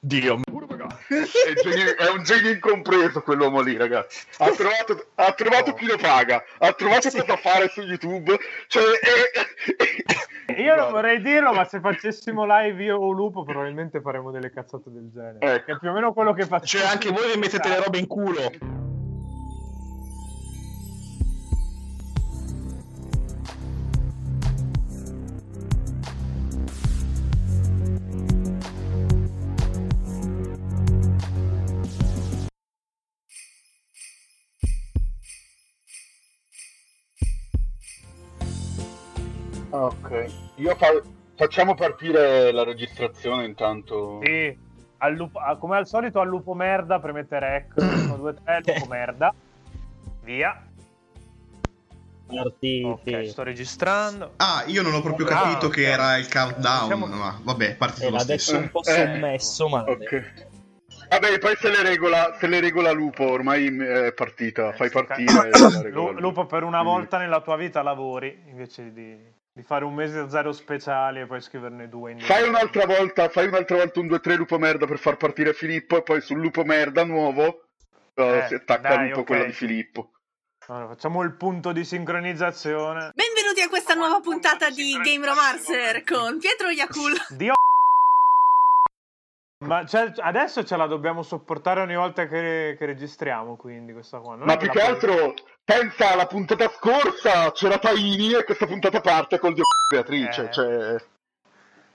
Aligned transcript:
Dio. 0.00 0.40
È, 0.40 1.52
genio- 1.62 1.96
è 1.96 2.10
un 2.10 2.22
genio 2.22 2.50
incompreso 2.50 3.20
quell'uomo 3.20 3.60
lì, 3.60 3.76
ragazzi. 3.76 4.24
Ha 4.38 4.50
trovato, 4.50 5.06
ha 5.16 5.32
trovato 5.32 5.74
chi 5.74 5.86
lo 5.86 5.96
paga, 5.98 6.42
ha 6.58 6.72
trovato 6.72 7.10
cosa 7.10 7.36
fare 7.36 7.68
su 7.68 7.82
YouTube. 7.82 8.38
Cioè, 8.66 8.82
è- 8.82 10.54
Io 10.60 10.74
non 10.74 10.90
vorrei 10.90 11.20
dirlo, 11.20 11.52
ma 11.52 11.64
se 11.64 11.80
facessimo 11.80 12.44
live 12.44 12.82
io 12.82 12.96
o 12.96 13.10
Lupo, 13.10 13.44
probabilmente 13.44 14.00
faremo 14.00 14.30
delle 14.30 14.50
cazzate 14.50 14.90
del 14.90 15.10
genere. 15.12 15.38
Ecco. 15.38 15.64
Che 15.64 15.72
è 15.72 15.78
più 15.78 15.90
o 15.90 15.92
meno 15.92 16.12
quello 16.12 16.32
che 16.32 16.42
facciamo. 16.46 16.64
Cioè, 16.84 16.90
anche 16.92 17.10
voi 17.10 17.32
vi 17.32 17.38
mettete 17.38 17.68
le 17.68 17.82
robe 17.82 17.98
in 17.98 18.06
culo. 18.06 18.50
Ok, 39.80 40.26
io 40.56 40.74
fa- 40.76 41.00
facciamo 41.36 41.74
partire 41.74 42.52
la 42.52 42.64
registrazione 42.64 43.44
intanto. 43.46 44.20
Sì, 44.22 44.54
al 44.98 45.14
lupo- 45.14 45.40
come 45.58 45.76
al 45.78 45.86
solito 45.86 46.20
al 46.20 46.28
lupo 46.28 46.52
merda, 46.54 46.98
premete 47.00 47.38
rec, 47.38 47.72
1, 47.76 48.16
2, 48.16 48.34
3, 48.44 48.62
lupo 48.74 48.86
merda. 48.86 49.34
Via. 50.22 50.64
Partiti. 52.26 52.82
Ok, 52.84 53.26
sto 53.28 53.42
registrando. 53.42 54.32
Ah, 54.36 54.62
io 54.66 54.82
non 54.82 54.92
ho 54.94 55.00
proprio 55.00 55.26
Ah, 55.26 55.30
capito 55.30 55.66
ok. 55.66 55.72
che 55.74 55.82
era 55.90 56.16
il 56.16 56.30
countdown. 56.30 56.86
Siamo- 56.86 57.06
Ma 57.06 57.40
vabbè, 57.42 57.76
partito 57.76 58.06
Eh, 58.06 58.10
lo 58.10 58.16
adesso 58.18 58.50
stesso. 58.50 58.58
un 58.62 58.70
po' 58.70 58.84
Eh, 58.84 58.92
sommesso, 58.92 59.68
ma 59.68 59.82
Ok. 59.88 60.48
Vabbè, 61.08 61.38
poi 61.40 61.56
se 61.56 61.70
le 61.70 61.82
regola, 61.82 62.36
se 62.38 62.46
le 62.46 62.60
regola 62.60 62.92
Lupo, 62.92 63.24
ormai 63.28 63.66
è 63.78 64.12
partita, 64.12 64.72
fai 64.74 64.88
sto 64.88 65.02
partire. 65.04 65.90
Lupo. 66.20 66.46
per 66.46 66.62
una 66.62 66.82
volta 66.84 67.18
nella 67.18 67.40
tua 67.40 67.56
vita 67.56 67.82
lavori 67.82 68.44
invece 68.46 68.92
di, 68.92 69.18
di 69.60 69.66
fare 69.66 69.84
un 69.84 69.94
mese 69.94 70.18
a 70.18 70.28
zero 70.28 70.52
speciali 70.52 71.20
e 71.20 71.26
poi 71.26 71.40
scriverne 71.40 71.88
due 71.88 72.12
in 72.12 72.20
Fai 72.20 72.48
un'altra 72.48 72.86
volta, 72.86 73.28
fai 73.28 73.46
un'altra 73.46 73.76
volta 73.76 74.00
un 74.00 74.06
2-3 74.06 74.36
lupo 74.36 74.58
merda 74.58 74.86
per 74.86 74.98
far 74.98 75.16
partire 75.16 75.52
Filippo 75.52 75.98
e 75.98 76.02
poi 76.02 76.20
sul 76.20 76.40
lupo 76.40 76.64
merda 76.64 77.04
nuovo 77.04 77.66
eh, 78.14 78.38
Eh, 78.38 78.46
si 78.48 78.54
attacca 78.54 78.96
dai, 78.96 79.08
lupo 79.08 79.20
ok. 79.20 79.26
quello 79.26 79.44
di 79.44 79.52
Filippo. 79.52 80.12
Allora, 80.66 80.88
facciamo 80.88 81.22
il 81.22 81.34
punto 81.36 81.72
di 81.72 81.84
sincronizzazione. 81.84 83.10
Benvenuti 83.14 83.60
a 83.60 83.68
questa 83.68 83.94
nuova 83.94 84.20
puntata 84.20 84.70
di 84.70 84.96
Game 85.02 85.26
Romancer 85.26 86.04
con 86.04 86.38
Pietro 86.38 86.68
Yakul. 86.68 87.12
Dio 87.30 87.54
ma 89.66 89.84
adesso 90.22 90.64
ce 90.64 90.76
la 90.76 90.86
dobbiamo 90.86 91.22
sopportare 91.22 91.80
ogni 91.80 91.94
volta 91.94 92.26
che, 92.26 92.76
che 92.78 92.86
registriamo, 92.86 93.56
quindi 93.56 93.92
questa 93.92 94.18
qua. 94.18 94.34
Non 94.34 94.46
Ma 94.46 94.56
più 94.56 94.70
che 94.70 94.80
altro, 94.80 95.34
pensa 95.62 96.12
alla 96.12 96.26
puntata 96.26 96.68
scorsa, 96.68 97.52
c'era 97.52 97.76
Taini 97.76 98.32
e 98.32 98.44
questa 98.44 98.66
puntata 98.66 99.00
parte 99.00 99.38
col 99.38 99.52
dio 99.52 99.64
Beatrice. 99.92 100.44
Eh. 100.44 100.50
Cioè... 100.50 100.96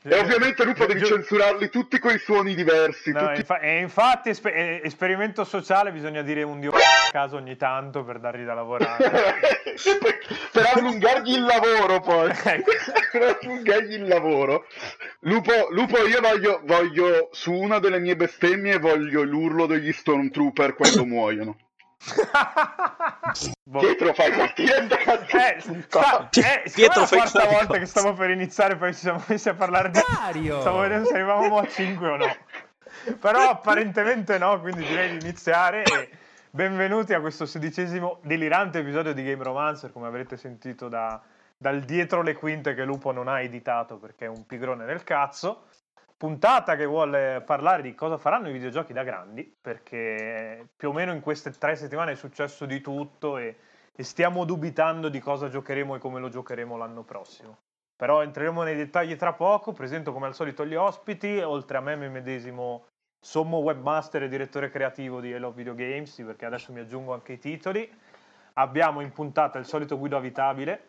E 0.08 0.20
ovviamente 0.20 0.64
Lupo 0.64 0.86
devi 0.86 1.04
censurarli 1.04 1.70
tutti 1.72 1.98
con 1.98 2.14
i 2.14 2.20
suoni 2.20 2.54
diversi. 2.54 3.12
No, 3.12 3.22
tutti- 3.28 3.40
infa- 3.40 3.60
e 3.60 3.80
infatti, 3.80 4.30
esper- 4.30 4.82
esperimento 4.84 5.44
sociale, 5.44 5.92
bisogna 5.92 6.22
dire 6.22 6.44
un 6.44 6.60
dio 6.60 6.70
a 6.72 6.78
caso 7.10 7.38
ogni 7.38 7.56
tanto 7.58 8.04
per 8.04 8.20
dargli 8.20 8.44
da 8.46 8.54
lavorare. 8.54 9.10
per, 9.74 10.18
per 10.52 10.72
allungargli 10.76 11.34
il 11.34 11.44
lavoro 11.44 12.00
poi 12.02 12.30
Ecco. 12.46 12.72
per 13.12 13.40
allungargli 13.42 13.94
il 13.94 14.08
lavoro 14.08 14.66
Lupo, 15.22 15.52
Lupo 15.72 15.98
io 16.06 16.22
voglio, 16.22 16.62
voglio 16.66 17.30
su 17.32 17.52
una 17.52 17.80
delle 17.80 18.00
mie 18.00 18.16
bestemmie 18.16 18.78
voglio 18.78 19.24
l'urlo 19.24 19.66
degli 19.66 19.92
stormtrooper 19.92 20.76
quando 20.76 21.04
muoiono. 21.06 21.58
Pietro 23.80 24.14
fai 24.14 24.32
partire 24.32 24.88
Eh, 24.88 25.60
sta, 25.88 26.30
eh, 26.30 26.70
siccome 26.70 26.70
Pietro, 26.72 27.02
è 27.02 27.02
la 27.02 27.08
quarta 27.08 27.46
volta 27.46 27.66
cosa. 27.68 27.80
che 27.80 27.86
stavo 27.86 28.14
per 28.14 28.30
iniziare, 28.30 28.76
poi 28.76 28.94
ci 28.94 29.00
siamo 29.00 29.24
messi 29.28 29.50
a 29.50 29.56
parlare 29.56 29.90
di 29.90 30.00
Mario. 30.20 30.62
Stavo 30.62 30.80
vedendo 30.80 31.08
se 31.08 31.14
arrivavamo 31.16 31.58
a 31.58 31.68
5 31.68 32.08
o 32.08 32.18
no. 32.18 32.36
Però 33.20 33.50
apparentemente 33.50 34.38
no, 34.38 34.60
quindi 34.62 34.86
direi 34.86 35.18
di 35.18 35.26
iniziare. 35.26 35.84
E 35.84 36.10
benvenuti 36.52 37.14
a 37.14 37.20
questo 37.20 37.46
sedicesimo 37.46 38.20
delirante 38.22 38.80
episodio 38.80 39.14
di 39.14 39.24
Game 39.24 39.44
Romancer, 39.44 39.92
come 39.92 40.08
avrete 40.08 40.38
sentito 40.38 40.88
da- 40.88 41.20
dal 41.58 41.82
dietro 41.82 42.22
le 42.22 42.34
quinte 42.36 42.74
che 42.76 42.84
Lupo 42.84 43.12
non 43.12 43.28
ha 43.28 43.42
editato 43.42 43.98
perché 43.98 44.26
è 44.26 44.30
un 44.30 44.46
pigrone 44.46 44.86
del 44.86 45.04
cazzo. 45.04 45.66
Puntata 46.18 46.76
che 46.76 46.86
vuole 46.86 47.42
parlare 47.46 47.82
di 47.82 47.94
cosa 47.94 48.18
faranno 48.18 48.50
i 48.50 48.54
videogiochi 48.54 48.94
da 48.94 49.04
grandi, 49.04 49.44
perché 49.62 50.68
più 50.76 50.90
o 50.90 50.94
meno 50.94 51.12
in 51.12 51.22
queste 51.22 51.52
tre 51.52 51.76
settimane 51.76 52.14
è 52.14 52.16
successo 52.16 52.66
di 52.66 52.82
tutto 52.82 53.38
e 53.38 53.58
e 53.98 54.04
stiamo 54.04 54.44
dubitando 54.44 55.08
di 55.08 55.20
cosa 55.20 55.48
giocheremo 55.48 55.96
e 55.96 56.00
come 56.00 56.20
lo 56.20 56.28
giocheremo 56.28 56.76
l'anno 56.76 57.04
prossimo. 57.04 57.60
Però 57.96 58.22
entreremo 58.22 58.62
nei 58.64 58.76
dettagli 58.76 59.16
tra 59.16 59.32
poco, 59.32 59.72
presento 59.72 60.12
come 60.12 60.26
al 60.26 60.36
solito 60.36 60.66
gli 60.66 60.76
ospiti, 60.76 61.40
oltre 61.40 61.78
a 61.78 61.82
me 61.82 61.96
mi 61.96 62.10
medesimo 62.10 62.88
sommo 63.22 63.60
webmaster 63.60 64.24
e 64.24 64.28
direttore 64.28 64.70
creativo 64.70 65.22
di 65.22 65.32
Hello 65.32 65.52
Video 65.52 65.74
Games, 65.74 66.14
perché 66.26 66.46
adesso 66.46 66.74
mi 66.74 66.82
aggiungo 66.82 67.14
anche 67.14 67.34
i 67.34 67.40
titoli. 67.40 67.90
Abbiamo 68.54 69.00
in 69.00 69.14
puntata 69.14 69.60
il 69.60 69.66
solito 69.66 69.98
Guido 69.98 70.18
Avitabile, 70.18 70.88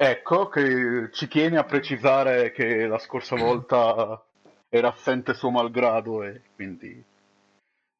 ecco 0.00 0.48
che 0.48 1.08
ci 1.10 1.26
tiene 1.26 1.58
a 1.58 1.64
precisare 1.64 2.52
che 2.52 2.86
la 2.86 2.98
scorsa 2.98 3.34
volta 3.36 4.24
era 4.68 4.88
assente 4.88 5.34
suo 5.34 5.50
malgrado 5.50 6.22
e 6.22 6.42
quindi 6.54 7.04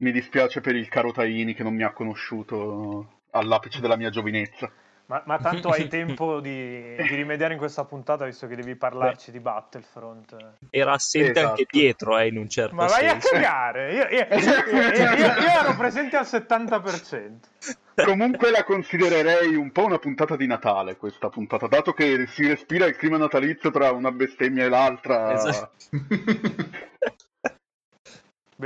mi 0.01 0.13
dispiace 0.13 0.61
per 0.61 0.77
il 0.77 0.89
caro 0.89 1.11
Taini 1.11 1.55
che 1.55 1.65
non 1.65 1.75
mi 1.75 1.83
ha 1.83 1.93
conosciuto 1.93 3.23
all'apice 3.31 3.81
della 3.81 3.97
mia 3.97 4.11
giovinezza 4.11 4.71
ma, 5.09 5.23
ma 5.25 5.39
tanto 5.39 5.71
hai 5.71 5.89
tempo 5.89 6.41
di, 6.41 6.95
di 6.97 7.15
rimediare 7.15 7.55
in 7.55 7.59
questa 7.59 7.85
puntata 7.85 8.25
visto 8.27 8.47
che 8.47 8.57
devi 8.57 8.77
parlarci 8.77 9.31
di 9.31 9.41
Battlefront. 9.41 10.37
Era 10.71 10.93
assente 10.93 11.31
Esatto. 11.31 11.49
anche 11.49 11.67
dietro, 11.71 12.19
eh, 12.19 12.27
in 12.29 12.37
un 12.37 12.49
certo 12.49 12.75
Ma 12.75 12.87
vai 12.87 13.07
a 13.07 13.11
senso. 13.13 13.31
cagare! 13.31 13.93
Io, 13.95 14.07
io- 14.09 14.27
io- 14.39 14.93
io- 14.93 15.41
io 15.41 15.61
ero 15.61 15.75
presente 15.77 16.17
al 16.17 16.25
70%. 16.27 17.39
Comunque 18.05 18.51
la 18.51 18.63
considererei 18.65 19.57
un 19.57 19.73
po' 19.73 19.85
una 19.87 19.99
puntata 19.99 20.37
di 20.37 20.47
Natale 20.47 20.97
questa 20.97 21.31
puntata, 21.31 21.67
dato 21.67 21.93
che 21.93 22.27
si 22.29 22.47
respira 22.47 22.87
il 22.87 22.95
clima 22.97 23.17
natalizio 23.17 23.71
tra 23.73 23.91
una 23.91 24.13
bestemmia 24.13 24.65
e 24.67 24.69
l'altra. 24.69 25.33
Esatto. 25.33 25.73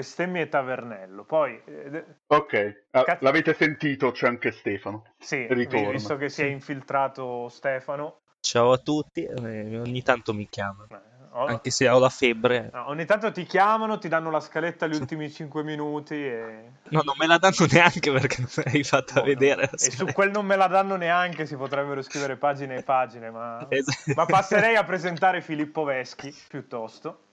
Bestemmie 0.03 0.42
e 0.42 0.48
tavernello. 0.48 1.22
Poi, 1.25 1.60
eh, 1.66 2.04
Ok, 2.28 2.84
ah, 2.92 3.04
Cazzo. 3.04 3.25
l'avete 3.25 3.53
sentito, 3.53 4.10
c'è 4.10 4.26
anche 4.26 4.50
Stefano. 4.50 5.04
sì, 5.19 5.47
Ritorna. 5.50 5.91
visto 5.91 6.16
che 6.16 6.30
si 6.30 6.41
è 6.41 6.47
infiltrato 6.47 7.50
Stefano. 7.50 8.20
Ciao 8.41 8.72
a 8.72 8.78
tutti, 8.78 9.22
eh, 9.22 9.78
ogni 9.78 10.03
tanto 10.03 10.32
mi 10.32 10.48
chiamano, 10.48 10.86
eh, 10.91 10.97
o- 11.32 11.44
anche 11.44 11.70
se 11.70 11.91
ho 11.91 11.98
la 11.98 12.08
febbre. 12.08 12.70
no, 12.72 12.88
ogni 12.88 13.04
tanto 13.04 13.30
ti 13.32 13.44
chiamano, 13.44 13.98
ti 13.98 14.08
danno 14.08 14.30
la 14.30 14.41
scaletta 14.41 14.86
agli 14.86 14.94
ultimi 14.97 15.30
5 15.30 15.62
minuti 15.62 16.14
e, 16.14 16.70
No, 16.88 17.03
non 17.04 17.14
me 17.19 17.26
la 17.26 17.36
danno 17.36 17.66
neanche 17.70 18.10
perché 18.10 18.36
non 18.41 18.48
me 18.56 18.62
l'hai 18.72 18.84
fatta 18.84 19.20
Boh, 19.20 19.26
vedere. 19.26 19.69
no. 19.70 19.70
e 19.78 19.91
su 19.91 20.06
quel 20.06 20.30
non 20.30 20.47
me 20.47 20.56
la 20.56 20.69
danno 20.69 20.97
neanche, 20.97 21.44
si 21.44 21.54
potrebbero 21.54 22.00
scrivere 22.00 22.36
pagine 22.36 22.76
e 22.76 22.82
pagine, 22.82 23.30
ma, 23.30 23.59
Esatto. 23.69 24.12
ma 24.16 24.24
passerei 24.24 24.74
a 24.74 24.84
presentare 24.84 25.42
Filippo 25.42 25.84
Veschi 25.84 26.34
piuttosto. 26.48 27.24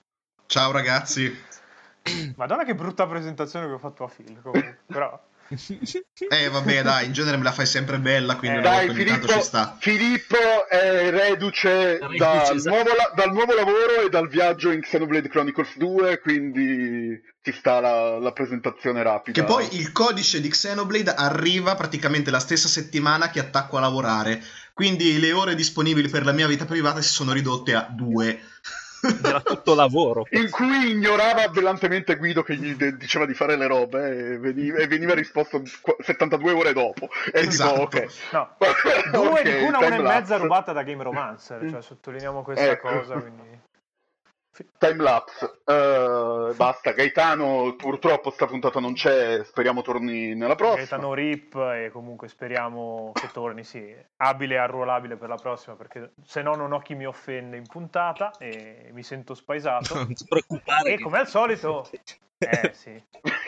Ciao 0.44 0.72
ragazzi. 0.72 1.34
Madonna 2.36 2.64
che 2.64 2.74
brutta 2.74 3.06
presentazione 3.06 3.66
che 3.66 3.72
ho 3.72 3.78
fatto 3.78 4.04
a 4.04 4.08
Phil, 4.08 4.40
comunque, 4.42 4.78
però... 4.86 5.20
Eh 6.28 6.48
vabbè 6.48 6.82
dai, 6.82 7.06
in 7.06 7.12
genere 7.12 7.36
me 7.36 7.42
la 7.42 7.50
fai 7.50 7.66
sempre 7.66 7.98
bella, 7.98 8.36
quindi 8.36 8.58
Eh, 8.58 8.60
Dai, 8.60 8.86
volta 8.86 8.92
ogni 8.92 9.04
tanto 9.04 9.26
Filippo, 9.26 9.40
ci 9.40 9.44
sta. 9.48 9.76
Filippo 9.80 10.68
è 10.68 11.10
reduce, 11.10 11.98
Reduce, 11.98 12.16
dal, 12.18 12.54
esatto. 12.56 12.68
nuovo 12.76 12.90
la- 12.94 13.12
dal 13.16 13.32
nuovo 13.32 13.54
lavoro 13.54 14.02
e 14.04 14.08
dal 14.08 14.28
viaggio 14.28 14.70
in 14.70 14.80
Xenoblade 14.80 15.28
Chronicles 15.28 15.76
2, 15.76 16.20
quindi 16.20 17.20
ci 17.42 17.50
sta 17.50 17.80
la, 17.80 18.18
la 18.18 18.30
presentazione 18.32 19.02
rapida. 19.02 19.40
Che 19.40 19.44
poi 19.44 19.66
il 19.74 19.90
codice 19.90 20.40
di 20.40 20.48
Xenoblade 20.48 21.14
arriva 21.14 21.74
praticamente 21.74 22.30
la 22.30 22.38
stessa 22.38 22.68
settimana 22.68 23.30
che 23.30 23.40
attacco 23.40 23.76
a 23.76 23.80
lavorare. 23.80 24.40
Quindi 24.72 25.18
le 25.18 25.32
ore 25.32 25.56
disponibili 25.56 26.08
per 26.08 26.24
la 26.24 26.32
mia 26.32 26.46
vita 26.46 26.64
privata 26.64 27.02
si 27.02 27.10
sono 27.12 27.32
ridotte 27.32 27.74
a 27.74 27.88
due. 27.90 28.40
Era 29.22 29.40
tutto 29.40 29.74
lavoro. 29.74 30.26
in 30.30 30.50
cui 30.50 30.90
ignorava 30.90 31.48
brillantemente 31.48 32.16
Guido 32.16 32.42
che 32.42 32.56
gli 32.56 32.74
de- 32.74 32.96
diceva 32.96 33.26
di 33.26 33.34
fare 33.34 33.56
le 33.56 33.66
robe 33.66 34.32
e 34.34 34.38
veniva, 34.38 34.78
e 34.78 34.86
veniva 34.86 35.14
risposto 35.14 35.62
qu- 35.80 36.02
72 36.02 36.52
ore 36.52 36.72
dopo. 36.72 37.08
E 37.32 37.40
Esatto. 37.40 37.70
dico, 37.74 37.82
ok. 37.82 38.06
No, 38.32 38.56
due 39.12 39.28
Ok, 39.28 39.42
di 39.42 39.50
cui 39.50 39.62
una, 39.68 39.78
una 39.78 39.96
e 39.96 40.00
mezza 40.02 40.36
rubata 40.36 40.72
da 40.72 40.82
Game 40.82 41.02
Romancer, 41.02 41.68
cioè 41.70 41.82
sottolineiamo 41.82 42.42
questa 42.42 42.70
Ecco. 42.70 42.88
cosa, 42.88 43.14
quindi... 43.18 43.68
Timelapse, 44.78 45.60
uh, 45.64 46.54
basta. 46.54 46.92
Gaetano 46.92 47.74
purtroppo 47.76 48.30
sta 48.30 48.46
puntata 48.46 48.80
non 48.80 48.94
c'è, 48.94 49.42
speriamo 49.44 49.80
torni 49.80 50.34
nella 50.34 50.54
prossima. 50.56 50.78
Gaetano 50.78 51.14
Rip 51.14 51.54
e 51.54 51.90
comunque 51.92 52.28
speriamo 52.28 53.12
che 53.14 53.28
torni, 53.32 53.62
sì, 53.64 53.94
abile 54.16 54.54
e 54.54 54.58
arruolabile 54.58 55.16
per 55.16 55.28
la 55.28 55.36
prossima 55.36 55.76
perché 55.76 56.12
se 56.24 56.42
no 56.42 56.54
non 56.56 56.72
ho 56.72 56.80
chi 56.80 56.94
mi 56.94 57.06
offende 57.06 57.56
in 57.56 57.66
puntata 57.66 58.32
e 58.38 58.90
mi 58.92 59.02
sento 59.02 59.34
spaesato. 59.34 59.94
Non 60.00 60.14
ti 60.14 60.26
preoccupare. 60.26 60.92
E 60.92 60.96
che- 60.96 61.02
come 61.02 61.18
al 61.18 61.28
solito... 61.28 61.88
Eh 62.42 62.72
sì, 62.72 62.90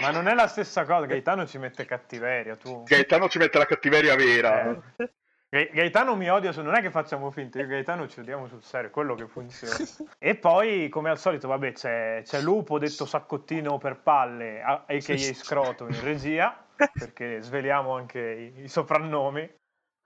ma 0.02 0.10
non 0.10 0.28
è 0.28 0.34
la 0.34 0.46
stessa 0.46 0.84
cosa, 0.84 1.06
Gaetano 1.06 1.46
ci 1.46 1.56
mette 1.56 1.86
cattiveria, 1.86 2.56
tu... 2.56 2.82
Gaetano 2.82 3.26
ci 3.30 3.38
mette 3.38 3.56
la 3.56 3.64
cattiveria 3.64 4.14
vera. 4.16 4.70
Eh. 4.96 5.10
Ga- 5.54 5.68
Gaetano 5.70 6.16
mi 6.16 6.30
odia, 6.30 6.50
non 6.62 6.74
è 6.74 6.80
che 6.80 6.90
facciamo 6.90 7.30
finta, 7.30 7.58
io 7.58 7.64
e 7.64 7.68
Gaetano 7.68 8.08
ci 8.08 8.20
odiamo 8.20 8.46
sul 8.46 8.62
serio, 8.62 8.88
è 8.88 8.90
quello 8.90 9.14
che 9.14 9.26
funziona. 9.26 9.76
E 10.18 10.34
poi, 10.36 10.88
come 10.88 11.10
al 11.10 11.18
solito, 11.18 11.46
vabbè, 11.48 11.72
c'è, 11.72 12.22
c'è 12.24 12.40
Lupo, 12.40 12.78
detto 12.78 13.04
Saccottino 13.04 13.76
per 13.76 14.00
palle, 14.00 14.62
a.k.a. 14.62 15.16
Scroto 15.34 15.86
in 15.88 16.02
regia, 16.02 16.64
perché 16.74 17.42
sveliamo 17.42 17.94
anche 17.94 18.52
i, 18.56 18.62
i 18.62 18.68
soprannomi 18.68 19.46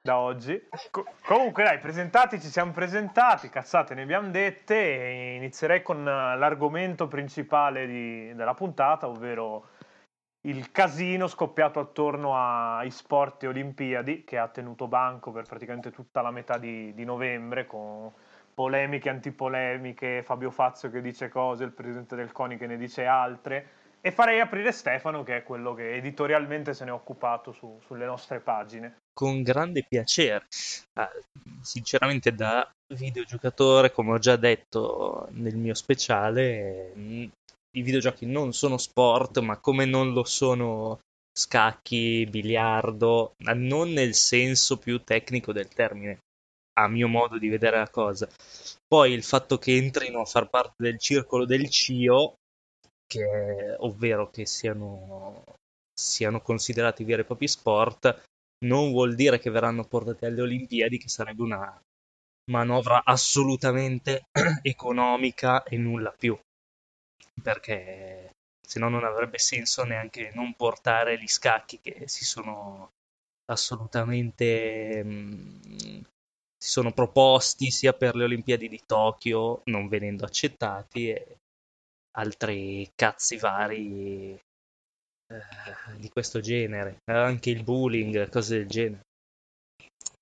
da 0.03 0.19
oggi. 0.19 0.61
Co- 0.91 1.05
comunque, 1.25 1.63
dai, 1.63 1.79
presentati, 1.79 2.41
ci 2.41 2.49
siamo 2.49 2.73
presentati, 2.73 3.49
cazzate 3.49 3.95
ne 3.95 4.03
abbiamo 4.03 4.31
dette, 4.31 4.75
e 4.75 5.35
inizierei 5.37 5.83
con 5.83 6.01
eh, 6.01 6.37
l'argomento 6.37 7.07
principale 7.07 7.87
di- 7.87 8.35
della 8.35 8.55
puntata, 8.55 9.07
ovvero 9.07 9.69
il 10.47 10.71
casino 10.71 11.27
scoppiato 11.27 11.81
attorno 11.81 12.37
ai 12.37 12.91
sport 12.91 13.43
e 13.43 13.49
Olimpiadi 13.49 14.25
che 14.25 14.39
ha 14.39 14.49
tenuto 14.49 14.87
banco 14.87 15.33
per 15.33 15.45
praticamente 15.45 15.91
tutta 15.91 16.23
la 16.23 16.31
metà 16.31 16.57
di, 16.59 16.95
di 16.95 17.05
novembre 17.05 17.67
con 17.67 18.11
polemiche, 18.55 19.09
antipolemiche, 19.11 20.23
Fabio 20.23 20.51
Fazio 20.51 20.91
che 20.91 21.01
dice 21.01 21.29
cose, 21.29 21.65
il 21.65 21.73
presidente 21.73 22.17
del 22.17 22.33
CONI 22.33 22.57
che 22.57 22.67
ne 22.67 22.77
dice 22.77 23.05
altre 23.07 23.69
e 24.01 24.13
farei 24.13 24.41
aprire 24.41 24.71
Stefano 24.73 25.23
che 25.25 25.39
è 25.39 25.43
quello 25.43 25.75
che 25.75 25.97
editorialmente 25.97 26.73
se 26.75 26.85
ne 26.85 26.91
è 26.91 26.95
occupato 26.95 27.53
su- 27.53 27.79
sulle 27.85 28.07
nostre 28.07 28.41
pagine. 28.41 28.99
con 29.13 29.43
grande 29.43 29.85
piacere. 29.89 30.47
Ah, 30.95 31.11
sinceramente, 31.61 32.33
da 32.35 32.71
videogiocatore, 32.95 33.91
come 33.91 34.13
ho 34.13 34.19
già 34.19 34.37
detto 34.37 35.27
nel 35.33 35.57
mio 35.57 35.75
speciale, 35.75 36.93
mh, 36.95 37.25
i 37.77 37.83
videogiochi 37.83 38.27
non 38.27 38.53
sono 38.53 38.79
sport, 38.79 39.39
ma 39.41 39.59
come 39.59 39.85
non 39.85 40.13
lo 40.13 40.25
sono 40.25 41.01
scacchi, 41.33 42.27
biliardo, 42.27 43.35
non 43.55 43.91
nel 43.91 44.15
senso 44.15 44.79
più 44.79 45.03
tecnico 45.03 45.53
del 45.53 45.69
termine, 45.69 46.21
a 46.79 46.89
mio 46.89 47.09
modo 47.09 47.39
di 47.39 47.49
vedere 47.49 47.79
la 47.79 47.91
cosa. 47.91 48.29
Poi 48.87 49.13
il 49.13 49.23
fatto 49.23 49.59
che 49.59 49.77
entrino 49.77 50.21
a 50.21 50.25
far 50.25 50.49
parte 50.49 50.83
del 50.83 50.99
circolo 50.99 51.45
del 51.45 51.69
CIO, 51.69 52.37
che, 53.07 53.77
ovvero 53.79 54.31
che 54.31 54.47
siano, 54.47 55.45
siano 55.93 56.41
considerati 56.41 57.05
veri 57.05 57.23
e 57.23 57.25
propri 57.25 57.47
sport, 57.47 58.23
non 58.65 58.91
vuol 58.91 59.15
dire 59.15 59.39
che 59.39 59.51
verranno 59.51 59.85
portati 59.85 60.25
alle 60.25 60.41
Olimpiadi, 60.41 60.97
che 60.97 61.11
sarebbe 61.11 61.43
una 61.43 61.79
manovra 62.51 63.03
assolutamente 63.05 64.23
economica 64.63 65.63
e 65.63 65.77
nulla 65.77 66.15
più. 66.17 66.39
Perché 67.43 68.33
se 68.67 68.79
no 68.79 68.89
non 68.89 69.05
avrebbe 69.05 69.39
senso 69.39 69.85
neanche 69.85 70.33
non 70.35 70.55
portare 70.55 71.21
gli 71.21 71.29
scacchi 71.29 71.79
che 71.81 72.09
si 72.09 72.25
sono 72.25 72.91
assolutamente 73.47 75.03
mm, 75.05 76.03
si 76.59 76.71
sono 76.71 76.93
proposti 76.93 77.71
sia 77.71 77.93
per 77.93 78.17
le 78.17 78.25
Olimpiadi 78.25 78.69
di 78.69 78.83
Tokyo, 78.85 79.63
non 79.67 79.89
venendo 79.89 80.25
accettati, 80.25 81.11
e 81.11 81.37
altri 82.19 82.91
cazzi 82.95 83.37
vari 83.37 84.33
eh, 84.33 85.99
di 85.99 86.09
questo 86.09 86.41
genere, 86.41 86.99
anche 87.05 87.51
il 87.51 87.63
bullying, 87.63 88.29
cose 88.31 88.59
del 88.59 88.69
genere. 88.69 89.05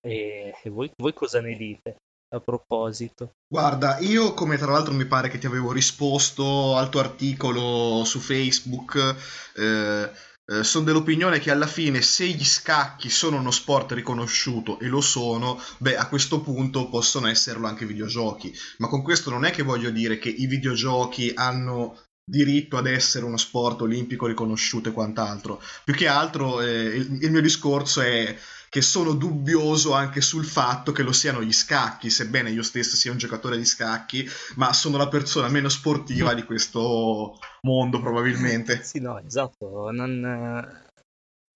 E, 0.00 0.55
e 0.62 0.70
voi, 0.70 0.91
voi 0.96 1.14
cosa 1.14 1.41
ne 1.41 1.56
dite 1.56 1.96
a 2.36 2.40
proposito? 2.40 3.36
Guarda, 3.46 3.98
io 3.98 4.34
come 4.34 4.56
tra 4.56 4.70
l'altro 4.72 4.92
mi 4.92 5.06
pare 5.06 5.28
che 5.28 5.38
ti 5.38 5.46
avevo 5.46 5.72
risposto 5.72 6.76
al 6.76 6.88
tuo 6.88 7.00
articolo 7.00 8.04
su 8.04 8.19
Facebook, 8.19 9.16
eh, 9.56 10.10
eh, 10.46 10.62
sono 10.62 10.84
dell'opinione 10.84 11.38
che 11.38 11.50
alla 11.50 11.66
fine 11.66 12.02
se 12.02 12.26
gli 12.26 12.44
scacchi 12.44 13.08
sono 13.08 13.38
uno 13.38 13.50
sport 13.50 13.92
riconosciuto 13.92 14.78
e 14.78 14.88
lo 14.88 15.00
sono, 15.00 15.58
beh 15.78 15.96
a 15.96 16.08
questo 16.08 16.40
punto 16.40 16.88
possono 16.88 17.28
esserlo 17.28 17.66
anche 17.66 17.84
i 17.84 17.86
videogiochi, 17.86 18.54
ma 18.78 18.88
con 18.88 19.02
questo 19.02 19.31
non 19.31 19.44
è 19.44 19.50
che 19.50 19.62
voglio 19.62 19.90
dire 19.90 20.19
che 20.19 20.28
i 20.28 20.46
videogiochi 20.46 21.32
hanno 21.34 21.98
diritto 22.26 22.76
ad 22.76 22.86
essere 22.86 23.25
uno 23.25 23.36
sport 23.36 23.82
olimpico 23.82 24.26
riconosciuto 24.26 24.88
e 24.88 24.92
quant'altro. 24.92 25.62
Più 25.84 25.94
che 25.94 26.08
altro 26.08 26.60
eh, 26.60 26.69
il, 26.69 27.22
il 27.22 27.31
mio 27.31 27.42
discorso 27.42 28.00
è 28.00 28.36
che 28.74 28.82
sono 28.82 29.12
dubbioso 29.12 29.92
anche 29.92 30.20
sul 30.20 30.44
fatto 30.44 30.90
che 30.90 31.04
lo 31.04 31.12
siano 31.12 31.40
gli 31.40 31.52
scacchi, 31.52 32.10
sebbene 32.10 32.50
io 32.50 32.64
stesso 32.64 32.96
sia 32.96 33.12
un 33.12 33.18
giocatore 33.18 33.56
di 33.56 33.64
scacchi, 33.64 34.28
ma 34.56 34.72
sono 34.72 34.96
la 34.96 35.06
persona 35.06 35.46
meno 35.46 35.68
sportiva 35.68 36.34
di 36.34 36.42
questo 36.42 37.38
mondo 37.62 38.00
probabilmente. 38.00 38.82
Sì, 38.82 38.98
no, 38.98 39.20
esatto. 39.20 39.92
non, 39.92 40.90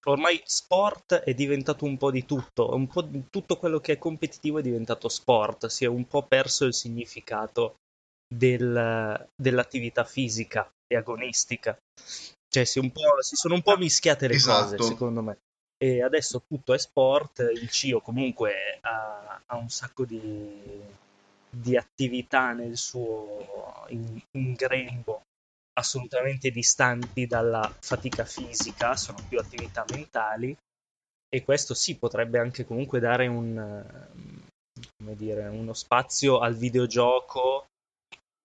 Ormai 0.06 0.40
sport 0.44 1.14
è 1.16 1.34
diventato 1.34 1.86
un 1.86 1.96
po' 1.96 2.12
di 2.12 2.24
tutto, 2.24 2.72
un 2.72 2.86
po' 2.86 3.02
di 3.02 3.24
tutto 3.28 3.56
quello 3.56 3.80
che 3.80 3.94
è 3.94 3.98
competitivo 3.98 4.60
è 4.60 4.62
diventato 4.62 5.08
sport, 5.08 5.66
si 5.66 5.82
è 5.82 5.88
un 5.88 6.06
po' 6.06 6.22
perso 6.22 6.66
il 6.66 6.72
significato 6.72 7.78
del- 8.32 9.28
dell'attività 9.34 10.04
fisica 10.04 10.70
e 10.86 10.96
agonistica. 10.96 11.76
Cioè, 12.48 12.62
si, 12.62 12.78
un 12.78 12.92
po', 12.92 13.20
si 13.22 13.34
sono 13.34 13.54
un 13.54 13.62
po' 13.62 13.76
mischiate 13.76 14.28
le 14.28 14.34
Esatto. 14.34 14.76
cose, 14.76 14.82
secondo 14.82 15.20
me. 15.20 15.38
E 15.80 16.02
adesso 16.02 16.42
tutto 16.46 16.74
è 16.74 16.78
sport, 16.78 17.38
il 17.38 17.70
CIO 17.70 18.00
comunque 18.00 18.78
ha, 18.80 19.40
ha 19.46 19.56
un 19.56 19.68
sacco 19.68 20.04
di, 20.04 20.82
di 21.48 21.76
attività 21.76 22.52
nel 22.52 22.76
suo 22.76 23.86
in, 23.90 24.20
grembo 24.54 25.22
assolutamente 25.78 26.50
distanti 26.50 27.26
dalla 27.26 27.72
fatica 27.80 28.24
fisica, 28.24 28.96
sono 28.96 29.22
più 29.28 29.38
attività 29.38 29.86
mentali 29.88 30.56
e 31.28 31.44
questo 31.44 31.74
sì 31.74 31.96
potrebbe 31.96 32.40
anche 32.40 32.64
comunque 32.64 32.98
dare 32.98 33.28
un, 33.28 34.08
dire, 35.14 35.46
uno 35.46 35.74
spazio 35.74 36.40
al 36.40 36.56
videogioco 36.56 37.66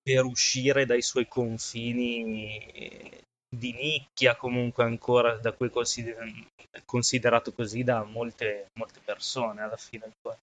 per 0.04 0.24
uscire 0.26 0.86
dai 0.86 1.02
suoi 1.02 1.28
confini 1.28 3.22
di 3.58 3.72
nicchia 3.74 4.36
comunque 4.36 4.84
ancora 4.84 5.36
da 5.36 5.52
cui 5.52 5.70
consider- 5.70 6.48
considerato 6.86 7.54
così 7.54 7.84
da 7.84 8.04
molte, 8.04 8.68
molte 8.80 9.00
persone 9.04 9.62
alla 9.62 9.78
fine 9.78 10.12
poi. 10.22 10.36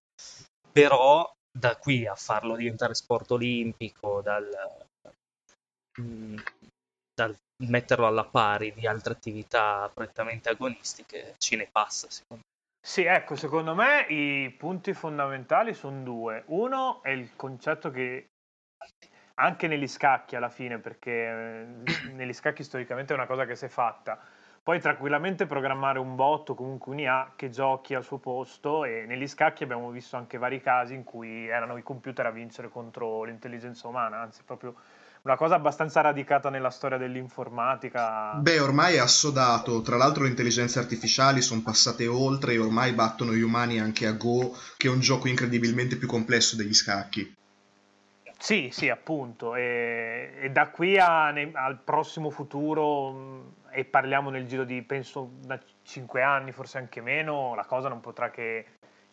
però 0.72 1.28
da 1.52 1.76
qui 1.76 2.06
a 2.06 2.14
farlo 2.14 2.54
diventare 2.54 2.94
sport 2.94 3.32
olimpico 3.32 4.20
dal, 4.22 4.48
mm, 6.00 6.38
dal 7.12 7.36
metterlo 7.64 8.06
alla 8.06 8.24
pari 8.24 8.72
di 8.72 8.86
altre 8.86 9.12
attività 9.14 9.90
prettamente 9.92 10.48
agonistiche 10.48 11.34
ce 11.38 11.56
ne 11.56 11.68
passa 11.70 12.08
secondo 12.08 12.44
Sì, 12.80 13.02
ecco, 13.02 13.34
secondo 13.34 13.74
me 13.74 14.06
i 14.08 14.50
punti 14.50 14.94
fondamentali 14.94 15.74
sono 15.74 16.02
due. 16.02 16.44
Uno 16.46 17.02
è 17.02 17.10
il 17.10 17.34
concetto 17.34 17.90
che 17.90 18.26
anche 19.40 19.66
negli 19.66 19.86
scacchi 19.86 20.36
alla 20.36 20.50
fine, 20.50 20.78
perché 20.78 21.10
eh, 21.10 22.10
negli 22.12 22.32
scacchi 22.32 22.62
storicamente 22.62 23.12
è 23.12 23.16
una 23.16 23.26
cosa 23.26 23.46
che 23.46 23.56
si 23.56 23.64
è 23.64 23.68
fatta, 23.68 24.18
puoi 24.62 24.80
tranquillamente 24.80 25.46
programmare 25.46 25.98
un 25.98 26.14
bot 26.14 26.50
o 26.50 26.54
comunque 26.54 26.92
un 26.92 26.98
IA 26.98 27.32
che 27.34 27.48
giochi 27.48 27.94
al 27.94 28.04
suo 28.04 28.18
posto 28.18 28.84
e 28.84 29.04
negli 29.06 29.26
scacchi 29.26 29.64
abbiamo 29.64 29.90
visto 29.90 30.16
anche 30.16 30.36
vari 30.36 30.60
casi 30.60 30.94
in 30.94 31.04
cui 31.04 31.48
erano 31.48 31.78
i 31.78 31.82
computer 31.82 32.26
a 32.26 32.30
vincere 32.30 32.68
contro 32.68 33.24
l'intelligenza 33.24 33.88
umana, 33.88 34.20
anzi 34.20 34.42
proprio 34.44 34.74
una 35.22 35.36
cosa 35.36 35.54
abbastanza 35.54 36.00
radicata 36.00 36.50
nella 36.50 36.70
storia 36.70 36.98
dell'informatica. 36.98 38.34
Beh, 38.34 38.60
ormai 38.60 38.94
è 38.94 38.98
assodato, 38.98 39.82
tra 39.82 39.96
l'altro 39.96 40.22
le 40.22 40.30
intelligenze 40.30 40.78
artificiali 40.78 41.42
sono 41.42 41.62
passate 41.62 42.06
oltre 42.06 42.54
e 42.54 42.58
ormai 42.58 42.92
battono 42.92 43.32
gli 43.32 43.42
umani 43.42 43.80
anche 43.80 44.06
a 44.06 44.12
Go, 44.12 44.54
che 44.76 44.88
è 44.88 44.90
un 44.90 45.00
gioco 45.00 45.28
incredibilmente 45.28 45.96
più 45.96 46.06
complesso 46.06 46.56
degli 46.56 46.74
scacchi. 46.74 47.36
Sì, 48.40 48.70
sì, 48.72 48.88
appunto. 48.88 49.54
E, 49.54 50.32
e 50.40 50.50
da 50.50 50.70
qui 50.70 50.98
a- 50.98 51.30
ne- 51.30 51.50
al 51.52 51.78
prossimo 51.78 52.30
futuro, 52.30 53.10
mh, 53.12 53.52
e 53.72 53.84
parliamo 53.84 54.30
nel 54.30 54.46
giro 54.46 54.64
di 54.64 54.80
penso 54.82 55.32
da 55.44 55.58
5 55.82 56.22
anni, 56.22 56.50
forse 56.50 56.78
anche 56.78 57.02
meno, 57.02 57.54
la 57.54 57.66
cosa 57.66 57.88
non 57.90 58.00
potrà 58.00 58.30
che, 58.30 58.64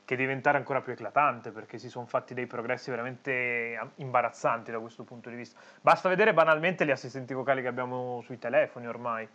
che 0.05 0.15
diventare 0.15 0.57
ancora 0.57 0.79
più 0.81 0.93
eclatante 0.93 1.51
perché 1.51 1.77
si 1.77 1.89
sono 1.89 2.05
fatti 2.05 2.33
dei 2.33 2.47
progressi 2.47 2.89
veramente 2.89 3.77
imbarazzanti 3.95 4.71
da 4.71 4.79
questo 4.79 5.03
punto 5.03 5.29
di 5.29 5.35
vista. 5.35 5.59
Basta 5.81 6.07
vedere 6.07 6.33
banalmente 6.33 6.85
gli 6.85 6.91
assistenti 6.91 7.33
vocali 7.33 7.61
che 7.61 7.67
abbiamo 7.67 8.21
sui 8.21 8.39
telefoni 8.39 8.87
ormai, 8.87 9.27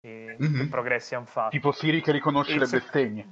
e 0.00 0.36
Mhm. 0.38 0.58
che 0.60 0.66
progressi 0.68 1.16
hanno 1.16 1.24
fatto. 1.26 1.50
Tipo 1.50 1.72
Siri 1.72 2.00
che 2.00 2.12
riconosce 2.12 2.52
Il 2.52 2.60
le 2.60 2.66
se- 2.66 2.78
bestemmie. 2.78 3.26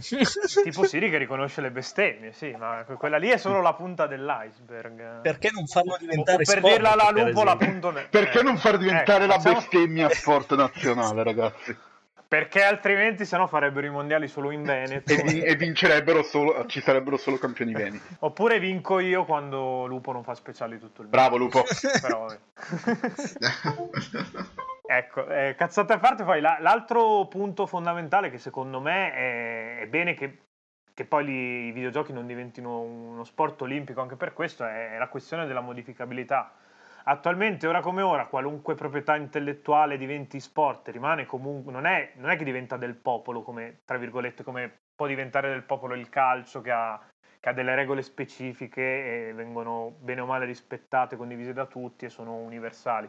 tipo 0.64 0.84
Siri 0.84 1.10
che 1.10 1.18
riconosce 1.18 1.60
le 1.60 1.70
bestemmie, 1.70 2.32
sì, 2.32 2.54
ma 2.58 2.84
quella 2.98 3.18
lì 3.18 3.28
è 3.28 3.36
solo 3.36 3.60
la 3.60 3.74
punta 3.74 4.06
dell'iceberg. 4.06 5.20
Perché 5.20 5.50
non 5.52 5.66
farlo 5.66 5.96
diventare 5.98 6.42
o, 6.42 6.46
per 6.46 6.58
sport, 6.58 6.72
dirla 6.72 6.92
alla 6.92 7.12
per 7.12 7.26
lupola, 7.26 7.54
esempio? 7.54 7.88
appunto. 7.88 8.08
Perché 8.10 8.38
eh, 8.40 8.42
non 8.42 8.56
far 8.58 8.76
diventare 8.78 9.24
ecco, 9.24 9.32
la 9.32 9.38
facciamo- 9.38 9.54
bestemmia 9.56 10.08
sport 10.10 10.54
nazionale, 10.56 11.22
ragazzi? 11.22 11.76
Perché 12.30 12.62
altrimenti 12.62 13.24
sennò 13.24 13.48
farebbero 13.48 13.88
i 13.88 13.90
mondiali 13.90 14.28
solo 14.28 14.52
in 14.52 14.62
Veneto. 14.62 15.12
E, 15.12 15.22
vi- 15.24 15.42
e 15.42 15.56
vincerebbero 15.56 16.22
solo, 16.22 16.64
ci 16.66 16.80
sarebbero 16.80 17.16
solo 17.16 17.38
campioni 17.38 17.72
veneti. 17.72 18.14
Oppure 18.20 18.60
vinco 18.60 19.00
io 19.00 19.24
quando 19.24 19.84
Lupo 19.86 20.12
non 20.12 20.22
fa 20.22 20.34
speciali 20.34 20.78
tutto 20.78 21.02
il 21.02 21.08
mese. 21.08 21.16
Bravo 21.20 21.36
Lupo. 21.36 21.64
Però. 22.00 22.26
Ecco, 24.92 25.24
eh, 25.28 25.54
cazzate 25.56 25.92
a 25.92 25.98
parte, 26.00 26.24
poi 26.24 26.40
la- 26.40 26.58
l'altro 26.58 27.26
punto 27.28 27.64
fondamentale 27.66 28.28
che 28.28 28.38
secondo 28.38 28.80
me 28.80 29.12
è, 29.12 29.78
è 29.82 29.86
bene 29.86 30.14
che, 30.14 30.38
che 30.92 31.04
poi 31.04 31.24
li- 31.24 31.66
i 31.68 31.70
videogiochi 31.70 32.12
non 32.12 32.26
diventino 32.26 32.80
uno 32.80 33.22
sport 33.22 33.62
olimpico, 33.62 34.00
anche 34.00 34.16
per 34.16 34.32
questo 34.32 34.66
è 34.66 34.96
la 34.98 35.06
questione 35.06 35.46
della 35.46 35.60
modificabilità. 35.60 36.52
Attualmente, 37.04 37.68
ora 37.68 37.80
come 37.80 38.02
ora, 38.02 38.26
qualunque 38.26 38.74
proprietà 38.74 39.14
intellettuale 39.14 39.96
diventi 39.96 40.40
sport 40.40 40.88
rimane 40.88 41.24
comunque, 41.24 41.70
non 41.70 41.86
è, 41.86 42.10
non 42.16 42.30
è 42.30 42.36
che 42.36 42.42
diventa 42.42 42.76
del 42.76 42.96
popolo, 42.96 43.42
come 43.42 43.82
tra 43.84 43.96
virgolette, 43.96 44.42
come 44.42 44.76
può 44.92 45.06
diventare 45.06 45.50
del 45.50 45.62
popolo 45.62 45.94
il 45.94 46.08
calcio 46.08 46.60
che 46.62 46.72
ha, 46.72 47.00
che 47.38 47.48
ha 47.48 47.52
delle 47.52 47.76
regole 47.76 48.02
specifiche 48.02 49.28
e 49.28 49.32
vengono 49.34 49.94
bene 50.00 50.22
o 50.22 50.26
male 50.26 50.46
rispettate, 50.46 51.14
condivise 51.14 51.52
da 51.52 51.66
tutti 51.66 52.06
e 52.06 52.08
sono 52.08 52.34
universali 52.34 53.08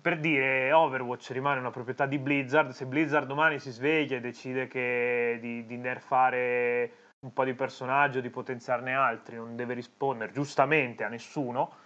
per 0.00 0.18
dire 0.20 0.70
Overwatch 0.72 1.30
rimane 1.30 1.58
una 1.58 1.70
proprietà 1.70 2.04
di 2.04 2.18
Blizzard 2.18 2.70
se 2.70 2.84
Blizzard 2.84 3.26
domani 3.26 3.58
si 3.58 3.70
sveglia 3.70 4.16
e 4.16 4.20
decide 4.20 4.66
che 4.66 5.38
di, 5.40 5.64
di 5.64 5.76
nerfare 5.78 7.14
un 7.20 7.32
po' 7.32 7.44
di 7.44 7.54
personaggio 7.54 8.20
di 8.20 8.28
potenziarne 8.28 8.94
altri 8.94 9.36
non 9.36 9.56
deve 9.56 9.74
rispondere 9.74 10.32
giustamente 10.32 11.04
a 11.04 11.08
nessuno 11.08 11.76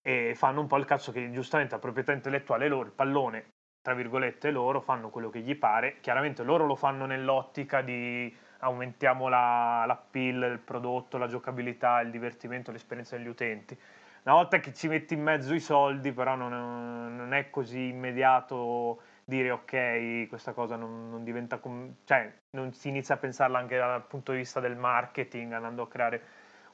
e 0.00 0.34
fanno 0.34 0.60
un 0.60 0.66
po' 0.66 0.78
il 0.78 0.86
cazzo 0.86 1.12
che 1.12 1.30
giustamente 1.30 1.74
la 1.74 1.80
proprietà 1.80 2.12
intellettuale 2.12 2.64
è 2.64 2.68
loro 2.68 2.86
il 2.86 2.92
pallone 2.92 3.50
tra 3.82 3.94
virgolette 3.94 4.50
loro 4.50 4.80
fanno 4.80 5.10
quello 5.10 5.28
che 5.28 5.40
gli 5.40 5.56
pare. 5.56 5.98
Chiaramente 6.00 6.44
loro 6.44 6.66
lo 6.66 6.76
fanno 6.76 7.04
nell'ottica 7.04 7.82
di 7.82 8.32
aumentiamo 8.60 9.28
la, 9.28 9.82
l'appeal 9.86 10.38
del 10.38 10.58
prodotto 10.60 11.18
la 11.18 11.26
giocabilità 11.26 12.00
il 12.00 12.12
divertimento 12.12 12.70
l'esperienza 12.70 13.16
degli 13.16 13.26
utenti 13.26 13.76
una 14.24 14.34
volta 14.34 14.60
che 14.60 14.72
ci 14.72 14.86
metti 14.86 15.14
in 15.14 15.22
mezzo 15.22 15.52
i 15.54 15.60
soldi, 15.60 16.12
però 16.12 16.36
non, 16.36 17.16
non 17.16 17.32
è 17.32 17.50
così 17.50 17.88
immediato 17.88 19.02
dire 19.24 19.50
ok, 19.50 20.28
questa 20.28 20.52
cosa 20.52 20.76
non, 20.76 21.10
non 21.10 21.24
diventa 21.24 21.58
com- 21.58 21.94
cioè 22.04 22.32
non 22.56 22.72
si 22.72 22.88
inizia 22.88 23.14
a 23.14 23.18
pensarla 23.18 23.58
anche 23.58 23.76
dal 23.76 24.06
punto 24.06 24.32
di 24.32 24.38
vista 24.38 24.60
del 24.60 24.76
marketing, 24.76 25.52
andando 25.52 25.82
a 25.82 25.88
creare 25.88 26.22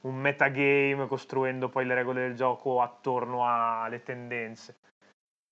un 0.02 0.16
metagame, 0.16 1.06
costruendo 1.06 1.68
poi 1.68 1.86
le 1.86 1.94
regole 1.94 2.20
del 2.20 2.34
gioco 2.36 2.82
attorno 2.82 3.46
alle 3.46 4.02
tendenze. 4.02 4.76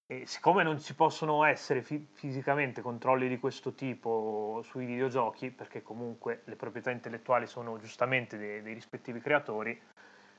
E 0.09 0.25
siccome 0.26 0.62
non 0.62 0.79
ci 0.79 0.95
possono 0.95 1.45
essere 1.45 1.83
fi- 1.83 2.07
fisicamente 2.12 2.81
controlli 2.81 3.26
di 3.29 3.38
questo 3.38 3.75
tipo 3.75 4.61
sui 4.62 4.87
videogiochi, 4.87 5.50
perché 5.50 5.83
comunque 5.83 6.43
le 6.45 6.55
proprietà 6.57 6.91
intellettuali 6.91 7.47
sono 7.47 7.76
giustamente 7.79 8.37
dei, 8.37 8.62
dei 8.62 8.75
rispettivi 8.75 9.21
creatori, 9.21 9.81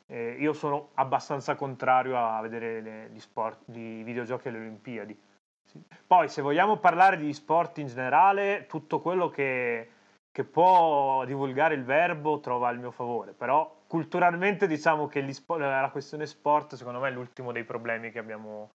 eh, 0.07 0.37
io 0.39 0.53
sono 0.53 0.89
abbastanza 0.95 1.55
contrario 1.55 2.17
a 2.17 2.41
vedere 2.41 2.81
le- 2.81 3.09
gli 3.09 3.19
sport, 3.19 3.63
gli 3.65 4.03
videogiochi 4.03 4.47
alle 4.47 4.59
Olimpiadi. 4.59 5.19
Sì. 5.63 5.81
Poi, 6.05 6.29
se 6.29 6.41
vogliamo 6.41 6.77
parlare 6.77 7.17
di 7.17 7.31
sport 7.33 7.77
in 7.79 7.87
generale, 7.87 8.65
tutto 8.67 9.01
quello 9.01 9.29
che, 9.29 9.89
che 10.31 10.43
può 10.45 11.25
divulgare 11.25 11.75
il 11.75 11.83
verbo 11.83 12.39
trova 12.39 12.69
il 12.69 12.79
mio 12.79 12.91
favore, 12.91 13.33
però 13.33 13.75
culturalmente 13.87 14.67
diciamo 14.67 15.07
che 15.07 15.29
spo- 15.33 15.57
la 15.57 15.89
questione 15.91 16.25
sport 16.25 16.75
secondo 16.75 16.99
me 16.99 17.09
è 17.09 17.11
l'ultimo 17.11 17.51
dei 17.51 17.63
problemi 17.63 18.11
che 18.11 18.19
abbiamo 18.19 18.71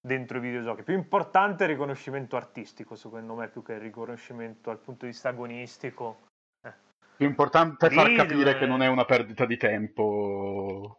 dentro 0.00 0.38
i 0.38 0.40
videogiochi. 0.40 0.82
Più 0.82 0.94
importante 0.94 1.64
è 1.64 1.66
il 1.66 1.74
riconoscimento 1.74 2.36
artistico, 2.36 2.96
secondo 2.96 3.34
me, 3.34 3.48
più 3.48 3.62
che 3.62 3.74
il 3.74 3.80
riconoscimento 3.80 4.70
dal 4.70 4.78
punto 4.78 5.04
di 5.04 5.12
vista 5.12 5.28
agonistico. 5.28 6.30
Più 7.16 7.26
importante 7.26 7.86
è 7.86 7.90
far 7.90 8.12
capire 8.14 8.56
che 8.56 8.66
non 8.66 8.82
è 8.82 8.88
una 8.88 9.04
perdita 9.04 9.44
di 9.44 9.56
tempo. 9.56 10.98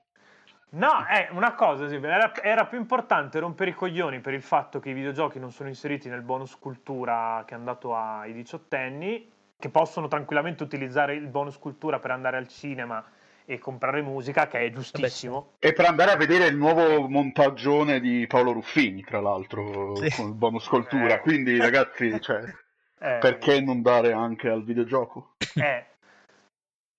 No, 0.70 1.06
è 1.06 1.28
una 1.32 1.54
cosa, 1.54 1.86
era, 1.86 2.34
era 2.42 2.66
più 2.66 2.80
importante 2.80 3.40
rompere 3.40 3.72
i 3.72 3.74
coglioni 3.74 4.22
per 4.22 4.34
il 4.34 4.42
fatto 4.42 4.80
che 4.80 4.90
i 4.90 4.94
videogiochi 4.94 5.38
non 5.38 5.52
sono 5.52 5.70
inseriti 5.70 6.10
nel 6.10 6.22
bonus 6.24 6.58
cultura 6.58 7.44
che 7.46 7.54
è 7.54 7.58
andato 7.58 7.96
ai 7.96 8.34
diciottenni, 8.34 9.30
che 9.60 9.70
possono 9.70 10.08
tranquillamente 10.08 10.64
utilizzare 10.64 11.14
il 11.14 11.28
bonus 11.28 11.60
cultura 11.60 12.00
per 12.00 12.10
andare 12.12 12.38
al 12.38 12.48
cinema 12.48 13.04
e 13.46 13.60
comprare 13.60 14.02
musica, 14.02 14.48
che 14.48 14.60
è 14.60 14.72
giustissimo. 14.72 15.54
E 15.60 15.74
per 15.74 15.86
andare 15.86 16.12
a 16.12 16.16
vedere 16.16 16.48
il 16.48 16.56
nuovo 16.56 17.08
montaggione 17.08 18.00
di 18.00 18.26
Paolo 18.26 18.54
Ruffini, 18.54 19.04
tra 19.04 19.20
l'altro, 19.20 19.96
Sì. 19.98 20.10
con 20.16 20.28
il 20.30 20.34
bonus 20.34 20.68
cultura. 20.68 21.16
Eh. 21.16 21.20
Quindi, 21.20 21.60
ragazzi, 21.60 22.20
cioè, 22.22 22.42
Eh, 23.04 23.18
perché 23.20 23.60
non 23.60 23.82
dare 23.82 24.14
anche 24.14 24.48
al 24.48 24.64
videogioco? 24.64 25.34
Eh. 25.56 25.86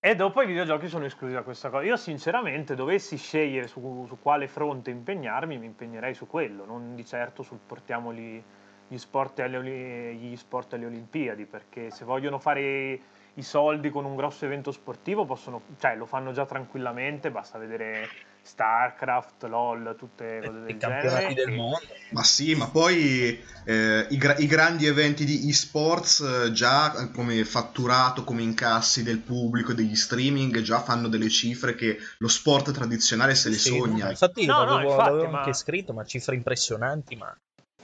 E 0.06 0.14
dopo 0.14 0.42
i 0.42 0.46
videogiochi 0.46 0.87
sono 0.87 1.06
esclusi 1.06 1.32
da 1.32 1.40
questa 1.40 1.70
cosa. 1.70 1.82
Io 1.82 1.96
sinceramente 1.96 2.75
dovessi 2.75 3.16
scegliere 3.16 3.66
su, 3.66 4.04
su 4.06 4.18
quale 4.20 4.49
fronte 4.49 4.90
impegnarmi, 4.90 5.56
mi 5.56 5.64
impegnerei 5.64 6.12
su 6.12 6.26
quello, 6.26 6.66
non 6.66 6.94
di 6.94 7.06
certo 7.06 7.42
sul 7.42 7.58
portiamoli 7.66 8.44
gli 8.87 8.99
sport 8.99 9.40
alle, 9.40 10.14
gli 10.14 10.37
sport 10.37 10.75
alle 10.75 10.84
Olimpiadi, 10.84 11.46
perché 11.46 11.88
se 11.90 12.04
vogliono 12.04 12.38
fare 12.38 13.00
i 13.32 13.42
soldi 13.42 13.88
con 13.88 14.04
un 14.04 14.14
grosso 14.14 14.44
evento 14.44 14.73
sportivo 14.73 15.25
possono, 15.25 15.62
cioè 15.78 15.96
lo 15.96 16.04
fanno 16.04 16.32
già 16.32 16.44
tranquillamente, 16.44 17.30
basta 17.30 17.56
vedere 17.56 18.06
StarCraft, 18.44 19.44
LOL, 19.44 19.94
tutte 19.98 20.40
cose 20.42 20.60
del 20.60 20.72
I 20.72 20.76
campionati 20.76 21.32
genere. 21.32 21.34
del 21.34 21.50
mondo. 21.50 22.02
Ma 22.10 22.22
sì, 22.22 22.54
ma 22.54 22.68
poi 22.70 23.42
eh, 23.64 24.06
i, 24.10 24.16
gra- 24.16 24.36
i 24.36 24.46
grandi 24.46 24.86
eventi 24.86 25.24
di 25.24 25.48
esports 25.48 26.20
eh, 26.20 26.52
già 26.52 26.94
eh, 26.96 27.10
come 27.10 27.44
fatturato, 27.44 28.24
come 28.24 28.42
incassi 28.42 29.02
del 29.02 29.20
pubblico 29.20 29.72
e 29.72 29.74
degli 29.74 29.96
streaming 29.96 30.60
già 30.60 30.80
fanno 30.82 31.08
delle 31.08 31.28
cifre 31.28 31.74
che 31.74 31.98
lo 32.18 32.28
sport 32.28 32.70
tradizionale 32.72 33.34
se 33.34 33.48
le 33.48 33.58
Sì, 33.58 33.80
sogna. 33.80 34.04
no, 34.04 34.10
infatti 34.10 34.44
No, 34.46 34.64
no, 34.64 34.80
l'avevo, 34.80 34.82
infatti, 34.82 35.02
l'avevo 35.02 35.26
ma- 35.26 35.38
anche 35.38 35.52
scritto, 35.52 35.92
ma 35.92 36.04
cifre 36.04 36.34
impressionanti, 36.34 37.16
ma 37.16 37.36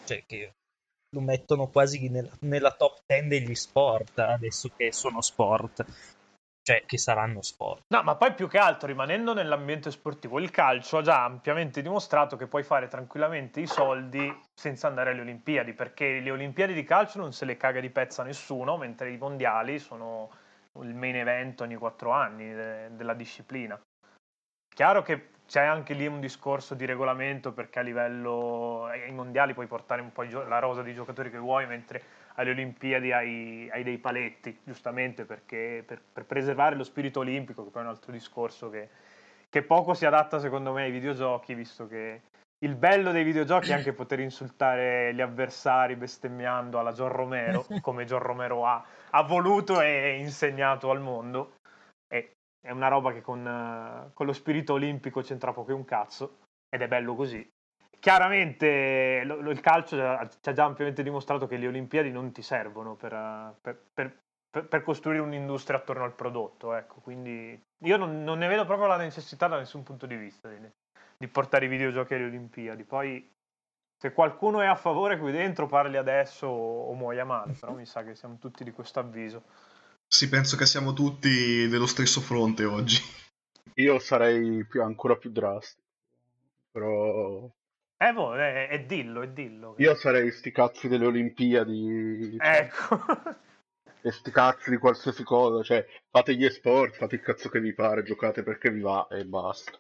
cioè 0.05 0.25
che 0.27 0.55
lo 1.11 1.21
mettono 1.21 1.69
quasi 1.71 2.09
nella, 2.09 2.31
nella 2.41 2.75
top 2.75 3.03
10 3.07 3.29
degli 3.29 3.55
sport 3.55 4.19
adesso 4.19 4.71
che 4.77 4.93
sono 4.93 5.21
sport, 5.23 5.85
cioè 6.63 6.85
che 6.87 6.99
saranno 6.99 7.43
sport. 7.43 7.85
No, 7.89 8.03
ma 8.03 8.17
poi 8.17 8.35
più 8.35 8.49
che 8.49 8.59
altro 8.59 8.87
rimanendo 8.89 9.35
nell'ambiente 9.35 9.91
sportivo, 9.91 10.39
il 10.39 10.51
calcio 10.51 10.99
ha 10.99 11.03
già 11.03 11.25
ampiamente 11.25 11.83
dimostrato 11.83 12.37
che 12.37 12.47
puoi 12.47 12.63
fare 12.63 12.89
tranquillamente 12.89 13.61
i 13.61 13.67
soldi 13.67 14.33
senza 14.55 14.87
andare 14.87 15.11
alle 15.11 15.23
Olimpiadi, 15.23 15.73
perché 15.73 16.21
le 16.21 16.31
Olimpiadi 16.31 16.75
di 16.75 16.85
calcio 16.85 17.19
non 17.19 17.33
se 17.33 17.45
le 17.45 17.57
caga 17.57 17.81
di 17.81 17.91
pezza 17.91 18.23
nessuno, 18.23 18.77
mentre 18.77 19.11
i 19.11 19.17
mondiali 19.17 19.79
sono 19.79 20.31
il 20.81 20.95
main 20.95 21.17
event 21.17 21.61
ogni 21.63 21.77
quattro 21.77 22.11
anni 22.11 22.53
de- 22.53 22.95
della 22.95 23.15
disciplina. 23.15 23.81
Chiaro 24.73 25.03
che 25.03 25.31
c'è 25.47 25.65
anche 25.65 25.95
lì 25.95 26.07
un 26.07 26.21
discorso 26.21 26.75
di 26.75 26.85
regolamento 26.85 27.53
perché 27.53 27.81
a 27.81 27.83
livello 27.83 28.85
ai 28.85 29.11
mondiali 29.11 29.53
puoi 29.53 29.67
portare 29.67 30.01
un 30.01 30.13
po' 30.13 30.23
la 30.23 30.61
rosa 30.61 30.83
di 30.83 30.95
giocatori 30.95 31.29
che 31.29 31.39
vuoi, 31.39 31.67
mentre 31.67 32.03
alle 32.35 32.51
Olimpiadi 32.51 33.13
hai, 33.13 33.69
hai 33.71 33.83
dei 33.83 33.99
paletti, 33.99 34.59
giustamente 34.65 35.25
perché 35.25 35.83
per, 35.87 36.01
per 36.13 36.25
preservare 36.25 36.77
lo 36.77 36.85
spirito 36.85 37.21
olimpico, 37.21 37.65
che 37.65 37.71
poi 37.71 37.83
è 37.83 37.85
un 37.85 37.91
altro 37.91 38.13
discorso 38.13 38.71
che, 38.71 38.89
che 39.49 39.63
poco 39.63 39.95
si 39.95 40.07
adatta 40.07 40.39
secondo 40.39 40.73
me 40.73 40.85
ai 40.85 40.91
videogiochi, 40.91 41.55
visto 41.55 41.87
che 41.87 42.23
il 42.63 42.77
bello 42.77 43.11
dei 43.11 43.25
videogiochi 43.25 43.71
è 43.71 43.75
anche 43.75 43.95
poter 43.95 44.21
insultare 44.21 45.15
gli 45.15 45.21
avversari 45.23 45.97
bestemmiando 45.97 46.79
alla 46.79 46.93
John 46.93 47.09
Romero, 47.09 47.65
come 47.81 48.05
John 48.05 48.21
Romero 48.21 48.67
ha, 48.67 48.85
ha 49.11 49.23
voluto 49.23 49.81
e 49.81 50.19
insegnato 50.19 50.91
al 50.91 51.01
mondo. 51.01 51.55
E 52.07 52.35
è 52.61 52.71
una 52.71 52.89
roba 52.89 53.13
che 53.13 53.23
con, 53.23 54.11
con 54.13 54.27
lo 54.27 54.33
spirito 54.33 54.75
olimpico 54.75 55.23
c'entra 55.23 55.53
poco 55.53 55.71
e 55.71 55.75
un 55.75 55.87
cazzo, 55.87 56.41
ed 56.69 56.83
è 56.83 56.89
bello 56.89 57.15
così. 57.15 57.49
Chiaramente 58.01 59.23
lo- 59.25 59.41
lo- 59.41 59.51
il 59.51 59.61
calcio 59.61 59.97
ci 59.97 60.03
ha- 60.49 60.53
già 60.53 60.65
ampiamente 60.65 61.03
dimostrato 61.03 61.47
che 61.47 61.57
le 61.59 61.69
Olimpiadi 61.69 62.11
non 62.11 62.33
ti 62.33 62.43
servono 62.43 62.95
per, 62.97 63.55
per- 63.61 63.81
per- 63.95 64.19
per- 64.51 64.67
per 64.67 64.83
costruire 64.83 65.21
un'industria 65.23 65.79
attorno 65.79 66.05
al 66.05 66.15
prodotto. 66.15 66.75
Ecco. 66.75 67.01
Quindi 67.01 67.63
io 67.79 67.97
non, 67.97 68.25
non 68.25 68.39
ne 68.39 68.49
vedo 68.49 68.65
proprio 68.65 68.89
la 68.89 68.97
necessità 68.97 69.47
da 69.49 69.59
nessun 69.59 69.83
punto 69.83 70.07
di 70.07 70.17
vista 70.17 70.49
di, 70.49 70.57
di 71.19 71.29
portare 71.29 71.67
i 71.67 71.69
videogiochi 71.69 72.15
alle 72.15 72.25
Olimpiadi. 72.25 72.85
Poi 72.85 73.31
se 73.99 74.13
qualcuno 74.13 74.63
è 74.63 74.67
a 74.67 74.77
favore 74.77 75.19
qui 75.19 75.31
dentro 75.31 75.67
parli 75.67 75.99
adesso 75.99 76.47
o, 76.47 76.89
o 76.89 76.95
muoia 76.95 77.27
male, 77.27 77.53
però 77.53 77.75
mi 77.75 77.85
sa 77.85 78.03
che 78.03 78.15
siamo 78.15 78.39
tutti 78.39 78.65
di 78.65 78.73
questo 78.73 78.99
avviso. 78.99 79.43
Sì, 80.07 80.29
penso 80.31 80.57
che 80.57 80.65
siamo 80.65 80.95
tutti 80.95 81.69
dello 81.69 81.87
stesso 81.87 82.23
fronte 82.23 82.65
oggi. 82.65 82.99
Io 83.75 83.99
sarei 83.99 84.65
più- 84.65 84.83
ancora 84.83 85.17
più 85.17 85.31
drastico. 85.31 85.87
Però 86.73 87.49
Eh, 88.03 88.15
boh, 88.15 88.35
è, 88.35 88.69
è 88.69 88.81
dillo, 88.85 89.21
è 89.21 89.29
dillo. 89.29 89.75
io 89.77 89.95
sarei 89.95 90.31
sti 90.31 90.51
cazzi 90.53 90.89
delle 90.89 91.05
Olimpiadi. 91.05 92.35
Ecco. 92.41 92.99
e 94.01 94.11
sti 94.11 94.31
cazzi 94.31 94.71
di 94.71 94.79
qualsiasi 94.79 95.23
cosa, 95.23 95.63
cioè 95.63 95.87
fate 96.09 96.35
gli 96.35 96.47
esport, 96.47 96.97
fate 96.97 97.17
il 97.17 97.21
cazzo 97.21 97.51
che 97.51 97.61
vi 97.61 97.75
pare, 97.75 98.03
giocate 98.03 98.43
perché 98.43 98.71
vi 98.71 98.81
va 98.81 99.07
e 99.11 99.27
basta. 99.27 99.79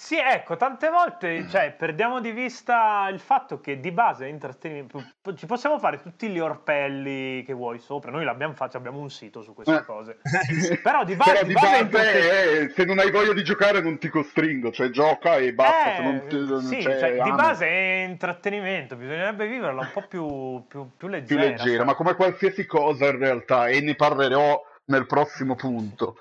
Sì, 0.00 0.16
ecco, 0.16 0.56
tante 0.56 0.88
volte 0.88 1.46
cioè, 1.50 1.72
perdiamo 1.76 2.20
di 2.20 2.32
vista 2.32 3.06
il 3.12 3.20
fatto 3.20 3.60
che 3.60 3.80
di 3.80 3.92
base 3.92 4.26
intrattenimento 4.28 5.04
ci 5.36 5.44
possiamo 5.44 5.78
fare 5.78 6.00
tutti 6.00 6.28
gli 6.30 6.38
orpelli 6.38 7.42
che 7.44 7.52
vuoi 7.52 7.78
sopra. 7.80 8.10
Noi 8.10 8.24
l'abbiamo 8.24 8.54
fatto, 8.54 8.78
abbiamo 8.78 8.98
un 8.98 9.10
sito 9.10 9.42
su 9.42 9.52
queste 9.52 9.74
Eh. 9.74 9.84
cose. 9.84 10.16
Però 10.82 11.04
di 11.04 11.14
base, 11.16 11.30
Però 11.32 11.42
di 11.42 11.48
di 11.48 11.52
base 11.52 11.66
base, 11.66 11.80
intratten- 11.82 12.62
eh, 12.64 12.72
se 12.74 12.84
non 12.86 12.98
hai 12.98 13.10
voglia 13.10 13.34
di 13.34 13.44
giocare 13.44 13.82
non 13.82 13.98
ti 13.98 14.08
costringo, 14.08 14.70
cioè 14.72 14.88
gioca 14.88 15.36
e 15.36 15.52
basta. 15.52 15.98
Eh, 15.98 16.26
ti- 16.28 16.60
sì, 16.66 16.80
cioè, 16.82 17.20
di 17.22 17.32
base 17.32 17.66
è 17.66 18.04
intrattenimento, 18.08 18.96
bisognerebbe 18.96 19.46
viverla 19.46 19.82
un 19.82 19.90
po' 19.92 20.06
più, 20.08 20.64
più, 20.66 20.86
più 20.88 20.96
più 20.96 21.08
leggera. 21.08 21.42
leggera, 21.42 21.84
ma 21.84 21.94
come 21.94 22.14
qualsiasi 22.14 22.64
cosa 22.64 23.04
in 23.08 23.18
realtà, 23.18 23.66
e 23.66 23.82
ne 23.82 23.94
parlerò 23.94 24.60
nel 24.86 25.06
prossimo 25.06 25.54
punto. 25.56 26.16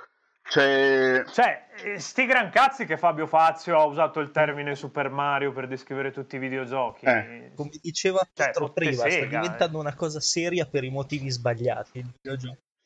Cioè, 0.49 1.23
Cioè, 1.31 1.67
eh, 1.83 1.99
sti 1.99 2.25
gran 2.25 2.49
cazzi 2.49 2.85
che 2.85 2.97
Fabio 2.97 3.27
Fazio 3.27 3.77
ha 3.77 3.85
usato 3.85 4.19
il 4.19 4.31
termine 4.31 4.75
Super 4.75 5.09
Mario 5.09 5.51
per 5.51 5.67
descrivere 5.67 6.11
tutti 6.11 6.37
i 6.37 6.39
videogiochi. 6.39 7.05
Eh. 7.05 7.51
Come 7.53 7.69
diceva 7.79 8.27
Cioè, 8.33 8.51
prima, 8.73 8.93
sta 8.93 9.09
sega, 9.09 9.41
diventando 9.41 9.77
una 9.77 9.93
cosa 9.93 10.19
seria 10.19 10.65
per 10.65 10.83
i 10.83 10.89
motivi 10.89 11.29
sbagliati. 11.29 12.03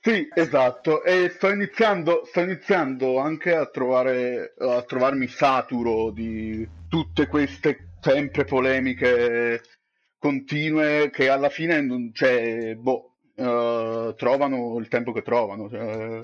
Sì, 0.02 0.28
esatto, 0.36 1.02
e 1.06 1.30
sto 1.30 1.50
iniziando, 1.50 2.24
sto 2.26 2.42
iniziando 2.42 3.20
anche 3.20 3.56
a 3.56 3.66
trovare, 3.68 4.54
a 4.58 4.82
trovarmi 4.82 5.28
saturo 5.28 6.12
di 6.12 6.68
tutte 6.90 7.28
queste 7.28 7.92
sempre 8.02 8.44
polemiche 8.44 9.62
continue 10.18 11.10
che 11.10 11.30
alla 11.30 11.48
fine, 11.48 11.80
non- 11.80 12.12
cioè, 12.14 12.76
boh, 12.76 13.12
eh, 13.36 14.14
trovano 14.18 14.78
il 14.78 14.90
tempo 14.90 15.14
che 15.14 15.22
trovano. 15.22 15.70
cioè, 15.70 16.20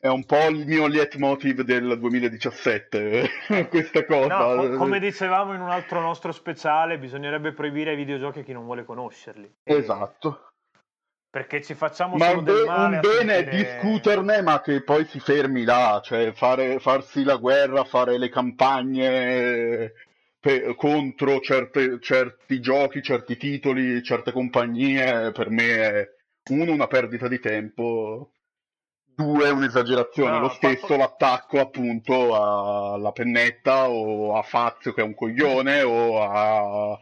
è 0.00 0.08
un 0.08 0.24
po' 0.24 0.48
il 0.48 0.66
mio 0.66 0.86
leitmotiv 0.86 1.60
del 1.60 1.98
2017, 1.98 3.28
questa 3.68 4.06
cosa. 4.06 4.54
No, 4.54 4.56
co- 4.56 4.76
come 4.76 4.98
dicevamo 4.98 5.52
in 5.52 5.60
un 5.60 5.68
altro 5.68 6.00
nostro 6.00 6.32
speciale, 6.32 6.98
bisognerebbe 6.98 7.52
proibire 7.52 7.92
i 7.92 7.96
videogiochi 7.96 8.38
a 8.38 8.42
chi 8.42 8.54
non 8.54 8.64
vuole 8.64 8.84
conoscerli. 8.84 9.56
Esatto. 9.62 10.52
Perché 11.28 11.62
ci 11.62 11.74
facciamo 11.74 12.16
Ma 12.16 12.28
solo 12.30 12.42
be- 12.42 12.62
un 12.62 13.00
bene 13.02 13.36
è 13.36 13.44
discuterne, 13.44 14.40
ma 14.40 14.62
che 14.62 14.82
poi 14.82 15.04
si 15.04 15.20
fermi 15.20 15.64
là, 15.64 16.00
cioè 16.02 16.32
fare, 16.32 16.80
farsi 16.80 17.22
la 17.22 17.36
guerra, 17.36 17.84
fare 17.84 18.16
le 18.16 18.30
campagne 18.30 19.92
pe- 20.40 20.74
contro 20.76 21.40
certe- 21.40 22.00
certi 22.00 22.58
giochi, 22.58 23.02
certi 23.02 23.36
titoli, 23.36 24.02
certe 24.02 24.32
compagnie, 24.32 25.30
per 25.30 25.50
me 25.50 25.74
è 25.74 26.08
uno 26.48 26.72
una 26.72 26.86
perdita 26.86 27.28
di 27.28 27.38
tempo, 27.38 28.32
due 29.20 29.50
un'esagerazione, 29.50 30.30
No, 30.32 30.40
lo 30.40 30.48
fa- 30.48 30.54
stesso 30.54 30.96
l'attacco 30.96 31.60
appunto 31.60 32.34
alla 32.94 33.12
pennetta 33.12 33.88
o 33.88 34.36
a 34.36 34.42
Fazio 34.42 34.92
che 34.92 35.02
è 35.02 35.04
un 35.04 35.14
coglione 35.14 35.82
o 35.82 36.22
a 36.22 36.98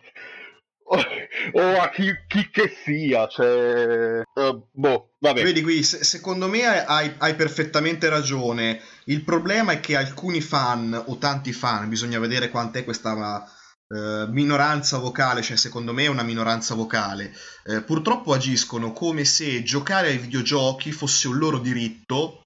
o 1.53 1.81
a 1.81 1.91
chi, 1.91 2.11
chi 2.27 2.49
che 2.51 2.75
sia, 2.83 3.27
cioè, 3.29 4.23
eh, 4.23 4.63
boh, 4.73 5.11
vabbè. 5.19 5.43
Vedi 5.43 5.63
qui, 5.63 5.83
se- 5.83 6.03
secondo 6.03 6.49
me 6.49 6.65
hai, 6.65 7.13
hai 7.19 7.35
perfettamente 7.35 8.09
ragione. 8.09 8.81
Il 9.05 9.23
problema 9.23 9.73
è 9.73 9.81
che 9.81 9.97
alcuni 9.97 10.41
fan, 10.41 11.01
o 11.07 11.19
tanti 11.19 11.53
fan, 11.53 11.89
bisogna 11.89 12.19
vedere 12.19 12.49
quant'è 12.49 12.85
questa 12.85 13.47
eh, 13.89 14.27
minoranza 14.29 14.99
vocale, 14.99 15.43
cioè 15.43 15.57
secondo 15.57 15.93
me 15.93 16.05
è 16.05 16.09
una 16.09 16.23
minoranza 16.23 16.75
vocale, 16.75 17.35
eh, 17.65 17.83
purtroppo 17.83 18.33
agiscono 18.33 18.93
come 18.93 19.25
se 19.25 19.63
giocare 19.63 20.09
ai 20.09 20.19
videogiochi 20.19 20.93
fosse 20.93 21.29
un 21.29 21.39
loro 21.39 21.59
diritto 21.59 22.43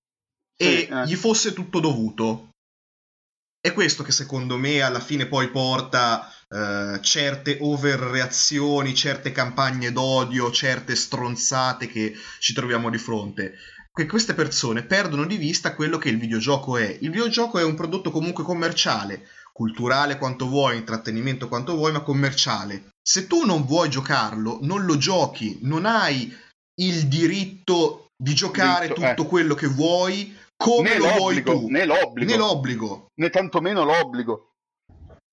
Sì, 0.57 0.87
e 0.87 0.89
eh. 0.91 1.07
gli 1.07 1.15
fosse 1.15 1.53
tutto 1.53 1.81
dovuto. 1.81 2.51
È 3.61 3.73
questo 3.73 4.03
che 4.03 4.11
secondo 4.11 4.57
me 4.57 4.81
alla 4.81 4.99
fine 4.99 5.27
poi 5.27 5.49
porta 5.49 6.29
eh, 6.49 6.99
certe 7.01 7.59
overreazioni, 7.61 8.95
certe 8.95 9.31
campagne 9.31 9.93
d'odio, 9.93 10.51
certe 10.51 10.97
stronzate 10.97 11.87
che 11.87 12.13
ci 12.41 12.53
troviamo 12.55 12.91
di 12.91 12.99
fronte. 12.99 13.55
Que- 13.93 14.07
queste 14.07 14.35
persone 14.35 14.83
perdono 14.83 15.27
di 15.27 15.37
vista 15.37 15.75
quello 15.75 15.99
che 15.99 16.09
il 16.09 16.19
videogioco 16.19 16.77
è. 16.77 16.99
Il 17.01 17.11
videogioco 17.11 17.59
è 17.59 17.63
un 17.63 17.77
prodotto 17.77 18.11
comunque 18.11 18.43
commerciale, 18.43 19.29
culturale 19.53 20.17
quanto 20.19 20.47
vuoi, 20.49 20.79
intrattenimento 20.79 21.49
quanto 21.49 21.75
vuoi, 21.75 21.93
ma 21.93 22.01
commerciale. 22.01 22.91
Se 23.03 23.27
tu 23.27 23.45
non 23.45 23.65
vuoi 23.65 23.91
giocarlo, 23.91 24.59
non 24.63 24.85
lo 24.85 24.97
giochi, 24.97 25.59
non 25.63 25.85
hai 25.87 26.35
il 26.81 27.07
diritto 27.09 28.07
di 28.17 28.35
giocare 28.35 28.87
Diritto, 28.89 29.07
tutto 29.09 29.23
eh. 29.25 29.27
quello 29.27 29.55
che 29.55 29.67
vuoi 29.67 30.37
come 30.57 30.91
né 30.91 30.99
lo 30.99 31.09
vuoi 31.13 31.43
tu. 31.43 31.69
né 31.69 31.85
l'obbligo, 31.85 32.31
Né 32.31 32.37
l'obbligo. 32.37 33.07
né 33.21 33.31
tantomeno 33.31 33.85
l'obbligo. 33.85 34.53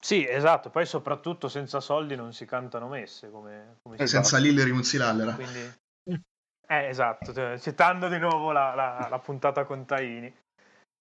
Sì, 0.01 0.27
esatto. 0.27 0.69
Poi 0.69 0.85
soprattutto 0.85 1.47
senza 1.49 1.79
soldi 1.79 2.15
non 2.15 2.33
si 2.33 2.45
cantano 2.45 2.87
messe, 2.87 3.29
come, 3.29 3.77
come 3.83 3.97
si 3.97 4.03
Esatto. 4.03 4.23
Senza 4.23 4.37
Lillari 4.37 4.71
non 4.71 4.83
si 4.83 4.97
lallera. 4.97 5.33
Quindi... 5.33 5.73
Eh, 6.71 6.87
esatto, 6.87 7.33
cioè, 7.33 7.57
citando 7.59 8.07
di 8.09 8.17
nuovo 8.19 8.51
la, 8.51 8.73
la- 8.75 9.07
la 9.09 9.19
puntata 9.19 9.65
con 9.65 9.85
Taini. 9.85 10.31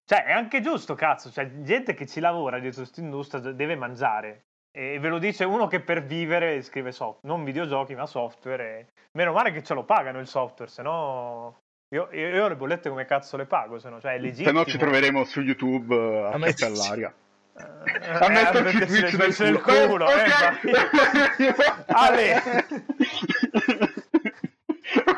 Cioè, 0.09 0.23
è 0.23 0.31
anche 0.31 0.59
giusto, 0.59 0.95
cazzo, 0.95 1.29
cioè, 1.29 1.61
gente 1.61 1.93
che 1.93 2.07
ci 2.07 2.19
lavora 2.19 2.57
dietro 2.57 2.81
questa 2.81 2.99
industria 2.99 3.51
deve 3.51 3.75
mangiare. 3.75 4.45
E 4.71 4.97
ve 4.97 5.07
lo 5.07 5.19
dice 5.19 5.43
uno 5.43 5.67
che 5.67 5.81
per 5.81 6.03
vivere 6.03 6.63
scrive 6.63 6.91
software, 6.91 7.31
non 7.31 7.43
videogiochi, 7.43 7.93
ma 7.93 8.07
software. 8.07 8.79
E... 8.79 8.87
Meno 9.11 9.33
male 9.33 9.51
che 9.51 9.61
ce 9.61 9.75
lo 9.75 9.83
pagano 9.83 10.17
il 10.17 10.25
software, 10.25 10.71
se 10.71 10.81
no... 10.81 11.59
Io, 11.93 12.09
io, 12.11 12.27
io 12.27 12.47
le 12.47 12.55
bollette 12.55 12.89
come 12.89 13.05
cazzo 13.05 13.37
le 13.37 13.45
pago, 13.45 13.77
se 13.77 13.89
no, 13.89 14.01
cioè, 14.01 14.13
è 14.13 14.15
Se 14.15 14.21
legittimo. 14.21 14.57
no 14.57 14.65
ci 14.65 14.79
troveremo 14.79 15.23
su 15.25 15.41
YouTube 15.41 15.93
eh, 15.93 16.23
a 16.23 16.29
A 16.29 16.37
all'aria. 16.65 17.13
Eh, 17.55 17.61
A 18.09 18.25
eh, 18.25 18.29
metterci 18.29 18.77
mettersi 18.79 19.01
Twitch 19.01 19.13
nel 19.13 19.35
Twitch 19.59 19.61
culo. 19.61 19.87
culo, 19.89 20.11
eh, 20.11 20.25
infatti. 20.25 20.71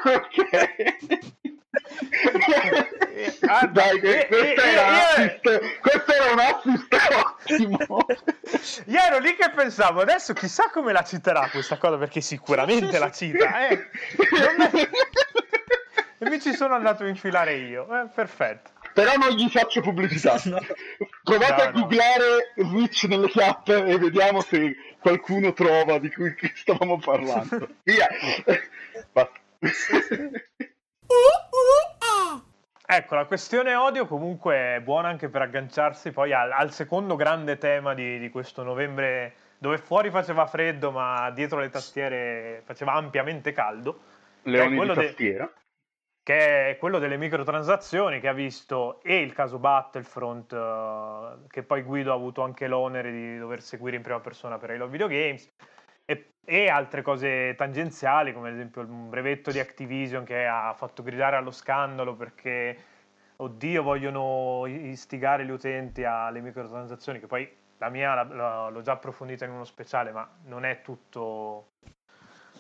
ok. 0.04 0.50
Ale. 3.26 3.38
Ah, 3.42 3.68
Dai, 3.68 4.00
eh, 4.00 4.28
questo 4.28 4.62
eh, 4.62 4.70
era 4.70 4.82
un 4.82 4.96
eh, 4.96 5.02
assist, 5.02 5.80
questo 5.80 6.14
era 6.14 6.32
un 6.32 6.40
assist 6.40 6.98
ottimo. 7.16 7.78
Io 8.86 9.00
ero 9.00 9.20
lì 9.20 9.36
che 9.36 9.50
pensavo, 9.54 10.02
adesso 10.02 10.34
chissà 10.34 10.70
come 10.72 10.92
la 10.92 11.04
citerà 11.04 11.50
questa 11.52 11.78
cosa, 11.78 11.98
perché 11.98 12.22
sicuramente 12.22 12.98
la 13.00 13.12
cita. 13.12 13.68
Eh. 13.68 13.78
È- 13.78 14.90
E 16.24 16.30
mi 16.30 16.40
ci 16.40 16.54
sono 16.54 16.76
andato 16.76 17.04
a 17.04 17.08
infilare 17.08 17.56
io. 17.56 17.88
Eh, 18.00 18.08
perfetto. 18.14 18.70
Però 18.94 19.12
non 19.16 19.30
gli 19.30 19.50
faccio 19.50 19.82
pubblicità. 19.82 20.40
No. 20.46 20.60
Provate 21.24 21.54
No, 21.56 21.62
a 21.64 21.72
no. 21.72 21.80
googlare 21.82 22.54
Switch 22.58 23.04
nelle 23.06 23.28
chat 23.32 23.70
e 23.70 23.98
vediamo 23.98 24.42
se 24.42 24.76
qualcuno 25.00 25.52
trova 25.54 25.98
di 25.98 26.12
cui 26.12 26.32
stavamo 26.54 27.00
parlando. 27.00 27.70
Via. 27.82 28.08
Basta. 29.12 29.32
Ecco, 32.94 33.16
la 33.16 33.24
questione 33.24 33.74
odio 33.74 34.06
comunque 34.06 34.76
è 34.76 34.82
buona 34.82 35.08
anche 35.08 35.30
per 35.30 35.42
agganciarsi 35.42 36.12
poi 36.12 36.34
al, 36.34 36.52
al 36.52 36.74
secondo 36.74 37.16
grande 37.16 37.58
tema 37.58 37.94
di, 37.94 38.20
di 38.20 38.30
questo 38.30 38.64
novembre, 38.64 39.34
dove 39.60 39.78
fuori 39.78 40.10
faceva 40.10 40.46
freddo, 40.46 40.92
ma 40.92 41.32
dietro 41.32 41.60
le 41.60 41.70
tastiere 41.70 42.62
faceva 42.66 42.92
ampiamente 42.92 43.54
caldo. 43.54 44.02
Leoni 44.42 44.76
quello 44.76 44.94
di 44.94 45.00
de- 45.00 45.06
tastiera. 45.06 45.54
che 46.22 46.72
è 46.72 46.78
quello 46.78 47.00
delle 47.00 47.16
microtransazioni 47.16 48.20
che 48.20 48.28
ha 48.28 48.34
visto 48.34 49.02
e 49.04 49.22
il 49.22 49.32
caso 49.32 49.58
Battlefront 49.58 50.52
eh, 50.52 51.48
che 51.48 51.64
poi 51.64 51.84
Guido 51.84 52.12
ha 52.12 52.16
avuto 52.16 52.42
anche 52.42 52.68
l'onere 52.68 53.12
di 53.14 53.38
dover 53.38 53.62
seguire 53.62 53.96
in 53.96 54.02
prima 54.02 54.20
persona 54.20 54.58
per 54.58 54.72
I 54.72 54.78
Love 54.78 54.92
Video 54.92 55.08
Games 55.08 55.50
e, 56.06 56.34
e 56.44 56.68
altre 56.70 57.02
cose 57.02 57.56
tangenziali 57.56 58.34
come 58.34 58.50
ad 58.50 58.56
esempio 58.56 58.82
il 58.82 58.88
brevetto 58.88 59.52
di 59.52 59.60
Activision 59.60 60.24
che 60.24 60.46
ha 60.46 60.74
fatto 60.74 61.04
gridare 61.04 61.36
allo 61.36 61.52
scandalo 61.52 62.16
perché 62.16 62.78
oddio 63.38 63.84
vogliono 63.84 64.66
istigare 64.68 65.46
gli 65.46 65.52
utenti 65.52 66.04
alle 66.04 66.42
microtransazioni 66.42 67.20
che 67.20 67.28
poi 67.28 67.50
la 67.78 67.90
mia 67.90 68.14
la- 68.14 68.24
la- 68.24 68.70
l'ho 68.70 68.82
già 68.82 68.94
approfondita 68.94 69.46
in 69.46 69.52
uno 69.52 69.64
speciale 69.64 70.12
ma 70.12 70.30
non 70.46 70.66
è 70.66 70.82
tutto 70.82 71.72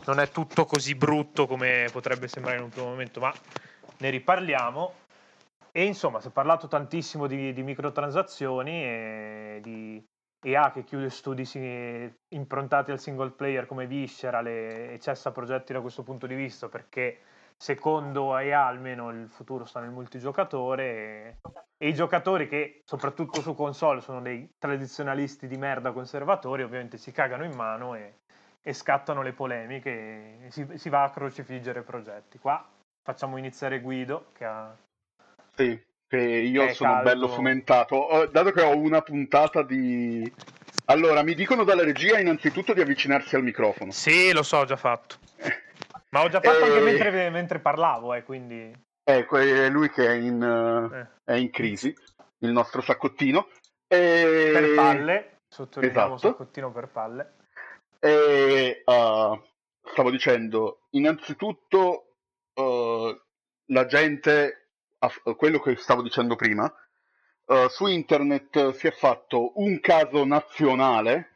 non 0.06 0.19
è 0.19 0.30
tutto 0.30 0.65
così 0.65 0.95
brutto 0.95 1.45
come 1.45 1.88
potrebbe 1.91 2.27
sembrare 2.27 2.58
in 2.58 2.63
un 2.63 2.69
primo 2.69 2.88
momento, 2.88 3.19
ma 3.19 3.32
ne 3.97 4.10
riparliamo. 4.10 4.93
E 5.71 5.86
insomma, 5.86 6.19
si 6.19 6.27
è 6.27 6.32
parlato 6.32 6.67
tantissimo 6.67 7.27
di, 7.27 7.54
di 7.54 7.63
microtransazioni 7.63 8.84
e 8.84 9.60
di 9.62 10.04
EA 10.43 10.71
che 10.71 10.84
chiude 10.84 11.10
studi 11.10 11.47
improntati 12.30 12.91
al 12.91 12.99
single 12.99 13.32
player 13.32 13.65
come 13.65 13.86
Visceral 13.86 14.47
e, 14.47 14.93
e 14.93 14.99
cessa 14.99 15.32
progetti 15.32 15.73
da 15.73 15.82
questo 15.82 16.04
punto 16.04 16.25
di 16.25 16.36
vista 16.36 16.67
perché 16.67 17.19
secondo 17.56 18.36
EA 18.38 18.65
almeno 18.65 19.12
il 19.12 19.30
futuro 19.30 19.65
sta 19.65 19.80
nel 19.80 19.91
multigiocatore 19.91 20.84
e, 20.84 21.38
e 21.77 21.88
i 21.88 21.93
giocatori 21.93 22.47
che 22.47 22.82
soprattutto 22.86 23.39
su 23.41 23.54
console 23.54 24.01
sono 24.01 24.19
dei 24.19 24.56
tradizionalisti 24.58 25.47
di 25.47 25.58
merda 25.58 25.91
conservatori 25.91 26.63
ovviamente 26.63 26.97
si 26.97 27.12
cagano 27.12 27.43
in 27.43 27.56
mano 27.56 27.93
e, 27.93 28.21
e 28.62 28.73
scattano 28.73 29.21
le 29.21 29.34
polemiche 29.34 30.45
e 30.45 30.49
si, 30.49 30.67
si 30.75 30.89
va 30.89 31.04
a 31.04 31.12
crocifiggere 31.12 31.84
progetti. 31.84 32.39
Qua 32.39 32.67
facciamo 33.04 33.38
iniziare 33.38 33.80
Guido, 33.80 34.27
che 34.34 34.45
ha... 34.45 34.75
Sì, 35.54 35.80
che 36.12 36.19
io 36.19 36.65
È 36.65 36.74
sono 36.74 36.91
caldo. 36.95 37.10
bello 37.10 37.28
fomentato. 37.30 37.95
Ho- 37.95 38.26
dato 38.26 38.52
che 38.52 38.62
ho 38.62 38.76
una 38.76 39.02
puntata 39.02 39.63
di... 39.63 40.30
Allora, 40.88 41.24
mi 41.24 41.34
dicono 41.34 41.63
dalla 41.63 41.86
regia 41.86 42.19
innanzitutto 42.19 42.74
di 42.74 42.82
avvicinarsi 42.82 43.38
al 43.38 43.43
microfono. 43.43 43.91
Sì, 43.91 44.34
lo 44.34 44.43
so, 44.43 44.58
ho 44.58 44.65
già 44.65 44.76
fatto. 44.76 45.15
Ma 46.10 46.21
ho 46.24 46.28
già 46.28 46.41
fatto 46.41 46.65
anche 46.65 46.80
Eh. 46.80 46.82
mentre, 46.82 47.30
mentre 47.30 47.60
parlavo, 47.60 48.13
eh, 48.13 48.24
quindi... 48.24 48.74
Ecco, 49.02 49.38
è 49.38 49.69
lui 49.69 49.89
che 49.89 50.06
è 50.06 50.12
in, 50.12 50.43
eh, 50.43 51.00
eh. 51.00 51.34
è 51.34 51.38
in 51.38 51.50
crisi, 51.50 51.95
il 52.39 52.52
nostro 52.52 52.82
saccottino. 52.82 53.47
E... 53.88 54.50
Per 54.52 54.76
palle, 54.76 55.38
sottolineiamo 55.47 56.15
Esatto. 56.15 56.34
saccottino 56.34 56.71
per 56.74 56.89
palle. 56.89 57.36
E 58.00 58.84
uh, 58.86 59.41
stavo 59.89 60.12
dicendo, 60.12 60.88
innanzitutto 60.89 62.15
uh, 62.56 63.17
la 63.67 63.86
gente, 63.86 64.61
quello 65.35 65.59
che 65.59 65.75
stavo 65.77 66.01
dicendo 66.01 66.35
prima, 66.35 66.71
uh, 67.45 67.67
su 67.67 67.87
internet 67.87 68.71
si 68.71 68.87
è 68.87 68.91
fatto 68.91 69.59
un 69.59 69.79
caso 69.79 70.25
nazionale 70.25 71.31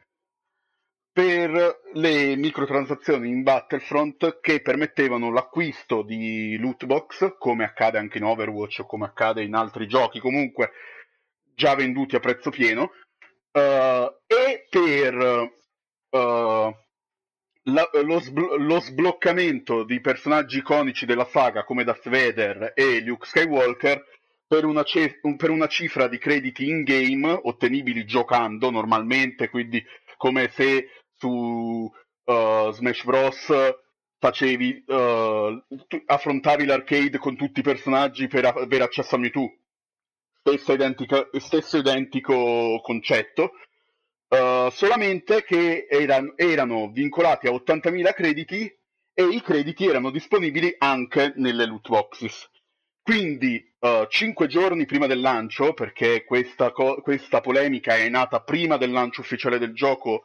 per 1.16 1.80
le 1.94 2.36
microtransazioni 2.36 3.30
in 3.30 3.42
Battlefront 3.42 4.38
che 4.40 4.60
permettevano 4.60 5.32
l'acquisto 5.32 6.02
di 6.02 6.58
loot 6.58 6.84
box, 6.84 7.36
come 7.38 7.64
accade 7.64 7.96
anche 7.96 8.18
in 8.18 8.24
Overwatch 8.24 8.80
o 8.80 8.86
come 8.86 9.06
accade 9.06 9.42
in 9.42 9.54
altri 9.54 9.86
giochi, 9.86 10.20
comunque 10.20 10.72
già 11.54 11.74
venduti 11.74 12.16
a 12.16 12.20
prezzo 12.20 12.50
pieno, 12.50 12.90
uh, 13.52 14.14
e 14.26 14.66
per 14.68 15.50
uh, 16.10 16.76
la- 17.68 17.88
lo, 18.02 18.20
sblo- 18.20 18.56
lo 18.56 18.80
sbloccamento 18.80 19.84
di 19.84 20.00
personaggi 20.00 20.58
iconici 20.58 21.06
della 21.06 21.26
saga 21.26 21.64
come 21.64 21.84
Darth 21.84 22.08
Vader 22.08 22.72
e 22.74 23.00
Luke 23.00 23.26
Skywalker 23.26 24.04
per 24.46 24.64
una, 24.64 24.82
ce- 24.84 25.18
per 25.36 25.50
una 25.50 25.66
cifra 25.66 26.06
di 26.08 26.18
crediti 26.18 26.68
in 26.68 26.84
game 26.84 27.38
ottenibili 27.42 28.04
giocando 28.04 28.70
normalmente, 28.70 29.48
quindi 29.48 29.84
come 30.16 30.48
se 30.54 30.88
su 31.16 31.28
uh, 32.24 32.70
Smash 32.70 33.04
Bros. 33.04 33.52
facevi 34.18 34.84
uh, 34.86 35.64
tu- 35.86 36.02
affrontavi 36.06 36.64
l'arcade 36.64 37.18
con 37.18 37.36
tutti 37.36 37.60
i 37.60 37.62
personaggi 37.62 38.28
per 38.28 38.44
avere 38.46 38.84
accesso 38.84 39.16
a 39.16 39.18
Mewtwo. 39.18 39.52
Stessa 40.40 40.72
identica- 40.72 41.28
stesso 41.38 41.76
identico 41.76 42.80
concetto. 42.82 43.50
Uh, 44.28 44.70
solamente 44.70 45.44
che 45.44 45.86
eran- 45.88 46.32
erano 46.34 46.90
vincolati 46.90 47.46
a 47.46 47.52
80.000 47.52 48.12
crediti 48.12 48.66
e 49.14 49.22
i 49.22 49.40
crediti 49.40 49.86
erano 49.86 50.10
disponibili 50.10 50.74
anche 50.78 51.32
nelle 51.36 51.64
loot 51.64 51.88
boxes. 51.88 52.50
Quindi, 53.02 53.64
uh, 53.78 54.06
5 54.08 54.48
giorni 54.48 54.84
prima 54.84 55.06
del 55.06 55.20
lancio, 55.20 55.74
perché 55.74 56.24
questa, 56.24 56.72
co- 56.72 57.00
questa 57.02 57.40
polemica 57.40 57.94
è 57.96 58.08
nata 58.08 58.42
prima 58.42 58.76
del 58.76 58.90
lancio 58.90 59.20
ufficiale 59.20 59.58
del 59.58 59.72
gioco, 59.72 60.24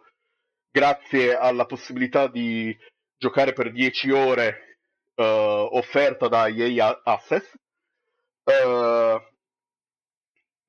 grazie 0.71 1.35
alla 1.37 1.65
possibilità 1.65 2.27
di 2.27 2.75
giocare 3.17 3.53
per 3.53 3.71
10 3.71 4.09
ore 4.09 4.79
uh, 5.15 5.23
offerta 5.23 6.27
da 6.27 6.47
EA 6.47 7.01
Access, 7.03 7.53
uh, 8.45 9.21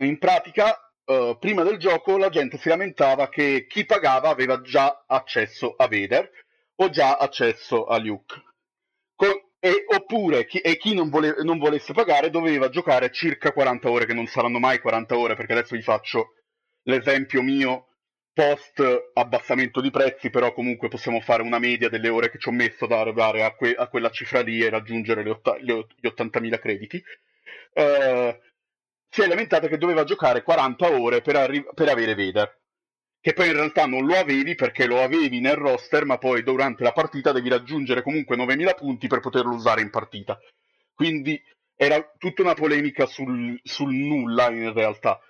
in 0.05 0.19
pratica, 0.19 0.92
eh, 1.13 1.37
prima 1.39 1.63
del 1.63 1.79
gioco 1.79 2.17
la 2.17 2.29
gente 2.29 2.59
si 2.59 2.69
lamentava 2.69 3.29
che 3.29 3.67
chi 3.69 3.85
pagava 3.85 4.29
aveva 4.29 4.61
già 4.61 5.05
accesso 5.07 5.75
a 5.77 5.87
Vader 5.89 6.31
o 6.77 6.91
già 6.91 7.17
accesso 7.17 7.87
a 7.87 7.99
Luke. 7.99 8.41
Co- 9.15 9.51
e- 9.61 9.85
oppure 9.87 10.47
chi, 10.47 10.59
e 10.59 10.77
chi 10.77 10.95
non, 10.95 11.09
vole- 11.09 11.37
non 11.43 11.59
volesse 11.59 11.93
pagare 11.93 12.31
doveva 12.31 12.69
giocare 12.69 13.13
circa 13.13 13.53
40 13.53 13.91
ore, 13.91 14.07
che 14.07 14.15
non 14.15 14.27
saranno 14.27 14.59
mai 14.59 14.81
40 14.81 15.17
ore, 15.17 15.37
perché 15.37 15.53
adesso 15.53 15.77
vi 15.77 15.83
faccio 15.83 16.35
l'esempio 16.85 17.43
mio 17.43 17.87
post 18.33 18.83
abbassamento 19.15 19.81
di 19.81 19.91
prezzi, 19.91 20.31
però 20.31 20.53
comunque 20.53 20.89
possiamo 20.89 21.21
fare 21.21 21.43
una 21.43 21.59
media 21.59 21.89
delle 21.89 22.09
ore 22.09 22.31
che 22.31 22.39
ci 22.39 22.49
ho 22.49 22.53
messo 22.53 22.85
ad 22.87 22.93
arrivare 22.93 23.43
a, 23.45 23.55
que- 23.55 23.75
a 23.75 23.87
quella 23.89 24.11
cifra 24.11 24.41
lì 24.41 24.61
e 24.61 24.71
raggiungere 24.71 25.29
otta- 25.29 25.59
ot- 25.61 25.95
gli 26.01 26.07
80.000 26.07 26.59
crediti. 26.59 27.03
Eh, 27.75 28.41
si 29.13 29.21
è 29.21 29.27
lamentata 29.27 29.69
che 29.69 29.77
doveva 29.77 30.05
giocare 30.05 30.43
40 30.43 30.91
ore 30.99 31.21
per, 31.21 31.37
arri- 31.37 31.67
per 31.75 31.87
avere 31.91 32.15
Vader. 32.15 32.61
Che 33.21 33.35
poi 33.35 33.49
in 33.49 33.53
realtà 33.53 33.85
non 33.85 34.07
lo 34.07 34.17
avevi 34.17 34.55
perché 34.55 34.87
lo 34.87 35.03
avevi 35.03 35.39
nel 35.39 35.55
roster, 35.55 36.07
ma 36.07 36.17
poi 36.17 36.43
durante 36.43 36.83
la 36.83 36.93
partita 36.93 37.31
devi 37.31 37.51
raggiungere 37.51 38.03
comunque 38.03 38.37
9000 38.37 38.73
punti 38.73 39.09
per 39.09 39.21
poterlo 39.21 39.53
usare 39.53 39.83
in 39.83 39.91
partita. 39.91 40.39
Quindi 40.95 41.39
era 41.77 42.03
tutta 42.17 42.41
una 42.41 42.55
polemica 42.55 43.05
sul, 43.05 43.61
sul 43.63 43.93
nulla 43.93 44.51
in 44.51 44.73
realtà. 44.73 45.21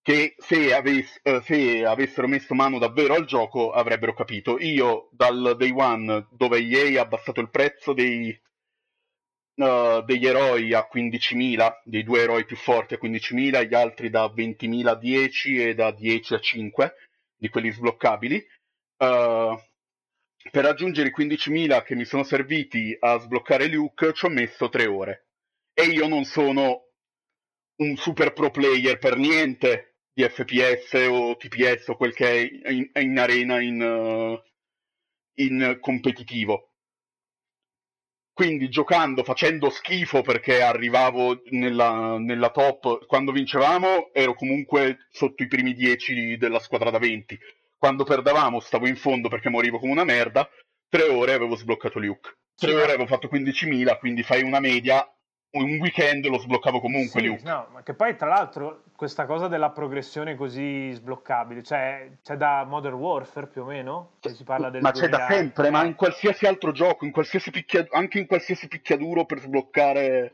Che 0.00 0.34
se, 0.38 0.74
avess- 0.74 1.20
eh, 1.22 1.42
se 1.44 1.84
avessero 1.84 2.28
messo 2.28 2.54
mano 2.54 2.78
davvero 2.78 3.14
al 3.14 3.26
gioco 3.26 3.70
avrebbero 3.70 4.14
capito. 4.14 4.58
Io 4.58 5.10
dal 5.12 5.56
day 5.58 5.72
one, 5.76 6.28
dove 6.30 6.58
EA 6.58 7.00
ha 7.00 7.04
abbassato 7.04 7.42
il 7.42 7.50
prezzo 7.50 7.92
dei, 7.92 8.34
uh, 9.56 10.02
degli 10.04 10.26
eroi 10.26 10.72
a 10.74 10.88
15.000, 10.90 11.80
dei 11.84 12.02
due 12.02 12.22
eroi 12.22 12.44
più 12.44 12.56
forti 12.56 12.94
a 12.94 12.98
15.000, 13.02 13.66
gli 13.66 13.74
altri 13.74 14.10
da 14.10 14.26
20.000 14.26 14.86
a 14.86 14.94
10 14.94 15.62
e 15.62 15.74
da 15.74 15.90
10 15.90 16.34
a 16.34 16.40
5 16.40 16.94
di 17.36 17.48
quelli 17.48 17.70
sbloccabili. 17.70 18.44
Uh, 18.98 19.58
per 20.50 20.64
raggiungere 20.64 21.08
i 21.08 21.14
15.000 21.16 21.82
che 21.82 21.94
mi 21.94 22.04
sono 22.04 22.22
serviti 22.22 22.96
a 22.98 23.18
sbloccare 23.18 23.68
Luke 23.68 24.12
ci 24.12 24.24
ho 24.26 24.28
messo 24.28 24.68
3 24.68 24.86
ore. 24.86 25.26
E 25.72 25.84
io 25.84 26.06
non 26.08 26.24
sono 26.24 26.84
un 27.76 27.96
super 27.96 28.32
pro 28.32 28.50
player 28.50 28.98
per 28.98 29.16
niente 29.16 29.96
di 30.12 30.22
FPS 30.22 30.94
o 31.10 31.36
TPS 31.36 31.88
o 31.88 31.96
quel 31.96 32.14
che 32.14 32.62
è 32.62 32.70
in, 32.70 32.90
in 32.94 33.18
arena 33.18 33.60
in, 33.60 33.82
uh, 33.82 34.40
in 35.34 35.76
competitivo. 35.80 36.75
Quindi 38.36 38.68
giocando, 38.68 39.24
facendo 39.24 39.70
schifo 39.70 40.20
perché 40.20 40.60
arrivavo 40.60 41.40
nella, 41.52 42.18
nella 42.18 42.50
top, 42.50 43.06
quando 43.06 43.32
vincevamo 43.32 44.10
ero 44.12 44.34
comunque 44.34 45.06
sotto 45.10 45.42
i 45.42 45.46
primi 45.46 45.72
10 45.72 46.36
della 46.36 46.58
squadra 46.58 46.90
da 46.90 46.98
20. 46.98 47.38
Quando 47.78 48.04
perdevamo 48.04 48.60
stavo 48.60 48.86
in 48.86 48.96
fondo 48.96 49.30
perché 49.30 49.48
morivo 49.48 49.78
come 49.78 49.92
una 49.92 50.04
merda, 50.04 50.46
tre 50.86 51.04
ore 51.04 51.32
avevo 51.32 51.56
sbloccato 51.56 51.98
Luke. 51.98 52.36
Tre 52.54 52.72
Sì, 52.72 52.76
ore 52.76 52.92
avevo 52.92 53.06
fatto 53.06 53.26
15.000, 53.26 53.98
quindi 53.98 54.22
fai 54.22 54.42
una 54.42 54.60
media, 54.60 55.10
un 55.52 55.78
weekend 55.80 56.26
lo 56.26 56.38
sbloccavo 56.38 56.80
comunque 56.80 57.20
Sì, 57.20 57.26
Luke. 57.26 57.42
no, 57.44 57.68
ma 57.72 57.82
che 57.82 57.94
poi 57.94 58.16
tra 58.16 58.28
l'altro 58.28 58.82
questa 58.94 59.26
cosa 59.26 59.48
della 59.48 59.70
progressione 59.70 60.36
così 60.36 60.90
sbloccabile, 60.92 61.62
cioè 61.62 62.10
c'è 62.22 62.36
da 62.36 62.64
Modern 62.64 62.94
Warfare 62.96 63.46
più 63.46 63.62
o 63.62 63.64
meno? 63.66 64.12
Che 64.20 64.30
si 64.30 64.44
parla 64.44 64.70
del 64.70 64.82
ma 64.82 64.90
c'è 64.90 65.08
da 65.08 65.18
2000 65.18 65.34
sempre, 65.34 65.70
ma 65.70 65.82
eh. 65.82 65.86
in 65.86 65.94
qualsiasi 65.94 66.46
altro 66.46 66.72
gioco, 66.72 67.04
in 67.04 67.12
qualsiasi 67.12 67.50
picchia- 67.50 67.86
anche 67.90 68.18
in 68.18 68.26
qualsiasi 68.26 68.68
picchiaduro 68.68 69.24
per 69.24 69.40
sbloccare 69.40 70.32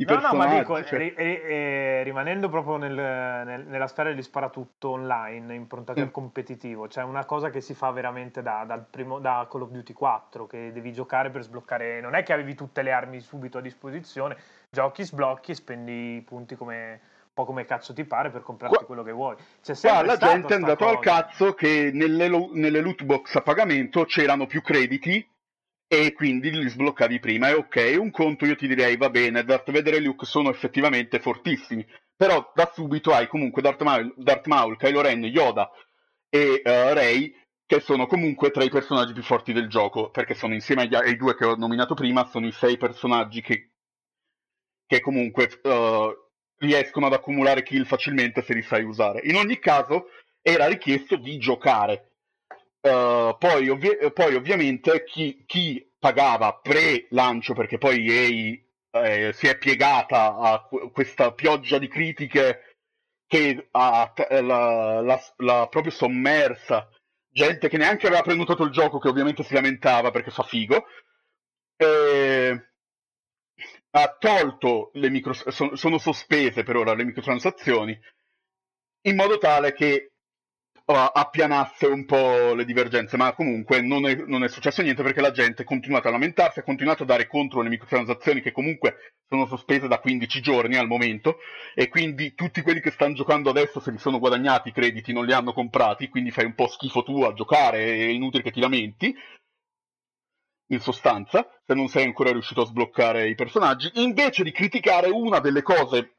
i 0.00 0.04
No, 0.04 0.20
no, 0.20 0.32
ma 0.34 0.46
dico, 0.46 0.82
cioè- 0.84 0.98
ri- 0.98 1.14
ri- 1.16 1.40
eh, 1.40 2.02
rimanendo 2.04 2.48
proprio 2.48 2.76
nel- 2.76 2.94
nel- 2.94 3.66
nella 3.66 3.88
sfera 3.88 4.10
degli 4.10 4.22
sparatutto 4.22 4.90
online, 4.90 5.54
improntato 5.54 5.98
Mm. 5.98 6.04
al 6.04 6.10
competitivo, 6.12 6.86
cioè 6.86 7.02
una 7.02 7.24
cosa 7.24 7.50
che 7.50 7.60
si 7.60 7.74
fa 7.74 7.90
veramente 7.90 8.40
da, 8.40 8.62
dal 8.64 8.84
primo, 8.88 9.18
da 9.18 9.46
Call 9.50 9.62
of 9.62 9.70
Duty 9.70 9.92
4, 9.92 10.46
che 10.46 10.70
devi 10.72 10.92
giocare 10.92 11.30
per 11.30 11.42
sbloccare, 11.42 12.00
non 12.00 12.14
è 12.14 12.22
che 12.22 12.32
avevi 12.32 12.54
tutte 12.54 12.82
le 12.82 12.92
armi 12.92 13.18
subito 13.20 13.58
a 13.58 13.60
disposizione, 13.60 14.36
giochi, 14.70 15.02
sblocchi 15.04 15.50
e 15.50 15.54
spendi 15.54 16.16
i 16.16 16.22
punti 16.22 16.54
come, 16.54 16.90
un 16.92 17.34
po' 17.34 17.44
come 17.44 17.64
cazzo 17.64 17.92
ti 17.92 18.04
pare 18.04 18.30
per 18.30 18.42
comprarti 18.42 18.84
quello 18.84 19.02
che 19.02 19.12
vuoi. 19.12 19.34
C'è 19.36 19.42
Qua 19.62 19.74
sempre 19.74 20.06
la 20.06 20.16
gente 20.16 20.36
è 20.46 20.46
sta 20.46 20.54
andato 20.54 20.86
al 20.88 20.98
cazzo 21.00 21.54
che 21.54 21.90
nelle, 21.92 22.28
nelle 22.52 22.80
loot 22.80 23.02
box 23.04 23.34
a 23.34 23.40
pagamento 23.42 24.04
c'erano 24.04 24.46
più 24.46 24.62
crediti 24.62 25.28
e 25.88 26.12
quindi 26.12 26.50
li 26.50 26.68
sbloccavi 26.68 27.18
prima. 27.18 27.48
E 27.48 27.54
ok, 27.54 27.96
un 27.98 28.10
conto 28.10 28.44
io 28.44 28.54
ti 28.54 28.68
direi 28.68 28.96
va 28.96 29.10
bene, 29.10 29.42
Darth 29.42 29.72
Vader 29.72 29.94
e 29.94 30.00
Luke 30.00 30.26
sono 30.26 30.50
effettivamente 30.50 31.18
fortissimi, 31.18 31.84
però 32.14 32.52
da 32.54 32.70
subito 32.72 33.12
hai 33.12 33.26
comunque 33.26 33.62
Darth 33.62 33.82
Maul, 33.82 34.12
Darth 34.16 34.46
Maul 34.46 34.76
Kylo 34.76 35.00
Ren, 35.00 35.24
Yoda 35.24 35.70
e 36.28 36.60
eh, 36.62 36.94
Rey 36.94 37.34
che 37.64 37.80
sono 37.80 38.06
comunque 38.06 38.50
tra 38.50 38.64
i 38.64 38.70
personaggi 38.70 39.12
più 39.12 39.22
forti 39.22 39.52
del 39.52 39.68
gioco, 39.68 40.10
perché 40.10 40.34
sono 40.34 40.54
insieme 40.54 40.82
agli, 40.82 40.94
ai 40.94 41.16
due 41.16 41.34
che 41.36 41.44
ho 41.44 41.54
nominato 41.54 41.94
prima, 41.94 42.24
sono 42.24 42.46
i 42.46 42.52
sei 42.52 42.78
personaggi 42.78 43.42
che, 43.42 43.72
che 44.86 45.00
comunque 45.00 45.60
eh, 45.62 46.16
riescono 46.60 47.06
ad 47.06 47.12
accumulare 47.12 47.62
kill 47.62 47.84
facilmente 47.84 48.42
se 48.42 48.54
li 48.54 48.62
sai 48.62 48.84
usare. 48.84 49.20
In 49.24 49.36
ogni 49.36 49.58
caso 49.58 50.06
era 50.40 50.66
richiesto 50.66 51.16
di 51.16 51.36
giocare. 51.36 52.17
Uh, 52.80 53.36
poi, 53.38 53.68
ovvi- 53.68 54.12
poi 54.12 54.34
ovviamente 54.36 55.02
chi, 55.04 55.42
chi 55.46 55.84
pagava 55.98 56.54
pre-lancio, 56.54 57.52
perché 57.54 57.76
poi 57.76 58.06
EA 58.90 59.02
eh, 59.04 59.32
si 59.32 59.48
è 59.48 59.58
piegata 59.58 60.36
a 60.36 60.62
que- 60.62 60.90
questa 60.92 61.32
pioggia 61.32 61.78
di 61.78 61.88
critiche 61.88 62.76
che 63.26 63.68
ha 63.72 64.10
t- 64.14 64.26
la, 64.30 65.00
la- 65.00 65.20
la 65.38 65.66
proprio 65.68 65.92
sommersa, 65.92 66.88
gente 67.28 67.68
che 67.68 67.76
neanche 67.76 68.06
aveva 68.06 68.22
prenotato 68.22 68.62
il 68.62 68.70
gioco, 68.70 68.98
che 68.98 69.08
ovviamente 69.08 69.42
si 69.42 69.54
lamentava 69.54 70.10
perché 70.12 70.30
fa 70.30 70.44
figo, 70.44 70.84
eh, 71.76 72.62
ha 73.90 74.16
tolto 74.18 74.90
le 74.94 75.10
micro, 75.10 75.32
sono, 75.32 75.74
sono 75.76 75.98
sospese 75.98 76.62
per 76.62 76.76
ora 76.76 76.94
le 76.94 77.04
microtransazioni 77.04 77.98
in 79.02 79.16
modo 79.16 79.38
tale 79.38 79.72
che 79.72 80.12
appianasse 80.94 81.86
un 81.86 82.06
po' 82.06 82.54
le 82.54 82.64
divergenze, 82.64 83.18
ma 83.18 83.34
comunque 83.34 83.82
non 83.82 84.06
è, 84.06 84.14
non 84.26 84.42
è, 84.42 84.48
successo 84.48 84.80
niente 84.80 85.02
perché 85.02 85.20
la 85.20 85.32
gente 85.32 85.62
ha 85.62 85.64
continuato 85.66 86.08
a 86.08 86.10
lamentarsi, 86.10 86.60
ha 86.60 86.62
continuato 86.62 87.02
a 87.02 87.06
dare 87.06 87.26
contro 87.26 87.60
le 87.60 87.68
microtransazioni 87.68 88.40
che 88.40 88.52
comunque 88.52 89.14
sono 89.28 89.44
sospese 89.44 89.86
da 89.86 89.98
15 89.98 90.40
giorni 90.40 90.76
al 90.76 90.86
momento 90.86 91.38
e 91.74 91.88
quindi 91.88 92.34
tutti 92.34 92.62
quelli 92.62 92.80
che 92.80 92.90
stanno 92.90 93.14
giocando 93.14 93.50
adesso 93.50 93.80
se 93.80 93.90
li 93.90 93.98
sono 93.98 94.18
guadagnati 94.18 94.70
i 94.70 94.72
crediti 94.72 95.12
non 95.12 95.26
li 95.26 95.32
hanno 95.32 95.52
comprati, 95.52 96.08
quindi 96.08 96.30
fai 96.30 96.46
un 96.46 96.54
po' 96.54 96.68
schifo 96.68 97.02
tu 97.02 97.22
a 97.22 97.34
giocare, 97.34 97.84
è 97.84 98.06
inutile 98.06 98.42
che 98.42 98.50
ti 98.50 98.60
lamenti. 98.60 99.14
In 100.70 100.80
sostanza, 100.80 101.48
se 101.66 101.74
non 101.74 101.88
sei 101.88 102.04
ancora 102.04 102.30
riuscito 102.30 102.60
a 102.60 102.66
sbloccare 102.66 103.28
i 103.28 103.34
personaggi, 103.34 103.90
invece 103.94 104.42
di 104.42 104.52
criticare 104.52 105.08
una 105.08 105.38
delle 105.40 105.62
cose 105.62 106.17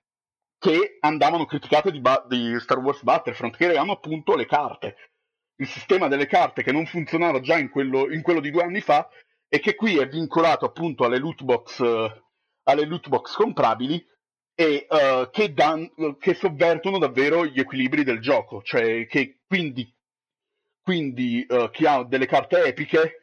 che 0.59 0.97
andavano 0.99 1.45
criticate 1.45 1.89
di, 1.89 2.01
ba- 2.01 2.25
di 2.27 2.59
Star 2.59 2.77
Wars 2.79 3.01
Battlefront, 3.01 3.55
che 3.55 3.71
erano 3.71 3.93
appunto 3.93 4.35
le 4.35 4.45
carte. 4.45 4.95
Il 5.55 5.67
sistema 5.67 6.07
delle 6.07 6.27
carte 6.27 6.63
che 6.63 6.71
non 6.71 6.85
funzionava 6.85 7.39
già 7.39 7.57
in 7.57 7.69
quello, 7.69 8.11
in 8.11 8.21
quello 8.21 8.41
di 8.41 8.51
due 8.51 8.63
anni 8.63 8.81
fa 8.81 9.09
e 9.47 9.59
che 9.59 9.75
qui 9.75 9.97
è 9.97 10.07
vincolato 10.07 10.65
appunto 10.65 11.05
alle 11.05 11.17
loot 11.17 11.43
box, 11.43 11.79
uh, 11.79 12.11
alle 12.63 12.85
loot 12.85 13.07
box 13.07 13.35
comprabili 13.35 14.05
e 14.53 14.85
uh, 14.89 15.29
che, 15.31 15.53
dan- 15.53 15.89
che, 16.19 16.33
sovvertono 16.33 16.97
davvero 16.97 17.45
gli 17.45 17.59
equilibri 17.59 18.03
del 18.03 18.19
gioco, 18.19 18.61
cioè 18.61 19.07
che 19.07 19.39
quindi, 19.47 19.91
quindi 20.81 21.45
uh, 21.47 21.69
chi 21.71 21.85
ha 21.85 22.03
delle 22.03 22.27
carte 22.27 22.63
epiche, 22.65 23.13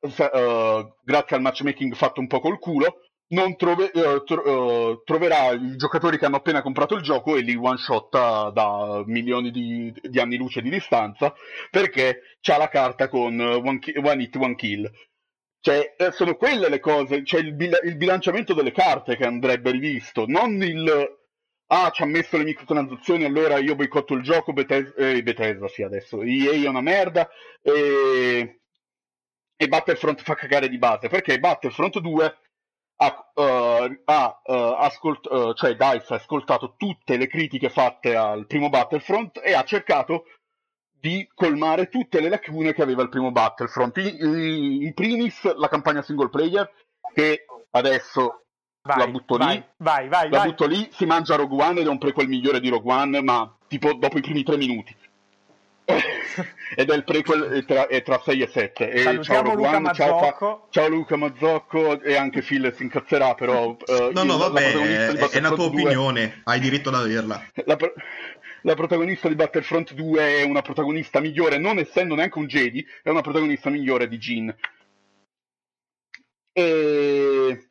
grazie 0.00 1.36
al 1.36 1.40
matchmaking 1.40 1.94
fatto 1.94 2.20
un 2.20 2.28
po' 2.28 2.40
col 2.40 2.58
culo, 2.58 3.07
trove, 3.56 3.90
uh, 3.92 4.24
tro, 4.24 4.90
uh, 4.90 5.02
troverà 5.04 5.50
i 5.50 5.76
giocatori 5.76 6.18
che 6.18 6.24
hanno 6.24 6.36
appena 6.36 6.62
comprato 6.62 6.94
il 6.94 7.02
gioco 7.02 7.36
e 7.36 7.42
li 7.42 7.54
one 7.54 7.76
shotta 7.76 8.50
da 8.50 9.02
milioni 9.06 9.50
di, 9.50 9.92
di 10.00 10.18
anni 10.18 10.36
luce 10.36 10.62
di 10.62 10.70
distanza 10.70 11.34
perché 11.70 12.36
c'ha 12.40 12.56
la 12.56 12.68
carta 12.68 13.08
con 13.08 13.38
one, 13.38 13.78
ki- 13.78 13.94
one 14.02 14.22
hit, 14.22 14.36
one 14.36 14.54
kill. 14.54 14.90
Cioè, 15.60 15.94
eh, 15.98 16.12
sono 16.12 16.36
quelle 16.36 16.68
le 16.68 16.80
cose, 16.80 17.24
cioè 17.24 17.40
il, 17.40 17.52
bil- 17.54 17.80
il, 17.82 17.96
bilanciamento 17.96 18.54
delle 18.54 18.72
carte 18.72 19.16
che 19.16 19.24
andrebbe 19.24 19.72
rivisto, 19.72 20.24
non 20.26 20.62
il 20.62 21.16
ah, 21.70 21.90
ci 21.90 22.02
ha 22.02 22.06
messo 22.06 22.36
le 22.36 22.44
microtransazioni, 22.44 23.24
allora 23.24 23.58
io 23.58 23.74
boicotto 23.74 24.14
il 24.14 24.22
gioco, 24.22 24.52
Bethesda, 24.52 24.94
eh, 24.94 25.22
Bethesda 25.22 25.68
sì 25.68 25.82
adesso, 25.82 26.22
EA 26.22 26.52
è 26.52 26.68
una 26.68 26.80
merda 26.80 27.28
e... 27.60 28.60
e 29.56 29.68
Battlefront 29.68 30.22
fa 30.22 30.34
cagare 30.34 30.68
di 30.68 30.78
base, 30.78 31.08
perché 31.08 31.38
Battlefront 31.38 31.98
2 31.98 32.38
ha, 33.00 33.30
uh, 33.34 34.00
ha 34.04 34.40
uh, 34.44 34.52
ascolt- 34.78 35.30
uh, 35.30 35.52
cioè 35.54 35.76
DICE 35.76 36.14
ha 36.14 36.16
ascoltato 36.16 36.74
tutte 36.76 37.16
le 37.16 37.28
critiche 37.28 37.70
fatte 37.70 38.16
al 38.16 38.46
primo 38.46 38.68
Battlefront 38.68 39.40
e 39.42 39.54
ha 39.54 39.62
cercato 39.62 40.24
di 41.00 41.28
colmare 41.32 41.88
tutte 41.88 42.20
le 42.20 42.28
lacune 42.28 42.74
che 42.74 42.82
aveva 42.82 43.02
il 43.02 43.08
primo 43.08 43.30
Battlefront. 43.30 43.96
In 43.98 44.92
primis 44.94 45.54
la 45.54 45.68
campagna 45.68 46.02
single 46.02 46.28
player 46.28 46.68
che 47.14 47.44
adesso 47.70 48.46
vai, 48.82 48.98
la 48.98 49.06
butto 49.06 49.36
vai, 49.36 49.56
lì, 49.56 49.64
vai, 49.76 50.08
vai, 50.08 50.28
la 50.28 50.42
butto 50.42 50.66
lì, 50.66 50.88
si 50.90 51.06
mangia 51.06 51.36
Rogue 51.36 51.62
One 51.62 51.80
ed 51.80 51.86
è 51.86 51.90
un 51.90 51.98
prequel 51.98 52.26
migliore 52.26 52.58
di 52.58 52.68
Rogue 52.68 52.92
One, 52.92 53.22
ma 53.22 53.56
tipo 53.68 53.94
dopo 53.94 54.18
i 54.18 54.22
primi 54.22 54.42
tre 54.42 54.56
minuti. 54.56 54.94
Ed 56.76 56.90
è 56.90 56.94
il 56.94 57.04
prequel 57.04 57.64
tra, 57.64 57.86
è 57.86 58.02
tra 58.02 58.20
6 58.22 58.42
e 58.42 58.46
7 58.46 58.90
e 58.90 59.22
ciao 59.22 59.42
Luca 59.42 59.76
One, 59.76 59.94
ciao, 59.94 60.68
ciao, 60.70 60.88
Luca 60.88 61.16
Mazzocco 61.16 62.02
e 62.02 62.14
anche 62.14 62.42
Phil 62.42 62.72
si 62.74 62.82
incazzerà 62.82 63.34
però 63.34 63.70
uh, 63.70 64.10
no 64.12 64.22
no 64.22 64.36
vabbè 64.36 64.72
è, 64.72 65.06
è 65.12 65.38
una 65.38 65.48
tua 65.48 65.68
2, 65.68 65.82
opinione 65.82 66.42
hai 66.44 66.60
diritto 66.60 66.90
ad 66.90 66.96
averla. 66.96 67.42
La, 67.64 67.78
la, 68.62 68.74
protagonista 68.74 69.28
di 69.28 69.34
Battlefront 69.34 69.94
2 69.94 70.40
è 70.40 70.42
una 70.42 70.60
protagonista 70.60 71.20
migliore 71.20 71.56
non 71.56 71.78
essendo 71.78 72.14
neanche 72.14 72.38
un 72.38 72.46
Jedi 72.46 72.86
è 73.02 73.08
una 73.08 73.22
protagonista 73.22 73.70
migliore 73.70 74.08
di 74.08 74.18
Jean 74.18 74.54
e, 76.52 77.66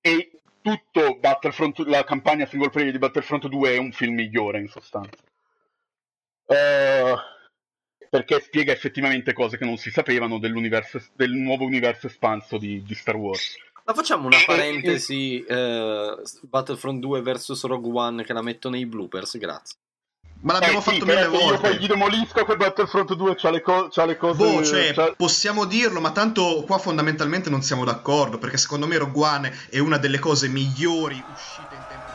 e 0.00 0.30
tutto 0.60 1.18
Battlefront 1.20 1.78
la 1.86 2.02
campagna 2.02 2.46
single 2.46 2.70
player 2.70 2.90
di 2.90 2.98
Battlefront 2.98 3.46
2 3.46 3.74
è 3.74 3.78
un 3.78 3.92
film 3.92 4.14
migliore 4.14 4.58
in 4.58 4.68
sostanza 4.68 5.29
Uh, 6.50 7.16
perché 8.10 8.40
spiega 8.40 8.72
effettivamente 8.72 9.32
cose 9.32 9.56
che 9.56 9.64
non 9.64 9.76
si 9.76 9.90
sapevano 9.90 10.40
del 10.40 10.52
nuovo 10.52 11.64
universo 11.64 12.08
espanso 12.08 12.58
di, 12.58 12.82
di, 12.82 12.94
Star 12.94 13.14
Wars. 13.14 13.54
Ma 13.84 13.94
facciamo 13.94 14.26
una 14.26 14.42
parentesi 14.44 15.44
eh, 15.44 16.16
Battlefront 16.42 16.98
2 16.98 17.22
vs 17.22 17.62
Rogue 17.64 17.92
One 17.92 18.24
che 18.24 18.32
la 18.32 18.42
metto 18.42 18.68
nei 18.68 18.84
bloopers, 18.84 19.38
grazie. 19.38 19.76
Ma 20.42 20.54
l'abbiamo 20.54 20.78
eh, 20.78 20.82
fatto 20.82 20.96
sì, 20.96 21.04
mille 21.04 21.28
volte. 21.28 21.52
Io 21.52 21.60
poi 21.60 21.78
gli 21.78 21.86
demolisco 21.86 22.44
che 22.44 22.56
Battlefront 22.56 23.14
2 23.14 23.34
c'ha 23.36 23.50
le, 23.50 23.60
co- 23.60 23.88
c'ha 23.90 24.04
le 24.06 24.16
cose. 24.16 24.42
Boh, 24.42 24.64
cioè, 24.64 24.92
c'ha... 24.92 25.14
possiamo 25.16 25.66
dirlo, 25.66 26.00
ma 26.00 26.12
tanto 26.12 26.64
qua 26.66 26.78
fondamentalmente 26.78 27.50
non 27.50 27.62
siamo 27.62 27.84
d'accordo. 27.84 28.38
Perché 28.38 28.56
secondo 28.56 28.86
me 28.86 28.96
Rogue 28.96 29.22
One 29.22 29.58
è 29.70 29.78
una 29.78 29.98
delle 29.98 30.18
cose 30.18 30.48
migliori 30.48 31.22
uscite 31.32 31.74
in 31.74 31.84
tempi 31.88 32.09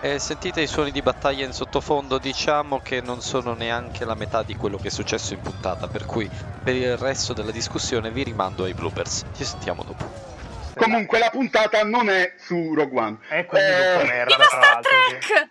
eh, 0.00 0.18
sentite 0.18 0.60
i 0.60 0.66
suoni 0.66 0.90
di 0.90 1.02
battaglia 1.02 1.44
in 1.44 1.52
sottofondo, 1.52 2.18
diciamo 2.18 2.80
che 2.80 3.00
non 3.00 3.20
sono 3.20 3.54
neanche 3.54 4.04
la 4.04 4.14
metà 4.14 4.42
di 4.42 4.54
quello 4.54 4.76
che 4.76 4.88
è 4.88 4.90
successo 4.90 5.34
in 5.34 5.40
puntata, 5.40 5.88
per 5.88 6.06
cui 6.06 6.30
per 6.62 6.74
il 6.74 6.96
resto 6.96 7.32
della 7.32 7.50
discussione 7.50 8.10
vi 8.10 8.22
rimando 8.22 8.64
ai 8.64 8.74
bloopers. 8.74 9.24
Ci 9.36 9.44
sentiamo 9.44 9.82
dopo. 9.84 10.36
Comunque 10.74 11.18
la 11.18 11.30
puntata 11.30 11.82
non 11.82 12.08
è 12.08 12.34
su 12.38 12.74
Rogue 12.74 13.00
One. 13.00 13.18
È 13.28 13.44
quindi 13.46 13.66
eh... 13.66 14.04
merda, 14.04 14.36
Viva 14.36 14.44
Star 14.44 14.80
Trek! 14.80 15.50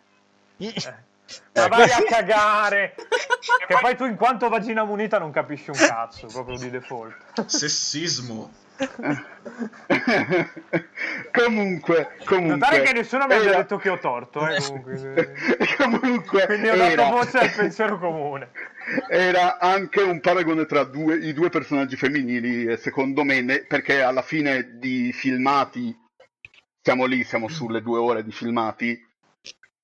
Eh. 0.57 1.05
Ma 1.53 1.67
vai 1.67 1.89
a 1.89 2.03
cagare! 2.07 2.95
che 3.67 3.77
poi 3.81 3.95
tu 3.97 4.05
in 4.05 4.15
quanto 4.15 4.47
vagina 4.47 4.85
munita 4.85 5.19
non 5.19 5.31
capisci 5.31 5.69
un 5.69 5.75
cazzo, 5.75 6.27
proprio 6.27 6.57
di 6.57 6.69
default. 6.69 7.45
Sessismo. 7.45 8.65
comunque, 11.31 12.11
comunque. 12.25 12.57
Notare 12.57 12.81
che 12.83 12.93
nessuno 12.93 13.25
mi 13.25 13.33
era... 13.33 13.57
detto 13.57 13.77
che 13.77 13.89
ho 13.89 13.97
torto, 13.97 14.47
eh, 14.47 14.61
comunque. 14.61 15.33
comunque 15.77 16.45
Quindi 16.45 16.69
ho 16.69 16.75
dato 16.75 16.91
era... 16.91 17.09
voce 17.09 17.37
al 17.39 17.51
pensiero 17.51 17.97
comune. 17.97 18.51
Era 19.09 19.57
anche 19.57 20.01
un 20.01 20.19
paragone 20.19 20.65
tra 20.65 20.83
due, 20.83 21.15
i 21.15 21.33
due 21.33 21.49
personaggi 21.49 21.95
femminili, 21.95 22.77
secondo 22.77 23.23
me, 23.23 23.41
ne... 23.41 23.65
perché 23.65 24.01
alla 24.01 24.21
fine 24.21 24.77
di 24.77 25.11
filmati, 25.11 25.97
siamo 26.81 27.05
lì, 27.05 27.23
siamo 27.23 27.47
sulle 27.47 27.81
due 27.81 27.97
ore 27.97 28.23
di 28.23 28.31
filmati, 28.31 29.05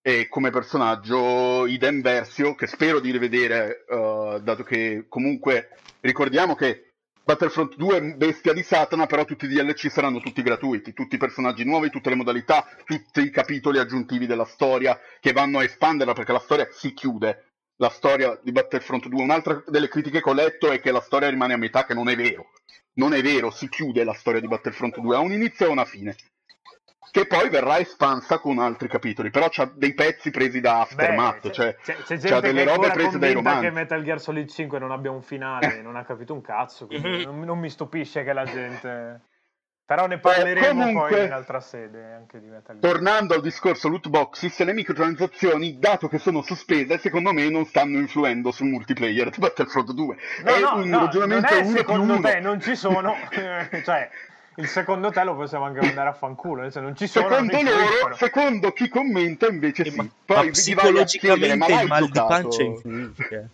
e 0.06 0.28
come 0.28 0.52
personaggio 0.52 1.66
idem 1.66 2.02
versio, 2.02 2.56
che 2.56 2.68
spero 2.68 3.00
di 3.00 3.12
rivedere, 3.12 3.86
uh, 3.88 4.40
dato 4.40 4.64
che 4.64 5.06
comunque 5.08 5.70
ricordiamo 6.02 6.56
che 6.56 6.93
Battlefront 7.26 7.78
2 7.78 7.96
è 7.96 8.02
bestia 8.16 8.52
di 8.52 8.64
Satana, 8.64 9.06
però 9.06 9.24
tutti 9.24 9.46
i 9.46 9.48
DLC 9.48 9.90
saranno 9.90 10.20
tutti 10.20 10.42
gratuiti, 10.42 10.92
tutti 10.92 11.16
i 11.16 11.18
personaggi 11.18 11.64
nuovi, 11.64 11.90
tutte 11.90 12.10
le 12.10 12.16
modalità, 12.16 12.68
tutti 12.84 13.22
i 13.22 13.30
capitoli 13.30 13.80
aggiuntivi 13.80 14.26
della 14.26 14.44
storia 14.44 15.00
che 15.22 15.32
vanno 15.32 15.60
a 15.60 15.64
espanderla 15.64 16.12
perché 16.12 16.34
la 16.34 16.40
storia 16.40 16.68
si 16.70 16.94
chiude. 16.94 17.52
La 17.78 17.90
storia 17.90 18.38
di 18.44 18.52
Battlefront 18.52 19.08
2, 19.08 19.22
un'altra 19.22 19.64
delle 19.68 19.88
critiche 19.88 20.22
che 20.22 20.30
ho 20.30 20.34
letto 20.34 20.70
è 20.70 20.82
che 20.82 20.92
la 20.92 21.00
storia 21.00 21.30
rimane 21.30 21.54
a 21.54 21.58
metà, 21.58 21.86
che 21.86 21.94
non 21.94 22.10
è 22.10 22.16
vero. 22.18 22.52
Non 22.96 23.14
è 23.14 23.22
vero, 23.22 23.52
si 23.52 23.70
chiude 23.70 24.04
la 24.04 24.14
storia 24.14 24.42
di 24.42 24.48
Battlefront 24.48 25.00
2, 25.00 25.16
ha 25.16 25.20
un 25.20 25.32
inizio 25.32 25.66
e 25.66 25.70
una 25.70 25.86
fine 25.86 26.18
che 27.14 27.28
poi 27.28 27.48
verrà 27.50 27.78
espansa 27.78 28.40
con 28.40 28.58
altri 28.58 28.88
capitoli, 28.88 29.30
però 29.30 29.46
c'ha 29.48 29.72
dei 29.72 29.94
pezzi 29.94 30.32
presi 30.32 30.60
da 30.60 30.80
Aftermath, 30.80 31.42
Beh, 31.44 31.52
cioè 31.52 31.76
c'è, 31.76 31.96
c'è 31.98 32.18
c'ha 32.18 32.40
delle 32.40 32.64
robe 32.64 32.90
prese 32.90 33.20
dai 33.20 33.34
romanzi. 33.34 33.66
che 33.66 33.70
Metal 33.72 34.04
Gear 34.04 34.20
Solid 34.20 34.50
5 34.50 34.80
non 34.80 34.90
abbia 34.92 35.12
un 35.12 35.22
finale, 35.22 35.84
non 35.84 35.96
ha 35.96 36.04
capito 36.06 36.34
un 36.34 36.42
cazzo, 36.42 36.88
quindi 36.88 37.10
mhm. 37.10 37.22
non, 37.22 37.40
non, 37.42 37.60
mi 37.60 37.70
stupisce 37.70 38.24
che 38.24 38.34
la 38.34 38.46
gente... 38.46 39.22
Però 39.86 40.08
ne 40.08 40.18
parleremo 40.18 40.66
Beh, 40.66 40.74
comunque, 40.74 41.10
poi 41.10 41.20
in 41.20 41.26
un'altra 41.26 41.60
sede 41.60 42.14
anche 42.14 42.40
di 42.40 42.48
Metal 42.48 42.80
Gear. 42.80 42.94
Tornando 42.94 43.36
al 43.36 43.42
discorso 43.42 43.90
loot 43.90 44.10
boxes, 44.10 44.64
le 44.64 44.74
microtransazioni, 44.74 45.78
dato 45.78 46.08
che 46.08 46.18
sono 46.18 46.42
sospese, 46.42 46.98
secondo 46.98 47.32
me 47.32 47.48
non 47.50 47.66
stanno 47.66 48.00
influendo 48.00 48.50
sul 48.50 48.70
multiplayer 48.70 49.30
di 49.30 49.38
Battlefront 49.38 49.92
2. 49.92 50.16
No, 50.46 50.52
È 50.52 50.60
no, 50.60 50.76
un 50.78 50.90
no, 50.90 51.00
ragionamento 51.00 51.54
non 51.54 51.64
è 51.64 51.78
secondo 51.78 52.20
te, 52.22 52.40
non 52.40 52.60
ci 52.60 52.76
sono, 52.76 53.14
cioè 53.84 54.10
il 54.56 54.68
secondo 54.68 55.12
te 55.12 55.24
lo 55.24 55.36
possiamo 55.36 55.66
anche 55.66 55.82
mandare 55.82 56.10
a 56.10 56.14
fanculo, 56.14 56.70
cioè 56.70 56.82
non 56.82 56.96
ci 56.96 57.08
sono. 57.08 57.28
Secondo 57.30 57.62
loro, 57.62 58.16
secondo 58.16 58.72
chi 58.72 58.90
commenta 58.90 59.48
invece 59.48 59.90
sì. 59.90 60.12
Poi 60.26 60.46
ma 60.46 60.52
psicologicamente 60.52 61.56
ma 61.56 61.82
il 61.82 61.88
mal 61.88 62.10
giocato? 62.12 62.26
di 62.26 62.44
pancia 62.44 62.64
influisce. 62.64 63.50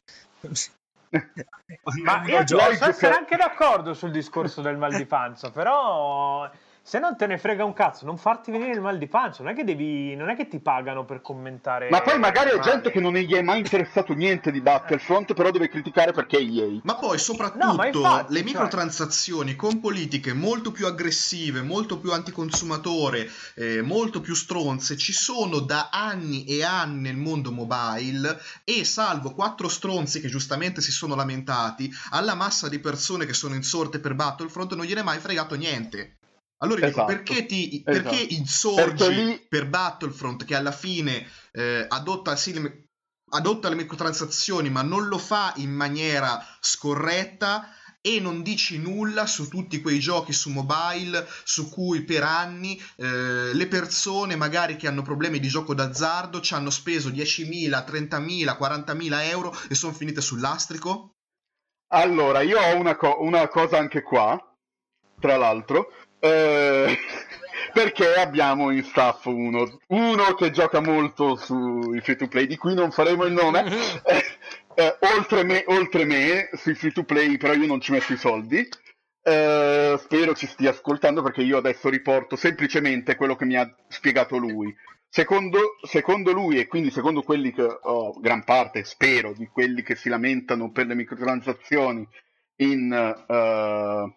ma 2.04 2.24
io 2.28 2.44
posso 2.44 2.86
essere 2.86 3.14
anche 3.14 3.38
d'accordo 3.38 3.94
sul 3.94 4.12
discorso 4.12 4.62
del 4.62 4.78
mal 4.78 4.96
di 4.96 5.06
pancia, 5.06 5.52
però 5.52 6.50
se 6.82 7.00
non 7.00 7.15
te 7.18 7.28
ne 7.28 7.38
frega 7.38 7.63
un 7.63 7.74
cazzo, 7.74 8.06
non 8.06 8.18
farti 8.18 8.52
venire 8.52 8.72
il 8.72 8.82
mal 8.82 8.98
di 8.98 9.08
pancia. 9.08 9.44
Non 9.44 9.52
è 9.52 9.56
che 9.56 9.63
devi. 9.63 10.15
Non 10.15 10.30
è 10.30 10.36
che 10.36 10.48
ti 10.48 10.60
pagano 10.60 11.06
per 11.06 11.22
commentare. 11.22 11.89
Ma 11.89 12.02
poi 12.02 12.18
magari 12.18 12.50
è 12.50 12.60
gente 12.60 12.89
che 12.92 13.00
non 13.00 13.13
gli 13.13 13.34
è 13.34 13.42
mai 13.42 13.60
interessato 13.60 14.13
niente 14.13 14.52
di 14.52 14.62
Battlefront, 14.62 15.34
però 15.34 15.52
deve 15.52 15.70
criticare 15.70 16.12
perché 16.12 16.38
è 16.38 16.42
EA. 16.42 16.80
Ma 16.84 16.96
poi 16.96 17.18
soprattutto 17.18 17.65
No, 17.65 17.74
ma 17.76 17.88
infatti, 17.88 18.34
le 18.34 18.39
cioè- 18.39 18.48
microtransazioni 18.48 19.56
con 19.56 19.80
politiche 19.80 20.34
molto 20.34 20.72
più 20.72 20.88
aggressive, 20.88 21.62
molto 21.62 22.00
più 22.00 22.12
anticonsumatore, 22.12 23.30
eh, 23.56 23.82
molto 23.82 24.22
più 24.22 24.34
stronze 24.34 24.98
ci 24.98 25.13
sono 25.13 25.60
da 25.60 25.89
anni 25.92 26.46
e 26.46 26.63
anni 26.63 27.02
nel 27.02 27.18
mondo 27.18 27.52
mobile 27.52 28.39
e 28.63 28.84
salvo 28.84 29.34
quattro 29.34 29.68
stronzi 29.68 30.20
che 30.22 30.28
giustamente 30.28 30.82
si 30.82 30.92
sono 30.92 31.15
lamentati, 31.15 31.92
alla 32.12 32.36
massa 32.36 32.68
di 32.68 32.80
persone 32.80 33.26
che 33.26 33.34
sono 33.34 33.56
insorte 33.56 34.00
per 34.00 34.15
Battlefront 34.15 34.74
non 34.74 34.86
gliene 34.86 35.02
è 35.02 35.04
mai 35.04 35.20
fregato 35.20 35.56
niente. 35.56 36.18
Allora 36.62 36.82
io 36.82 36.88
dico, 36.88 37.02
Esatto. 37.02 37.13
perché, 37.13 37.45
ti, 37.45 37.84
Esatto. 37.86 38.10
perché 38.10 38.34
insorgi 38.34 38.95
Perché 38.95 39.10
lì- 39.10 39.45
per 39.48 39.67
Battlefront 39.69 40.43
che 40.45 40.56
alla 40.56 40.72
fine 40.72 41.26
eh, 41.52 41.86
adotta, 41.88 42.36
sì, 42.36 42.54
le, 42.54 42.88
adotta 43.32 43.69
le 43.69 43.76
microtransazioni 43.76 44.69
ma 44.69 44.82
non 44.82 45.08
lo 45.08 45.17
fa 45.17 45.54
in 45.58 45.72
maniera 45.72 46.43
scorretta 46.60 47.74
e 48.02 48.19
non 48.22 48.43
dici 48.43 48.78
nulla 48.78 49.26
su 49.26 49.50
tutti 49.50 49.82
quei 49.82 50.00
giochi 50.00 50.32
su 50.32 50.50
mobile 50.52 51.28
su 51.43 51.69
cui 51.69 52.04
per 52.04 52.24
anni 52.24 52.82
eh, 52.95 53.54
le 53.54 53.67
persone 53.67 54.36
magari 54.38 54.78
che 54.78 54.88
hanno 54.88 55.02
problemi 55.02 55.39
di 55.39 55.48
gioco 55.50 55.74
d'azzardo 55.74 56.39
ci 56.41 56.54
hanno 56.54 56.69
speso 56.69 57.10
10.000, 57.10 57.84
30.000, 57.84 58.56
40.000 58.58 59.24
euro 59.30 59.54
e 59.69 59.76
sono 59.76 59.93
finite 59.93 60.22
sul 60.22 60.39
lastrico? 60.39 61.15
Allora, 61.91 62.41
io 62.41 62.60
ho 62.60 62.76
una, 62.78 62.95
co- 62.95 63.17
una 63.22 63.48
cosa 63.48 63.78
anche 63.78 64.02
qua, 64.02 64.38
tra 65.19 65.38
l'altro, 65.38 65.91
eh, 66.19 66.97
perché 67.73 68.15
abbiamo 68.15 68.71
in 68.71 68.84
staff 68.84 69.25
uno, 69.25 69.79
uno 69.88 70.34
che 70.36 70.51
gioca 70.51 70.79
molto 70.79 71.36
sui 71.36 71.99
free 72.01 72.15
to 72.15 72.27
play, 72.27 72.47
di 72.47 72.58
cui 72.58 72.73
non 72.73 72.91
faremo 72.91 73.25
il 73.25 73.34
nome, 73.34 73.65
eh, 74.05 74.23
eh, 74.75 74.97
oltre, 75.17 75.43
me, 75.43 75.63
oltre 75.67 76.05
me 76.05 76.49
sui 76.53 76.75
free 76.75 76.91
to 76.91 77.03
play, 77.03 77.38
però 77.38 77.53
io 77.53 77.67
non 77.67 77.82
ci 77.82 77.91
metto 77.91 78.13
i 78.13 78.17
soldi. 78.17 78.67
Eh, 79.21 79.99
spero 79.99 80.34
ci 80.34 80.47
stia 80.47 80.71
ascoltando 80.71 81.21
perché 81.21 81.41
io 81.41 81.58
adesso 81.58 81.89
riporto 81.89 82.36
semplicemente 82.36 83.15
quello 83.15 83.36
che 83.36 83.45
mi 83.45 83.55
ha 83.55 83.69
spiegato 83.88 84.38
lui. 84.38 84.73
Secondo, 85.12 85.77
secondo 85.88 86.32
lui 86.32 86.60
e 86.60 86.67
quindi 86.67 86.91
secondo 86.91 87.23
quelli 87.23 87.51
che 87.51 87.63
ho 87.63 88.19
gran 88.19 88.43
parte, 88.43 88.84
spero, 88.84 89.34
di 89.34 89.47
quelli 89.47 89.82
che 89.82 89.95
si 89.95 90.08
lamentano 90.08 90.71
per 90.71 90.86
le 90.86 90.95
microtransazioni 90.95 92.08
in, 92.58 92.93
eh, 92.93 94.13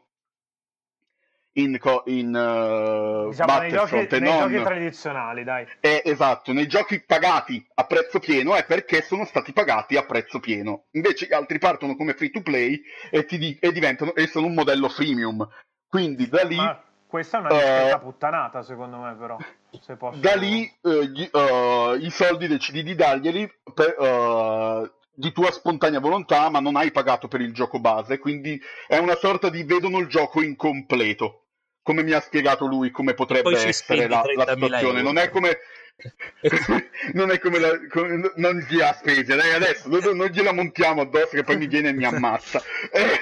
in, 1.55 1.79
co- 1.79 2.03
in 2.07 2.35
eh, 2.35 3.29
Diciamo 3.31 3.59
nei 3.59 3.71
giochi, 3.71 4.07
nei 4.11 4.21
non, 4.21 4.39
giochi 4.39 4.63
tradizionali, 4.63 5.45
dai. 5.45 5.67
è 5.81 6.03
esatto, 6.05 6.53
nei 6.53 6.67
giochi 6.67 7.03
pagati 7.05 7.65
a 7.75 7.85
prezzo 7.85 8.19
pieno 8.19 8.55
è 8.55 8.65
perché 8.65 9.03
sono 9.03 9.25
stati 9.25 9.53
pagati 9.53 9.97
a 9.97 10.05
prezzo 10.05 10.41
pieno. 10.41 10.85
Invece 10.93 11.27
gli 11.27 11.35
altri 11.35 11.59
partono 11.59 11.97
come 11.97 12.15
free 12.15 12.31
to 12.31 12.43
play 12.43 12.81
e, 13.11 13.25
ti 13.25 13.39
di- 13.39 13.57
e 13.61 13.73
diventano 13.73 14.15
e 14.15 14.27
sono 14.27 14.47
un 14.47 14.55
modello 14.55 14.89
freemium. 14.89 15.47
Quindi 15.89 16.29
da 16.29 16.43
lì 16.45 16.57
Ma 16.57 16.83
questa 17.07 17.37
è 17.37 17.41
una 17.41 17.51
eh, 17.51 17.55
discreta 17.55 17.99
puttanata, 17.99 18.63
secondo 18.63 18.97
me, 18.97 19.15
però. 19.15 19.37
Se 19.81 19.97
posso... 19.97 20.19
da 20.19 20.35
lì 20.35 20.65
eh, 20.83 21.07
gli- 21.09 21.29
eh, 21.31 21.97
i 22.01 22.11
soldi 22.11 22.47
decidi 22.47 22.83
di 22.83 22.95
darglieli 22.95 23.51
per, 23.75 23.97
eh, 23.99 24.91
di 25.15 25.33
tua 25.33 25.51
spontanea 25.51 26.01
volontà, 26.01 26.49
ma 26.49 26.61
non 26.61 26.77
hai 26.77 26.91
pagato 26.91 27.29
per 27.29 27.43
il 27.43 27.53
gioco 27.53 27.79
base, 27.79 28.19
quindi 28.19 28.59
è 28.87 28.97
una 28.97 29.17
sorta 29.17 29.51
di 29.51 29.63
vedono 29.65 29.99
il 29.99 30.07
gioco 30.07 30.43
incompleto. 30.43 31.42
Come 31.83 32.03
mi 32.03 32.13
ha 32.13 32.21
spiegato 32.21 32.67
lui, 32.67 32.91
come 32.91 33.15
potrebbe 33.15 33.59
essere 33.67 34.07
la, 34.07 34.23
la 34.37 34.45
30.000 34.45 34.55
situazione. 34.55 34.99
euro. 34.99 35.03
Non 35.03 35.19
è 35.19 35.31
come. 35.31 35.59
non 37.13 37.31
è 37.31 37.39
come, 37.39 37.59
la, 37.59 37.71
come- 37.89 38.33
non 38.37 38.67
gli 38.69 38.81
ha 38.81 38.93
spese, 38.93 39.37
dai, 39.37 39.53
adesso 39.53 39.89
non, 39.89 40.17
non 40.17 40.27
gliela 40.29 40.53
montiamo 40.53 41.03
addosso 41.03 41.29
che 41.29 41.45
poi 41.45 41.57
mi 41.57 41.67
viene 41.67 41.91
e 41.91 41.93
mi 41.93 42.05
ammazza. 42.05 42.63
Eh, 42.91 43.21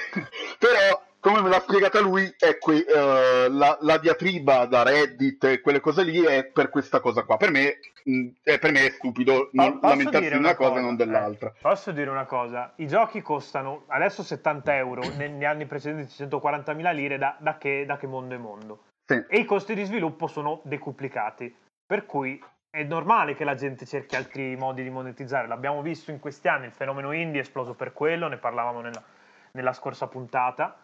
però, 0.57 1.03
come 1.21 1.41
me 1.41 1.49
l'ha 1.49 1.59
spiegata 1.59 2.01
lui, 2.01 2.33
è 2.37 2.57
que- 2.57 2.83
eh, 2.85 3.47
la, 3.49 3.77
la 3.81 3.97
diatriba 3.99 4.65
da 4.65 4.81
Reddit 4.83 5.43
e 5.45 5.61
quelle 5.61 5.79
cose 5.79 6.03
lì 6.03 6.19
è 6.19 6.45
per 6.45 6.69
questa 6.69 6.99
cosa 6.99 7.23
qua. 7.23 7.37
Per 7.37 7.51
me, 7.51 7.77
mh, 8.03 8.27
è, 8.41 8.57
per 8.57 8.71
me 8.71 8.87
è 8.87 8.89
stupido 8.89 9.49
non 9.53 9.79
lamentarsi 9.81 10.29
di 10.29 10.35
una 10.35 10.55
cosa 10.55 10.79
e 10.79 10.81
non 10.81 10.95
dell'altra. 10.95 11.49
eh, 11.49 11.59
posso 11.61 11.91
dire 11.91 12.09
una 12.09 12.25
cosa? 12.25 12.73
I 12.77 12.87
giochi 12.87 13.21
costano 13.21 13.83
adesso 13.87 14.23
70 14.23 14.75
euro, 14.75 15.01
negli 15.15 15.45
anni 15.45 15.67
precedenti 15.67 16.11
140.000 16.23 16.93
lire, 16.93 17.17
da, 17.17 17.37
da 17.39 17.57
che, 17.57 17.85
da 17.85 17.97
che 17.97 18.07
mondo 18.07 18.33
è 18.33 18.37
mondo. 18.39 18.83
Sì. 19.05 19.23
E 19.29 19.37
i 19.37 19.45
costi 19.45 19.75
di 19.75 19.83
sviluppo 19.83 20.25
sono 20.25 20.61
decuplicati. 20.63 21.55
Per 21.85 22.05
cui 22.05 22.43
è 22.71 22.83
normale 22.83 23.35
che 23.35 23.43
la 23.43 23.53
gente 23.55 23.85
cerchi 23.85 24.15
altri 24.15 24.55
modi 24.55 24.81
di 24.81 24.89
monetizzare. 24.89 25.45
L'abbiamo 25.47 25.83
visto 25.83 26.09
in 26.09 26.19
questi 26.19 26.47
anni, 26.47 26.65
il 26.65 26.71
fenomeno 26.71 27.11
indie 27.11 27.41
è 27.41 27.43
esploso 27.43 27.75
per 27.75 27.93
quello, 27.93 28.27
ne 28.27 28.37
parlavamo 28.37 28.81
nella, 28.81 29.03
nella 29.51 29.73
scorsa 29.73 30.07
puntata. 30.07 30.77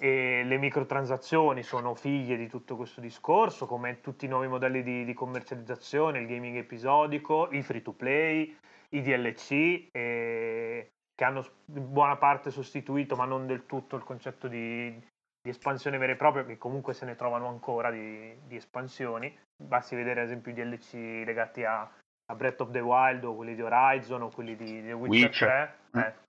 E 0.00 0.42
le 0.44 0.58
microtransazioni 0.58 1.62
sono 1.62 1.94
figlie 1.94 2.36
di 2.36 2.48
tutto 2.48 2.76
questo 2.76 3.00
discorso, 3.00 3.66
come 3.66 4.00
tutti 4.00 4.24
i 4.24 4.28
nuovi 4.28 4.48
modelli 4.48 4.82
di, 4.82 5.04
di 5.04 5.14
commercializzazione, 5.14 6.18
il 6.18 6.26
gaming 6.26 6.56
episodico, 6.56 7.48
i 7.52 7.62
free 7.62 7.82
to 7.82 7.92
play, 7.92 8.56
i 8.90 9.02
DLC, 9.02 9.88
eh, 9.92 10.90
che 11.14 11.24
hanno 11.24 11.44
in 11.74 11.92
buona 11.92 12.16
parte 12.16 12.50
sostituito, 12.50 13.16
ma 13.16 13.24
non 13.24 13.46
del 13.46 13.66
tutto, 13.66 13.96
il 13.96 14.04
concetto 14.04 14.48
di, 14.48 14.90
di 14.90 15.50
espansione 15.50 15.98
vera 15.98 16.12
e 16.12 16.16
propria, 16.16 16.44
che 16.44 16.58
comunque 16.58 16.92
se 16.92 17.04
ne 17.04 17.14
trovano 17.14 17.48
ancora 17.48 17.90
di, 17.90 18.34
di 18.46 18.56
espansioni. 18.56 19.36
Basti 19.56 19.94
vedere 19.94 20.20
ad 20.20 20.26
esempio 20.26 20.50
i 20.50 20.54
DLC 20.54 21.24
legati 21.24 21.64
a, 21.64 21.80
a 21.82 22.34
Breath 22.34 22.60
of 22.62 22.70
the 22.72 22.80
Wild 22.80 23.24
o 23.24 23.36
quelli 23.36 23.54
di 23.54 23.62
Horizon 23.62 24.22
o 24.22 24.28
quelli 24.30 24.56
di 24.56 24.82
The 24.82 24.92
Witcher, 24.92 25.26
Witcher. 25.26 25.76
3. 25.92 26.06
eh. 26.06 26.22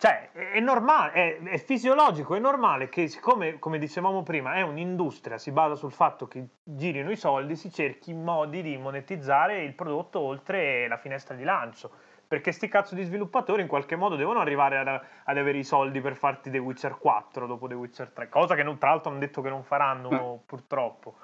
Cioè, 0.00 0.30
è, 0.30 0.60
normale, 0.60 1.12
è, 1.12 1.42
è 1.42 1.58
fisiologico, 1.58 2.36
è 2.36 2.38
normale 2.38 2.88
che 2.88 3.08
siccome, 3.08 3.58
come 3.58 3.78
dicevamo 3.78 4.22
prima, 4.22 4.54
è 4.54 4.60
un'industria, 4.60 5.38
si 5.38 5.50
basa 5.50 5.74
sul 5.74 5.90
fatto 5.90 6.28
che 6.28 6.46
girino 6.62 7.10
i 7.10 7.16
soldi, 7.16 7.56
si 7.56 7.68
cerchi 7.72 8.14
modi 8.14 8.62
di 8.62 8.76
monetizzare 8.76 9.64
il 9.64 9.74
prodotto 9.74 10.20
oltre 10.20 10.86
la 10.86 10.98
finestra 10.98 11.34
di 11.34 11.42
lancio. 11.42 11.90
Perché 12.28 12.52
sti 12.52 12.68
cazzo 12.68 12.94
di 12.94 13.02
sviluppatori 13.02 13.62
in 13.62 13.66
qualche 13.66 13.96
modo 13.96 14.14
devono 14.14 14.38
arrivare 14.38 14.78
ad, 14.78 14.86
ad 14.86 15.36
avere 15.36 15.58
i 15.58 15.64
soldi 15.64 16.00
per 16.00 16.14
farti 16.14 16.48
The 16.48 16.58
Witcher 16.58 16.96
4 16.96 17.48
dopo 17.48 17.66
The 17.66 17.74
Witcher 17.74 18.10
3, 18.10 18.28
cosa 18.28 18.54
che 18.54 18.62
non- 18.62 18.78
tra 18.78 18.90
l'altro 18.90 19.10
hanno 19.10 19.18
detto 19.18 19.42
che 19.42 19.48
non 19.48 19.64
faranno 19.64 20.42
purtroppo. 20.46 21.16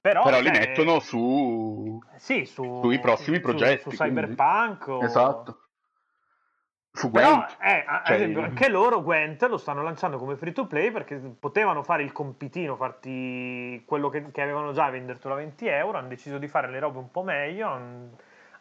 Però, 0.00 0.24
Però 0.24 0.40
li 0.40 0.46
cioè, 0.46 0.58
mettono 0.58 0.98
su. 0.98 2.02
sì, 2.16 2.46
su, 2.46 2.80
sui 2.82 2.98
prossimi 2.98 3.36
su- 3.36 3.42
progetti, 3.42 3.90
Su, 3.90 3.96
quindi. 3.96 4.20
Cyberpunk 4.20 4.88
o... 4.88 5.04
Esatto. 5.04 5.58
Su 6.92 7.10
Però, 7.10 7.36
Gwent. 7.36 7.56
eh, 7.60 7.84
ad 7.86 8.06
Cioè, 8.06 8.16
esempio, 8.16 8.42
anche 8.42 8.68
loro 8.68 9.02
Gwent 9.02 9.42
lo 9.44 9.56
stanno 9.58 9.82
lanciando 9.82 10.18
come 10.18 10.36
free 10.36 10.52
to 10.52 10.66
play 10.66 10.90
perché 10.90 11.16
potevano 11.16 11.82
fare 11.82 12.02
il 12.02 12.12
compitino, 12.12 12.74
farti 12.76 13.82
quello 13.86 14.08
che, 14.08 14.30
che 14.32 14.42
avevano 14.42 14.72
già 14.72 14.90
vendertelo 14.90 15.34
a 15.34 15.36
20 15.36 15.66
euro. 15.66 15.98
Hanno 15.98 16.08
deciso 16.08 16.38
di 16.38 16.48
fare 16.48 16.68
le 16.68 16.78
robe 16.80 16.98
un 16.98 17.10
po' 17.10 17.22
meglio. 17.22 17.68
han- 17.68 18.10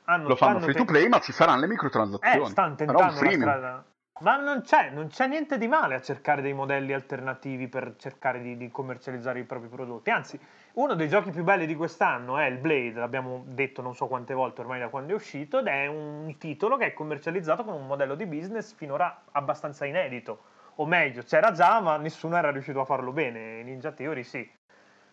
hanno, 0.06 0.28
Lo 0.28 0.36
fanno 0.36 0.60
free 0.60 0.74
to 0.74 0.86
play, 0.86 1.08
ma 1.08 1.20
ci 1.20 1.32
saranno 1.32 1.60
le 1.62 1.68
microtransazioni. 1.68 2.44
eh, 2.46 2.50
stanno 2.50 2.76
tentando 2.76 3.20
una 3.20 3.32
strada. 3.32 3.84
Ma 4.22 4.36
non 4.38 4.62
c'è, 4.62 4.90
non 4.90 5.08
c'è 5.08 5.28
niente 5.28 5.58
di 5.58 5.68
male 5.68 5.96
a 5.96 6.02
cercare 6.02 6.42
dei 6.42 6.54
modelli 6.54 6.94
alternativi 6.94 7.68
per 7.68 7.96
cercare 7.98 8.42
di, 8.42 8.58
di 8.58 8.70
commercializzare 8.70 9.40
i 9.40 9.44
propri 9.44 9.70
prodotti. 9.70 10.10
Anzi, 10.10 10.38
uno 10.74 10.94
dei 10.94 11.10
giochi 11.10 11.32
più 11.32 11.44
belli 11.44 11.66
di 11.66 11.76
quest'anno 11.76 12.38
è 12.38 12.46
il 12.46 12.58
Blade, 12.58 13.00
l'abbiamo 13.00 13.44
detto 13.46 13.82
non 13.82 13.96
so 13.96 14.08
quante 14.08 14.34
volte 14.34 14.62
ormai 14.62 14.80
da 14.80 14.90
quando 14.90 15.12
è 15.14 15.16
uscito, 15.16 15.60
ed 15.60 15.68
è 15.68 15.88
un 15.88 16.36
titolo 16.38 16.78
che 16.78 16.88
è 16.88 16.94
commercializzato 16.94 17.64
con 17.64 17.74
un 17.74 17.88
modello 17.88 18.16
di 18.16 18.26
business 18.26 18.74
finora 18.76 19.24
abbastanza 19.32 19.86
inedito. 19.86 20.40
O 20.76 20.86
meglio, 20.86 21.24
c'era 21.24 21.52
già, 21.52 21.82
ma 21.82 21.98
nessuno 21.98 22.38
era 22.38 22.52
riuscito 22.52 22.80
a 22.80 22.86
farlo 22.86 23.12
bene. 23.12 23.62
Ninja 23.64 23.92
Theory 23.92 24.24
sì. 24.24 24.50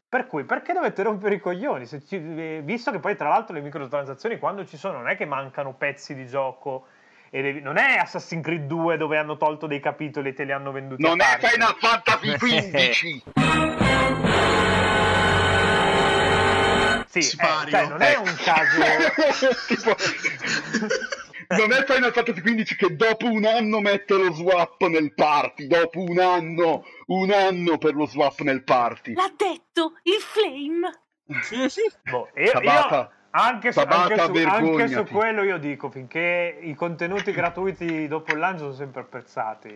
Per 0.09 0.29
cui, 0.29 0.45
perché 0.45 0.73
dovete 0.73 1.03
rompere 1.03 1.35
i 1.35 1.41
coglioni? 1.41 1.87
Ci- 1.87 2.01
eh, 2.15 2.61
visto 2.63 2.93
che 2.93 3.01
poi, 3.01 3.17
tra 3.17 3.29
l'altro, 3.29 3.53
le 3.55 3.61
microtransazioni 3.63 4.39
quando 4.39 4.65
ci 4.65 4.77
sono 4.77 4.99
non 4.99 5.09
è 5.09 5.17
che 5.17 5.25
mancano 5.25 5.75
pezzi 5.75 6.15
di 6.15 6.29
gioco. 6.29 6.87
E 7.31 7.43
devi- 7.43 7.61
non 7.61 7.77
è 7.77 7.97
Assassin's 7.97 8.45
Creed 8.45 8.67
2 8.67 8.97
dove 8.97 9.19
hanno 9.19 9.37
tolto 9.37 9.67
dei 9.67 9.81
capitoli 9.81 10.29
e 10.29 10.33
te 10.35 10.45
li 10.45 10.53
hanno 10.53 10.71
venduti. 10.71 11.03
Non 11.03 11.21
è. 11.21 11.39
Final 11.41 11.75
Fantasy 11.75 12.37
XV! 12.37 14.25
Sì, 17.23 17.37
eh, 17.41 17.71
cioè, 17.71 17.87
non 17.89 18.03
è 18.03 18.13
Eh. 18.13 18.17
un 18.17 18.37
caso. 18.43 19.55
Tipo, 19.67 19.95
non 21.57 21.73
è 21.73 21.85
Final 21.85 22.13
Fantasy 22.13 22.41
XV 22.41 22.77
che 22.77 22.97
dopo 22.97 23.27
un 23.27 23.45
anno 23.45 23.81
mette 23.81 24.15
lo 24.15 24.33
swap 24.33 24.83
nel 24.87 25.15
party. 25.15 25.67
Dopo 25.67 26.01
un 26.03 26.19
anno, 26.19 26.85
un 27.07 27.31
anno 27.31 27.79
per 27.79 27.95
lo 27.95 28.07
swap 28.07 28.41
nel 28.41 28.65
party. 28.65 29.15
L'ha 29.15 29.31
detto 29.37 29.95
il 30.03 30.21
Flame. 30.21 30.91
Boh, 32.11 32.29
io, 32.37 32.51
Tabata. 32.53 32.97
io- 32.97 33.11
anche, 33.31 33.71
su, 33.73 33.79
Tabata, 33.81 34.23
anche 34.25 34.41
su- 34.41 34.49
anche 34.49 34.89
su 34.89 35.05
quello 35.13 35.43
io 35.43 35.59
dico 35.59 35.91
finché 35.91 36.59
i 36.63 36.75
contenuti 36.75 37.33
gratuiti 37.33 38.09
dopo 38.09 38.33
il 38.33 38.39
lancio 38.39 38.61
sono 38.65 38.73
sempre 38.75 39.03
apprezzati. 39.03 39.73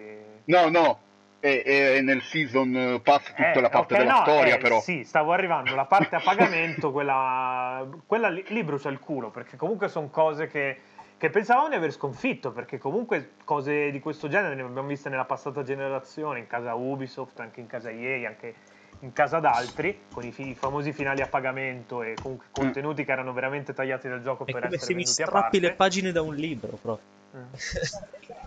No, 0.46 0.68
no. 0.68 1.00
E, 1.42 1.62
e 1.64 2.00
nel 2.02 2.20
season 2.22 3.00
pass 3.02 3.24
tutta 3.28 3.42
Eh, 3.42 3.60
la 3.62 3.70
parte 3.70 3.94
ok, 3.94 4.00
della 4.00 4.12
no, 4.12 4.22
storia, 4.22 4.54
eh, 4.56 4.58
però. 4.58 4.80
Sì, 4.80 5.04
stavo 5.04 5.32
arrivando. 5.32 5.74
La 5.74 5.86
parte 5.86 6.16
a 6.16 6.20
pagamento, 6.20 6.90
quella, 6.92 7.86
quella 8.06 8.28
lì, 8.28 8.44
lì 8.48 8.62
brucia 8.62 8.90
il 8.90 8.98
culo, 8.98 9.30
perché 9.30 9.56
comunque 9.56 9.88
sono 9.88 10.08
cose 10.10 10.48
che, 10.48 10.76
che 11.16 11.30
pensavamo 11.30 11.70
di 11.70 11.76
aver 11.76 11.92
sconfitto, 11.92 12.52
perché 12.52 12.76
comunque 12.76 13.32
cose 13.44 13.90
di 13.90 14.00
questo 14.00 14.28
genere 14.28 14.54
ne 14.54 14.62
abbiamo 14.62 14.88
viste 14.88 15.08
nella 15.08 15.24
passata 15.24 15.62
generazione, 15.62 16.40
in 16.40 16.46
casa 16.46 16.74
Ubisoft, 16.74 17.40
anche 17.40 17.60
in 17.60 17.66
casa 17.66 17.88
EA, 17.90 18.28
anche 18.28 18.54
in 19.00 19.14
casa 19.14 19.38
d'altri, 19.38 19.98
con 20.10 20.24
i, 20.24 20.32
fi- 20.32 20.48
i 20.50 20.54
famosi 20.54 20.92
finali 20.92 21.22
a 21.22 21.26
pagamento 21.26 22.02
e 22.02 22.18
comunque 22.18 22.48
contenuti 22.50 23.02
che 23.04 23.12
erano 23.12 23.32
veramente 23.32 23.72
tagliati 23.72 24.08
dal 24.08 24.22
gioco 24.22 24.44
È 24.44 24.52
per 24.52 24.60
come 24.60 24.74
essere 24.74 24.86
se 24.86 24.92
mi 24.92 25.04
venduti 25.04 25.22
a 25.22 25.26
strappi 25.26 25.60
le 25.60 25.72
pagine 25.72 26.12
da 26.12 26.20
un 26.20 26.34
libro, 26.34 26.68
proprio. 26.76 27.18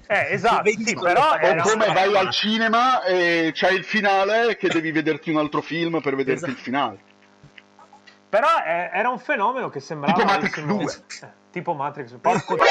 Eh, 0.08 0.28
esatto, 0.34 0.70
sì, 0.70 0.94
però. 1.00 1.32
O 1.32 1.56
come 1.62 1.86
vai 1.94 2.16
al 2.16 2.30
cinema 2.32 3.04
e 3.04 3.52
c'hai 3.54 3.76
il 3.76 3.84
finale 3.86 4.56
che 4.58 4.68
devi 4.68 4.92
vederti 4.92 5.30
un 5.32 5.38
altro 5.38 5.62
film 5.62 6.02
per 6.02 6.16
vederti 6.16 6.44
Esatto. 6.44 6.52
il 6.52 6.58
finale. 6.58 6.98
Però 8.30 8.48
eh, 8.66 8.90
era 8.92 9.10
un 9.10 9.20
fenomeno 9.20 9.70
che 9.70 9.80
sembrava... 9.80 10.14
Tipo 10.18 10.26
Matrix 10.28 10.58
avessimo- 10.58 10.78
2. 10.78 10.94
Eh, 11.22 11.28
tipo 11.52 11.74
Matrix. 11.74 12.12
Porco 12.20 12.56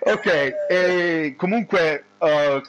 ok, 0.00 0.54
e 0.68 1.34
comunque 1.36 2.04
Eh, 2.18 2.62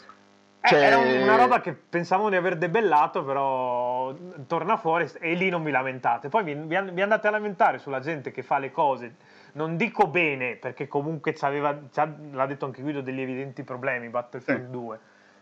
Cioè- 0.62 0.80
Era 0.82 0.98
un- 0.98 1.22
una 1.22 1.36
roba 1.38 1.62
che 1.62 1.72
pensavamo 1.74 2.30
di 2.30 2.36
aver 2.36 2.58
debellato, 2.58 3.24
però 3.24 4.14
torna 4.48 4.76
fuori 4.76 5.10
e 5.22 5.34
lì 5.36 5.48
non 5.50 5.64
vi 5.64 5.72
lamentate. 5.72 6.28
Poi 6.28 6.44
vi 6.44 6.76
andate 7.02 7.28
a 7.28 7.32
lamentare 7.32 7.78
sulla 7.78 8.02
gente 8.02 8.32
che 8.32 8.44
fa 8.44 8.58
le 8.58 8.72
cose, 8.72 9.16
non 9.58 9.76
dico 9.76 10.08
bene, 10.08 10.56
perché 10.56 10.88
comunque 10.88 11.34
c'aveva, 11.34 11.78
l'ha 12.32 12.46
detto 12.46 12.66
anche 12.66 12.82
Guido, 12.82 13.02
degli 13.02 13.20
evidenti 13.20 13.64
problemi, 13.64 14.08
Battlefront 14.08 14.66
Sì. 14.66 14.70
2. 14.70 15.00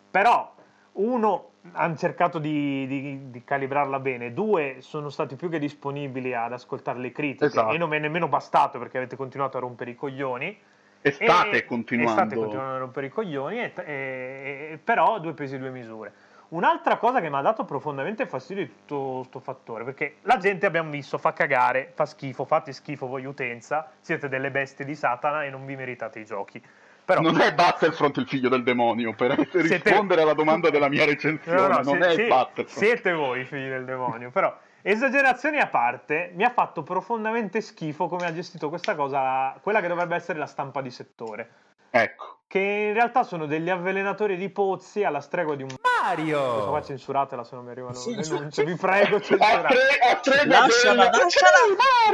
Però, 0.10 0.56
uno, 0.94 1.50
hanno 1.74 1.96
cercato 1.98 2.40
di, 2.40 2.88
di- 2.88 3.30
di 3.30 3.44
calibrarla 3.44 4.00
bene, 4.00 4.34
due, 4.34 4.78
sono 4.80 5.10
stati 5.10 5.36
più 5.36 5.50
che 5.50 5.60
disponibili 5.60 6.34
ad 6.34 6.54
ascoltare 6.54 7.00
le 7.00 7.12
critiche 7.12 7.46
Esatto. 7.46 7.74
e 7.74 7.78
non 7.78 7.90
mi 7.90 7.98
è 7.98 8.00
nemmeno 8.00 8.28
bastato 8.30 8.80
perché 8.80 8.98
avete 8.98 9.18
continuato 9.18 9.58
a 9.58 9.60
rompere 9.60 9.92
i 9.92 9.96
coglioni. 9.96 10.58
e 11.02 11.12
state 11.12 11.58
E- 11.58 11.66
continuando. 11.66 12.12
e 12.12 12.16
state 12.16 12.36
continuando 12.36 12.74
a 12.74 12.80
rompere 12.80 13.06
i 13.06 13.10
coglioni, 13.10 13.60
e- 13.60 13.74
e- 13.76 14.70
e- 14.72 14.80
però 14.84 15.20
due 15.20 15.34
pesi 15.34 15.60
due 15.60 15.70
misure. 15.70 16.12
Un'altra 16.56 16.96
cosa 16.96 17.20
che 17.20 17.30
mi 17.30 17.36
ha 17.36 17.42
dato 17.42 17.66
profondamente 17.66 18.26
fastidio 18.28 18.64
di 18.64 18.72
tutto 18.86 19.18
questo 19.20 19.40
fattore, 19.42 19.84
perché 19.84 20.16
la 20.22 20.38
gente 20.38 20.66
abbiamo 20.66 20.90
visto 20.90 21.18
fa 21.18 21.34
cagare, 21.34 21.92
fa 21.94 22.06
schifo, 22.06 22.46
fate 22.46 22.72
schifo 22.72 23.08
voi 23.08 23.26
utenza, 23.26 23.92
siete 24.00 24.30
delle 24.30 24.52
bestie 24.52 24.86
di 24.86 24.96
Satana 24.96 25.44
e 25.44 25.50
non 25.50 25.66
vi 25.66 25.76
meritate 25.76 26.20
i 26.20 26.26
giochi. 26.26 26.64
Però, 27.04 27.20
Non 27.20 27.42
è 27.42 27.54
Battlefront 27.54 28.16
il 28.18 28.28
figlio 28.28 28.48
del 28.48 28.64
demonio, 28.64 29.14
per 29.14 29.36
Siete- 29.52 29.60
rispondere 29.60 30.22
alla 30.22 30.34
domanda 30.34 30.70
della 30.70 30.88
mia 30.88 31.04
recensione, 31.04 31.60
No, 31.60 31.68
no, 31.68 31.82
non 31.82 32.02
sie- 32.02 32.08
è 32.08 32.14
sì, 32.14 32.28
Battlefront. 32.28 32.86
Siete 32.86 33.12
voi 33.12 33.42
i 33.42 33.46
figli 33.46 33.68
del 33.68 33.84
demonio, 33.84 34.32
però 34.32 34.58
esagerazioni 34.82 35.60
a 35.60 35.68
parte, 35.68 36.32
mi 36.36 36.46
ha 36.46 36.52
fatto 36.52 36.84
profondamente 36.84 37.60
schifo 37.60 38.08
come 38.08 38.28
ha 38.28 38.34
gestito 38.34 38.70
questa 38.70 38.96
cosa 38.96 39.54
quella 39.62 39.82
che 39.82 39.88
dovrebbe 39.90 40.16
essere 40.16 40.40
la 40.40 40.46
stampa 40.48 40.82
di 40.82 40.90
settore. 40.90 41.50
Ecco, 41.90 42.35
che 42.48 42.60
in 42.60 42.94
realtà 42.94 43.24
sono 43.24 43.46
degli 43.48 43.70
avvelenatori 43.70 44.38
di 44.38 44.50
pozzi 44.50 45.04
alla 45.04 45.20
stregua 45.20 45.56
di 45.56 45.64
un 45.64 45.70
Mario. 46.04 46.40
Questa 46.52 46.70
qua 46.70 46.82
censuratela 46.84 47.44
se 47.44 47.56
non 47.56 47.66
mi 47.66 47.72
arrivano 47.72 47.96
Sì, 47.96 48.14
denunce, 48.16 48.64
vi 48.64 48.76
prego 48.76 49.16
a 49.16 49.20
censurate. 49.22 49.68
tre, 49.76 50.10
a 50.12 50.16
tre 50.18 50.46
Lasciala, 50.46 51.10
del- 51.10 51.22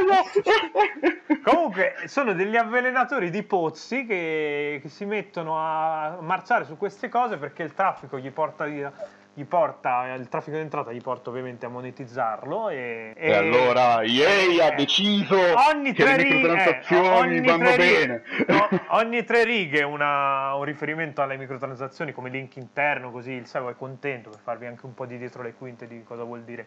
Mario! 0.06 1.42
Comunque 1.44 1.94
sono 2.06 2.32
degli 2.32 2.56
avvelenatori 2.56 3.30
di 3.30 3.42
pozzi 3.42 4.06
che, 4.06 4.78
che 4.82 4.88
si 4.88 5.04
mettono 5.04 5.58
a 5.58 6.16
marciare 6.20 6.64
su 6.64 6.76
queste 6.78 7.08
cose 7.08 7.36
perché 7.36 7.62
il 7.64 7.74
traffico 7.74 8.18
gli 8.18 8.30
porta 8.30 8.64
via- 8.64 8.92
gli 9.34 9.44
porta 9.44 10.12
il 10.12 10.28
traffico 10.28 10.56
di 10.56 10.62
entrata 10.62 10.92
gli 10.92 11.00
porta 11.00 11.30
ovviamente 11.30 11.64
a 11.64 11.70
monetizzarlo 11.70 12.68
e, 12.68 13.14
E 13.16 13.32
allora 13.34 14.02
EA 14.02 14.64
ha 14.66 14.72
eh, 14.72 14.74
deciso 14.76 15.36
ogni 15.72 15.92
che 15.94 16.02
tre 16.04 16.16
le 16.16 16.22
righe, 16.22 16.34
microtransazioni 16.34 17.06
eh, 17.06 17.10
ogni 17.10 17.40
vanno 17.40 17.64
tre 17.72 17.76
righe- 17.76 18.06
bene. 18.06 18.22
no, 18.48 18.68
ogni 18.98 19.24
tre 19.24 19.44
righe 19.44 19.82
una- 19.84 20.54
un 20.54 20.64
riferimento 20.64 21.22
alle 21.22 21.38
microtransazioni 21.38 22.12
come 22.12 22.28
link 22.28 22.56
interno, 22.56 23.10
così 23.10 23.32
il 23.32 23.46
SEO 23.46 23.70
è 23.70 23.74
contento 23.76 24.28
per 24.28 24.40
farvi 24.40 24.66
anche 24.66 24.84
un 24.84 24.92
po' 24.92 25.06
di 25.06 25.16
dietro 25.16 25.42
le 25.42 25.54
quinte 25.54 25.86
di 25.86 26.02
cosa 26.04 26.24
vuol 26.24 26.42
dire 26.42 26.66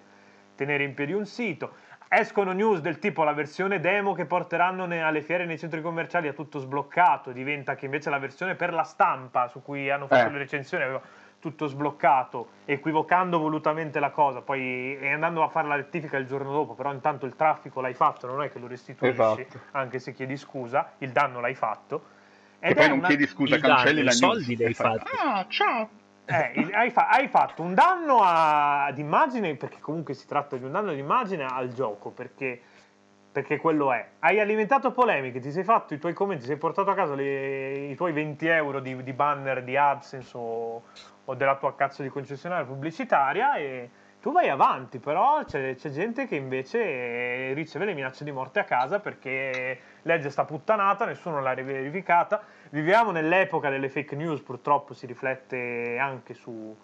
tenere 0.55 0.83
in 0.83 0.93
piedi 0.95 1.13
un 1.13 1.25
sito. 1.25 1.73
Escono 2.07 2.51
news 2.51 2.79
del 2.79 2.97
tipo 2.97 3.23
la 3.23 3.33
versione 3.33 3.79
demo 3.79 4.13
che 4.13 4.25
porteranno 4.25 4.85
ne- 4.85 5.03
alle 5.03 5.21
fiere 5.21 5.43
e 5.43 5.45
nei 5.45 5.59
centri 5.59 5.81
commerciali 5.81 6.27
è 6.29 6.33
tutto 6.33 6.59
sbloccato, 6.59 7.31
diventa 7.31 7.75
che 7.75 7.85
invece 7.85 8.09
la 8.09 8.19
versione 8.19 8.55
per 8.55 8.73
la 8.73 8.83
stampa 8.83 9.47
su 9.49 9.61
cui 9.61 9.89
hanno 9.89 10.07
fatto 10.07 10.29
Eh. 10.29 10.31
le 10.31 10.37
recensioni 10.39 10.83
aveva 10.83 11.01
tutto 11.45 11.67
sbloccato, 11.67 12.47
equivocando 12.65 13.37
volutamente 13.37 13.99
la 13.99 14.09
cosa, 14.09 14.41
poi 14.41 14.97
e 14.97 15.11
andando 15.11 15.43
a 15.43 15.47
fare 15.47 15.67
la 15.67 15.75
rettifica 15.75 16.17
il 16.17 16.25
giorno 16.25 16.51
dopo, 16.51 16.73
però 16.73 16.91
intanto 16.91 17.27
il 17.27 17.35
traffico 17.35 17.81
l'hai 17.81 17.93
fatto, 17.93 18.25
non 18.25 18.41
è 18.41 18.49
che 18.49 18.57
lo 18.57 18.65
restituisci, 18.65 19.21
Esatto. 19.21 19.59
anche 19.71 19.99
se 19.99 20.11
chiedi 20.13 20.37
scusa, 20.37 20.93
il 20.99 21.11
danno 21.11 21.39
l'hai 21.41 21.53
fatto. 21.53 22.13
E 22.57 22.73
poi 22.73 22.87
non 22.89 22.97
una- 22.97 23.07
chiedi 23.09 23.27
scusa, 23.27 23.55
il 23.55 23.61
danno, 23.61 23.75
cancelli 23.75 23.99
i 23.99 24.03
la 24.03 24.11
soldi 24.11 24.45
news 24.47 24.57
li 24.57 24.63
hai 24.65 24.71
e 24.71 24.73
fai, 24.73 24.97
fatti. 24.97 25.11
Ah, 25.23 25.45
ciao. 25.47 25.89
Eh, 26.25 26.69
hai, 26.73 26.89
fa- 26.89 27.09
hai 27.09 27.27
fatto 27.27 27.61
un 27.61 27.75
danno 27.75 28.23
a- 28.23 28.85
ad 28.85 28.97
immagine, 28.97 29.53
perché 29.55 29.77
comunque 29.79 30.15
si 30.15 30.25
tratta 30.25 30.57
di 30.57 30.63
un 30.63 30.71
danno 30.71 30.91
d'immagine 30.93 31.45
al 31.45 31.71
gioco, 31.71 32.09
perché, 32.09 32.59
perché 33.31 33.57
quello 33.57 33.93
è. 33.93 34.03
Hai 34.17 34.39
alimentato 34.39 34.91
polemiche, 34.91 35.39
ti 35.39 35.51
sei 35.51 35.63
fatto 35.63 35.93
i 35.93 35.99
tuoi 35.99 36.13
commenti, 36.13 36.45
sei 36.45 36.55
portato 36.57 36.89
a 36.89 36.95
casa 36.95 37.13
le- 37.13 37.89
i 37.89 37.95
tuoi 37.95 38.13
20 38.13 38.47
euro 38.47 38.79
di, 38.79 39.03
di 39.03 39.13
banner 39.13 39.61
di 39.63 39.77
AdSense 39.77 40.31
o, 40.35 40.81
o 41.25 41.33
della 41.35 41.55
tua 41.55 41.75
cazzo 41.75 42.01
di 42.01 42.09
concessionaria 42.09 42.65
pubblicitaria 42.65 43.55
e 43.55 43.89
tu 44.21 44.31
vai 44.31 44.49
avanti, 44.49 44.97
però 44.97 45.43
c'è, 45.43 45.75
c'è 45.75 45.89
gente 45.91 46.25
che 46.25 46.35
invece 46.35 47.53
riceve 47.53 47.85
le 47.85 47.93
minacce 47.93 48.23
di 48.23 48.31
morte 48.31 48.59
a 48.59 48.63
casa 48.63 48.99
perché 48.99 49.79
legge 50.01 50.31
sta 50.31 50.45
puttanata, 50.45 51.05
nessuno 51.05 51.41
l'ha 51.41 51.53
verificata. 51.53 52.41
Viviamo 52.71 53.11
nell'epoca 53.11 53.69
delle 53.69 53.87
fake 53.87 54.15
news, 54.15 54.41
purtroppo 54.41 54.95
si 54.95 55.05
riflette 55.05 55.99
anche 55.99 56.33
su- 56.33 56.75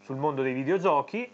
sul 0.00 0.16
mondo 0.16 0.42
dei 0.42 0.52
videogiochi. 0.52 1.32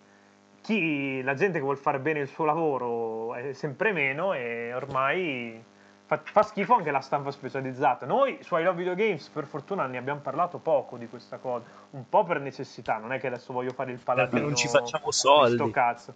Chi, 0.60 1.20
la 1.22 1.34
gente 1.34 1.58
che 1.58 1.64
vuole 1.64 1.78
fare 1.78 1.98
bene 1.98 2.20
il 2.20 2.28
suo 2.28 2.44
lavoro 2.44 3.34
è 3.34 3.52
sempre 3.52 3.90
meno 3.92 4.34
e 4.34 4.72
ormai 4.72 5.60
fa, 6.06 6.20
fa 6.22 6.42
schifo 6.42 6.74
anche 6.74 6.90
la 6.90 7.00
stampa 7.00 7.30
specializzata. 7.30 8.06
Noi 8.06 8.38
su 8.42 8.56
I 8.56 8.62
Love 8.62 8.76
Video 8.76 8.94
Games 8.94 9.28
per 9.28 9.44
fortuna 9.44 9.86
ne 9.86 9.98
abbiamo 9.98 10.20
parlato 10.20 10.58
poco 10.58 10.96
di 10.96 11.08
questa 11.08 11.38
cosa, 11.38 11.64
un 11.90 12.08
po' 12.08 12.24
per 12.24 12.40
necessità, 12.40 12.98
non 12.98 13.12
è 13.12 13.18
che 13.18 13.26
adesso 13.26 13.52
voglio 13.52 13.72
fare 13.72 13.92
il 13.92 13.98
paladino 13.98 14.30
Perché 14.30 14.46
non 14.46 14.56
ci 14.56 14.68
facciamo 14.68 15.06
di 15.06 15.12
soldi. 15.12 15.54
sto 15.56 15.70
cazzo. 15.70 16.14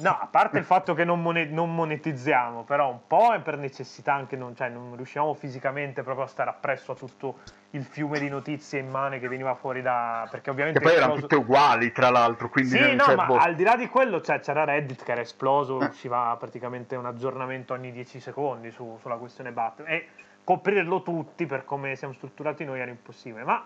No, 0.00 0.10
a 0.10 0.28
parte 0.30 0.58
il 0.58 0.64
fatto 0.64 0.94
che 0.94 1.04
non, 1.04 1.20
mone- 1.20 1.46
non 1.46 1.74
monetizziamo, 1.74 2.62
però 2.62 2.88
un 2.90 3.00
po' 3.06 3.32
è 3.34 3.40
per 3.40 3.58
necessità 3.58 4.14
anche, 4.14 4.36
non, 4.36 4.54
cioè 4.54 4.68
non 4.68 4.94
riusciamo 4.94 5.34
fisicamente 5.34 6.02
proprio 6.02 6.24
a 6.24 6.28
stare 6.28 6.50
appresso 6.50 6.92
a 6.92 6.94
tutto 6.94 7.38
il 7.70 7.82
fiume 7.82 8.18
di 8.18 8.28
notizie 8.28 8.78
immane 8.78 9.18
che 9.18 9.26
veniva 9.26 9.54
fuori 9.54 9.82
da... 9.82 10.28
perché 10.30 10.50
ovviamente... 10.50 10.78
Che 10.78 10.84
poi 10.84 10.94
è 10.94 10.98
erano 10.98 11.14
esploso- 11.14 11.34
tutte 11.34 11.42
uguali, 11.42 11.92
tra 11.92 12.10
l'altro, 12.10 12.48
quindi... 12.48 12.70
sì, 12.70 12.94
no, 12.94 13.04
cioè, 13.04 13.16
ma 13.16 13.26
boh. 13.26 13.36
al 13.38 13.54
di 13.54 13.64
là 13.64 13.76
di 13.76 13.88
quello 13.88 14.20
cioè, 14.20 14.38
c'era 14.40 14.64
Reddit 14.64 15.02
che 15.02 15.12
era 15.12 15.20
esploso, 15.20 15.80
Eh. 15.80 15.86
usciva 15.86 16.36
praticamente 16.38 16.94
un 16.94 17.06
aggiornamento 17.06 17.72
ogni 17.72 17.90
10 17.90 18.20
secondi 18.20 18.70
su- 18.70 18.98
sulla 19.00 19.16
questione 19.16 19.50
Battle 19.50 19.86
e 19.88 20.08
coprirlo 20.44 21.02
tutti 21.02 21.44
per 21.44 21.64
come 21.64 21.96
siamo 21.96 22.14
strutturati 22.14 22.64
noi 22.64 22.80
era 22.80 22.90
impossibile, 22.90 23.42
ma 23.42 23.64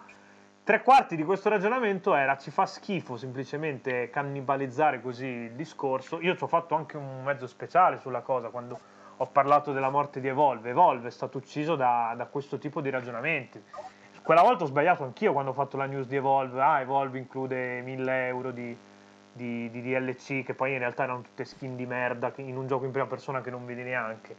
tre 0.71 0.83
quarti 0.83 1.17
di 1.17 1.25
questo 1.25 1.49
ragionamento 1.49 2.15
era 2.15 2.37
ci 2.37 2.53
fa 2.53 2.65
schifo 2.65 3.17
semplicemente 3.17 4.09
cannibalizzare 4.09 5.01
così 5.01 5.27
il 5.27 5.53
discorso. 5.55 6.21
Io 6.21 6.37
ci 6.37 6.45
ho 6.45 6.47
fatto 6.47 6.77
anche 6.77 6.97
un 6.97 7.25
mezzo 7.25 7.49
speciale 7.49 7.99
sulla 7.99 8.21
cosa 8.21 8.51
quando 8.51 8.79
ho 9.17 9.27
parlato 9.27 9.73
della 9.73 9.91
morte 9.91 10.21
di 10.21 10.29
Evolve. 10.29 10.71
Evolve 10.71 11.09
è 11.09 11.11
stato 11.11 11.39
ucciso 11.39 11.75
da, 11.75 12.15
da 12.17 12.27
questo 12.27 12.59
tipo 12.59 12.81
di 12.81 12.89
ragionamenti. 12.89 13.61
Quella 14.23 14.43
volta 14.43 14.63
ho 14.63 14.69
sbagliato 14.69 15.03
anch'io 15.03 15.33
quando 15.33 15.51
ho 15.51 15.55
fatto 15.55 15.77
la 15.77 15.87
news 15.87 16.07
di 16.07 16.15
Evolve. 16.15 16.63
Ah, 16.63 16.81
Evolve 16.81 17.19
include 17.19 17.81
1000 17.81 18.27
euro 18.29 18.53
di, 18.53 18.77
di, 19.33 19.69
di 19.71 19.83
DLC, 19.83 20.45
che 20.45 20.55
poi 20.55 20.75
in 20.75 20.79
realtà 20.79 21.03
erano 21.03 21.23
tutte 21.23 21.45
skin 21.47 21.75
di 21.75 21.85
merda 21.85 22.33
in 22.37 22.57
un 22.57 22.69
gioco 22.69 22.85
in 22.85 22.93
prima 22.93 23.09
persona 23.09 23.41
che 23.41 23.51
non 23.51 23.67
vedi 23.67 23.83
neanche. 23.83 24.37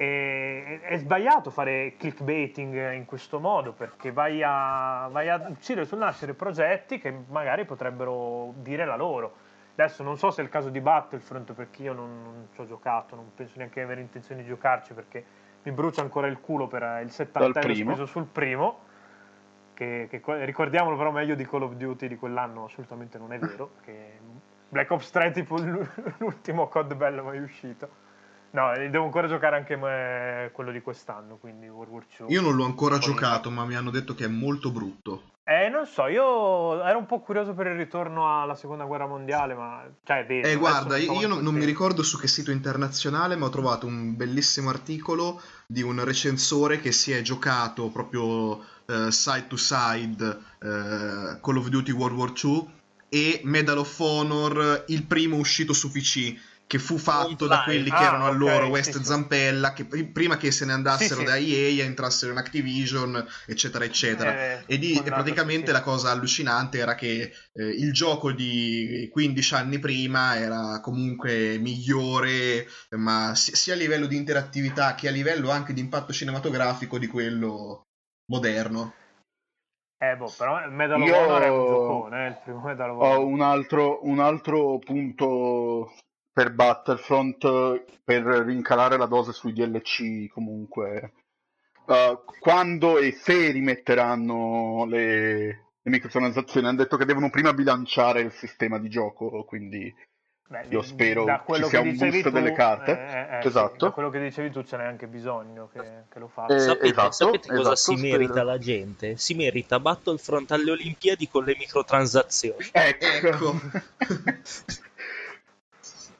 E, 0.00 0.80
è 0.80 0.96
sbagliato 0.96 1.50
fare 1.50 1.94
clickbaiting 1.98 2.92
in 2.92 3.04
questo 3.04 3.40
modo 3.40 3.72
perché 3.72 4.12
vai 4.12 4.40
a, 4.44 5.08
vai 5.10 5.28
a 5.28 5.44
uccidere 5.48 5.86
sul 5.86 5.98
nascere 5.98 6.34
progetti 6.34 7.00
che 7.00 7.12
magari 7.28 7.64
potrebbero 7.64 8.52
dire 8.58 8.84
la 8.84 8.94
loro. 8.94 9.46
Adesso 9.74 10.04
non 10.04 10.16
so 10.16 10.30
se 10.30 10.40
è 10.40 10.44
il 10.44 10.50
caso 10.50 10.70
di 10.70 10.80
Battlefront 10.80 11.52
perché 11.52 11.82
io 11.82 11.92
non, 11.92 12.22
non 12.22 12.48
ci 12.52 12.60
ho 12.60 12.66
giocato, 12.66 13.16
non 13.16 13.32
penso 13.34 13.54
neanche 13.56 13.80
di 13.80 13.84
avere 13.86 14.00
intenzione 14.00 14.42
di 14.42 14.48
giocarci 14.48 14.94
perché 14.94 15.24
mi 15.64 15.72
brucia 15.72 16.00
ancora 16.00 16.28
il 16.28 16.38
culo 16.38 16.68
per 16.68 17.00
il 17.02 17.10
70 17.10 17.46
euro 17.46 17.60
primo. 17.60 17.90
speso 17.90 18.06
sul 18.06 18.26
primo. 18.26 18.86
Che, 19.74 20.08
che 20.08 20.44
ricordiamolo 20.44 20.96
però 20.96 21.10
meglio 21.10 21.34
di 21.34 21.46
Call 21.46 21.62
of 21.62 21.74
Duty 21.74 22.06
di 22.06 22.16
quell'anno 22.16 22.64
assolutamente 22.64 23.18
non 23.18 23.32
è 23.32 23.38
vero. 23.38 23.72
Black 24.68 24.90
Ops 24.90 25.10
3 25.10 25.26
è 25.26 25.30
tipo 25.32 25.56
l'ultimo 26.18 26.68
COD 26.68 26.94
bello 26.94 27.24
mai 27.24 27.40
uscito. 27.40 28.06
No, 28.50 28.72
devo 28.76 29.04
ancora 29.04 29.26
giocare 29.26 29.56
anche 29.56 29.74
eh, 29.74 30.50
quello 30.52 30.72
di 30.72 30.80
quest'anno, 30.80 31.36
quindi 31.36 31.68
World 31.68 31.92
War 31.92 32.04
2. 32.18 32.26
Io 32.28 32.40
non 32.40 32.54
l'ho 32.56 32.64
ancora 32.64 32.96
Poi- 32.98 33.06
giocato, 33.06 33.50
ma 33.50 33.64
mi 33.64 33.74
hanno 33.76 33.90
detto 33.90 34.14
che 34.14 34.24
è 34.24 34.28
molto 34.28 34.70
brutto. 34.70 35.32
Eh, 35.44 35.70
non 35.70 35.86
so, 35.86 36.06
io 36.08 36.82
ero 36.84 36.98
un 36.98 37.06
po' 37.06 37.20
curioso 37.20 37.54
per 37.54 37.68
il 37.68 37.76
ritorno 37.76 38.42
alla 38.42 38.54
seconda 38.54 38.84
guerra 38.84 39.06
mondiale, 39.06 39.54
ma... 39.54 39.82
Cioè, 40.04 40.26
vedo, 40.26 40.46
Eh, 40.46 40.56
guarda, 40.56 40.96
non 40.96 41.06
so 41.06 41.12
io 41.14 41.26
non, 41.26 41.42
non 41.42 41.54
mi 41.54 41.64
ricordo 41.64 42.02
su 42.02 42.18
che 42.18 42.28
sito 42.28 42.50
internazionale, 42.50 43.34
ma 43.34 43.46
ho 43.46 43.50
trovato 43.50 43.86
un 43.86 44.14
bellissimo 44.14 44.68
articolo 44.68 45.40
di 45.66 45.80
un 45.80 46.04
recensore 46.04 46.80
che 46.80 46.92
si 46.92 47.12
è 47.12 47.22
giocato 47.22 47.88
proprio 47.88 48.60
eh, 48.86 49.10
side 49.10 49.46
to 49.46 49.56
side 49.56 50.22
eh, 50.62 51.38
Call 51.40 51.56
of 51.56 51.68
Duty 51.68 51.92
World 51.92 52.16
War 52.18 52.32
II 52.42 52.68
e 53.08 53.40
Medal 53.44 53.78
of 53.78 53.98
Honor, 54.00 54.84
il 54.88 55.04
primo 55.04 55.36
uscito 55.36 55.72
su 55.72 55.90
PC, 55.90 56.38
che 56.68 56.78
fu 56.78 56.98
fatto 56.98 57.46
da 57.46 57.62
quelli 57.64 57.88
che 57.88 57.96
Ah, 57.96 58.02
erano 58.02 58.24
ok, 58.26 58.30
allora 58.30 58.64
sì, 58.66 58.70
West 58.70 58.98
sì. 58.98 59.04
Zampella, 59.04 59.72
che 59.72 59.86
pr- 59.86 60.04
prima 60.12 60.36
che 60.36 60.50
se 60.50 60.66
ne 60.66 60.74
andassero 60.74 61.20
Sì, 61.20 61.26
da 61.26 61.36
EA 61.38 61.82
entrassero 61.84 62.30
in 62.32 62.36
Activision, 62.38 63.26
eccetera, 63.46 63.84
eccetera. 63.86 64.38
Eh, 64.38 64.62
E, 64.66 64.78
di- 64.78 64.92
e 64.98 65.02
praticamente 65.02 65.72
la 65.72 65.80
cosa 65.80 66.10
allucinante 66.10 66.76
era 66.76 66.94
che 66.94 67.32
eh, 67.54 67.64
il 67.64 67.90
gioco 67.94 68.32
di 68.32 69.08
15 69.10 69.54
anni 69.54 69.78
prima 69.78 70.36
era 70.36 70.80
comunque 70.82 71.56
migliore, 71.58 72.66
ma 72.90 73.34
si- 73.34 73.56
sia 73.56 73.72
a 73.72 73.76
livello 73.76 74.06
di 74.06 74.16
interattività 74.16 74.94
che 74.94 75.08
a 75.08 75.10
livello 75.10 75.48
anche 75.50 75.72
di 75.72 75.80
impatto 75.80 76.12
cinematografico 76.12 76.98
di 76.98 77.06
quello 77.06 77.86
moderno. 78.30 78.92
Eh, 80.00 80.16
boh, 80.16 80.32
però 80.36 80.62
il 80.64 80.70
Medal 80.70 81.00
of 81.00 81.08
Honor 81.08 81.42
è 81.42 81.48
un 81.48 81.66
giocone, 81.66 82.26
eh, 82.26 82.28
il 82.28 82.38
primo 82.44 82.60
Medal 82.60 82.90
of 82.90 83.00
Honor. 83.00 83.16
Ho 83.16 83.26
un 83.26 83.40
altro, 83.40 84.06
un 84.06 84.20
altro 84.20 84.78
punto 84.78 85.92
per 86.32 86.52
Battlefront 86.52 87.44
eh, 87.44 87.84
per 88.04 88.22
rincalare 88.24 88.96
la 88.96 89.06
dose 89.06 89.32
sui 89.32 89.52
DLC 89.52 90.28
comunque. 90.28 91.12
Uh, 91.88 92.22
quando 92.40 92.98
e 92.98 93.12
se 93.12 93.50
rimetteranno 93.50 94.84
le, 94.86 95.46
le 95.46 95.90
microtransazioni, 95.90 96.66
hanno 96.66 96.76
detto 96.76 96.96
che 96.98 97.06
devono 97.06 97.30
prima 97.30 97.54
bilanciare 97.54 98.20
il 98.20 98.32
sistema 98.32 98.78
di 98.78 98.90
gioco, 98.90 99.44
quindi 99.44 99.92
Beh, 100.50 100.64
io 100.68 100.80
spero 100.82 101.24
ci 101.46 101.64
sia 101.64 101.80
che 101.82 101.88
un 101.88 101.96
boost 101.96 102.22
tu, 102.22 102.30
delle 102.30 102.52
carte. 102.52 102.92
eh, 102.92 103.36
eh, 103.38 103.42
sì, 103.42 103.48
Esatto. 103.48 103.84
da 103.86 103.90
quello 103.90 104.10
che 104.10 104.20
dicevi 104.20 104.50
tu 104.50 104.62
ce 104.64 104.76
n'è 104.78 104.84
anche 104.84 105.06
bisogno 105.06 105.68
che, 105.72 106.04
che 106.10 106.18
lo 106.18 106.26
Eh, 106.26 106.30
faccia. 106.30 106.58
sapete, 106.58 106.86
esatto, 106.88 107.12
sapete 107.12 107.48
cosa 107.48 107.72
esatto, 107.72 107.76
si 107.76 107.96
spero. 107.96 108.18
merita 108.18 108.42
la 108.42 108.58
gente? 108.58 109.16
Si 109.16 109.34
merita 109.34 109.80
Battlefront 109.80 110.50
alle 110.52 110.70
Olimpiadi 110.70 111.28
con 111.28 111.44
le 111.44 111.54
microtransazioni. 111.58 112.66
Ecco. 112.72 113.06
Ecco. 113.06 113.60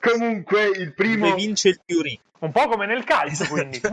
Comunque 0.00 0.66
il 0.66 0.94
primo... 0.94 1.28
Dove 1.28 1.40
vince 1.40 1.68
il 1.70 1.80
più 1.84 2.00
ricco. 2.00 2.22
Un 2.40 2.52
po' 2.52 2.68
come 2.68 2.86
nel 2.86 3.02
calcio, 3.04 3.46
quindi. 3.46 3.80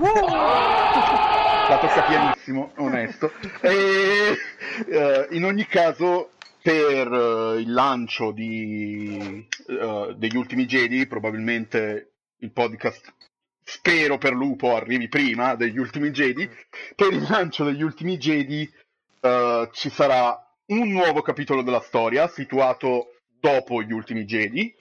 La 1.68 1.80
tocca 1.82 2.04
pianissimo, 2.04 2.72
onesto. 2.76 3.32
E, 3.62 4.38
eh, 4.88 5.28
in 5.32 5.46
ogni 5.46 5.66
caso, 5.66 6.30
per 6.62 7.12
eh, 7.12 7.60
il 7.60 7.74
lancio 7.74 8.32
di, 8.32 9.48
eh, 9.68 10.14
degli 10.16 10.36
ultimi 10.38 10.66
Jedi, 10.66 11.08
probabilmente 11.08 12.12
il 12.40 12.52
podcast, 12.52 13.12
spero 13.64 14.20
per 14.20 14.34
Lupo, 14.34 14.76
arrivi 14.76 15.08
prima 15.08 15.56
degli 15.56 15.80
ultimi 15.80 16.12
Jedi. 16.12 16.48
Per 16.96 17.12
il 17.12 17.26
lancio 17.28 17.64
degli 17.64 17.82
ultimi 17.82 18.18
Jedi 18.18 18.72
eh, 19.22 19.70
ci 19.72 19.90
sarà 19.90 20.40
un 20.68 20.90
nuovo 20.90 21.24
capitolo 21.24 21.64
della 21.64 21.82
storia 21.82 22.28
situato 22.28 23.08
dopo 23.40 23.82
gli 23.82 23.92
ultimi 23.92 24.26
Jedi 24.26 24.72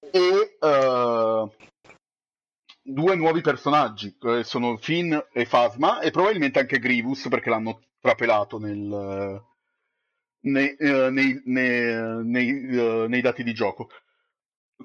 e 0.00 0.56
eh, 0.60 1.48
due 2.82 3.14
nuovi 3.16 3.40
personaggi, 3.40 4.16
eh, 4.22 4.42
sono 4.44 4.76
Finn 4.76 5.14
e 5.32 5.46
Phasma 5.46 6.00
e 6.00 6.10
probabilmente 6.10 6.58
anche 6.58 6.78
Grievous 6.78 7.28
perché 7.28 7.50
l'hanno 7.50 7.80
trapelato 8.00 8.58
nel, 8.58 9.42
nei, 10.42 10.74
eh, 10.76 11.10
nei- 11.10 11.42
nei- 11.44 12.24
nei, 12.24 12.48
eh, 12.48 13.06
nei 13.08 13.20
dati 13.20 13.42
di 13.42 13.52
gioco. 13.52 13.88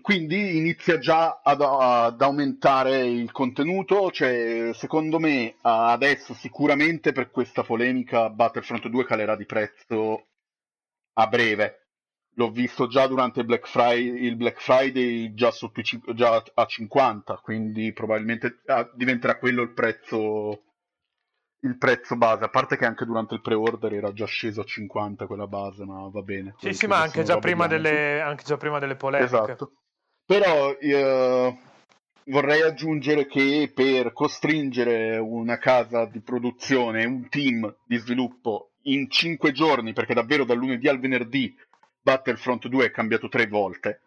Quindi 0.02 0.58
inizia 0.58 1.00
già 1.00 1.40
ad, 1.42 1.62
ad 1.62 2.22
aumentare 2.22 3.08
il 3.08 3.32
contenuto, 3.32 4.12
cioè 4.12 4.72
secondo 4.74 5.20
me 5.20 5.56
adesso 5.62 6.34
sicuramente 6.34 7.14
per 7.14 7.32
questa 7.32 7.64
polemica 7.64 8.30
Battlefront 8.30 8.88
2 8.90 9.06
calerà 9.06 9.38
di 9.38 9.46
prezzo 9.46 10.28
a 11.14 11.28
breve. 11.28 11.85
L'ho 12.38 12.52
visto 12.52 12.88
già 12.88 13.08
durante 13.08 13.40
il 13.40 13.46
Black 13.46 13.68
Friday, 13.68 14.26
il 14.26 14.36
Black 14.36 14.62
Friday 14.62 15.34
già, 15.34 15.52
cin- 15.52 16.04
già 16.14 16.44
a 16.54 16.66
50, 16.66 17.40
quindi 17.42 17.94
probabilmente 17.94 18.62
ah, 18.66 18.90
diventerà 18.94 19.38
quello 19.38 19.62
il 19.62 19.72
prezzo, 19.72 20.64
il 21.62 21.78
prezzo 21.78 22.18
base. 22.18 22.44
A 22.44 22.50
parte 22.50 22.76
che 22.76 22.86
anche 22.86 23.06
durante 23.06 23.36
il 23.36 23.42
pre-order 23.42 23.94
era 23.94 24.12
già 24.12 24.26
sceso 24.26 24.62
a 24.62 24.66
50 24.66 25.28
quella 25.28 25.48
base, 25.48 25.86
ma 25.86 26.10
va 26.10 26.22
bene. 26.22 26.56
Sì, 26.58 26.74
sì, 26.74 26.88
ma 26.88 27.00
anche 27.00 27.24
già, 27.24 27.40
prima 27.40 27.68
delle, 27.68 28.20
anche 28.20 28.44
già 28.44 28.58
prima 28.58 28.80
delle 28.80 28.96
polemiche. 28.96 29.34
Esatto. 29.34 29.72
Però 30.26 30.76
eh, 30.78 31.58
vorrei 32.26 32.62
aggiungere 32.62 33.28
che 33.28 33.72
per 33.74 34.12
costringere 34.14 35.18
una 35.18 35.58
casa 35.58 36.06
di 36.06 36.20
produzione, 36.22 37.06
un 37.06 37.30
team 37.30 37.74
di 37.86 37.98
sviluppo 37.98 38.72
in 38.84 39.10
5 39.10 39.52
giorni, 39.52 39.94
perché 39.94 40.14
davvero 40.14 40.44
dal 40.44 40.58
lunedì 40.58 40.88
al 40.88 41.00
venerdì 41.00 41.56
Battlefront 42.10 42.68
2 42.68 42.86
è 42.86 42.92
cambiato 42.92 43.28
tre 43.30 43.48
volte. 43.48 44.02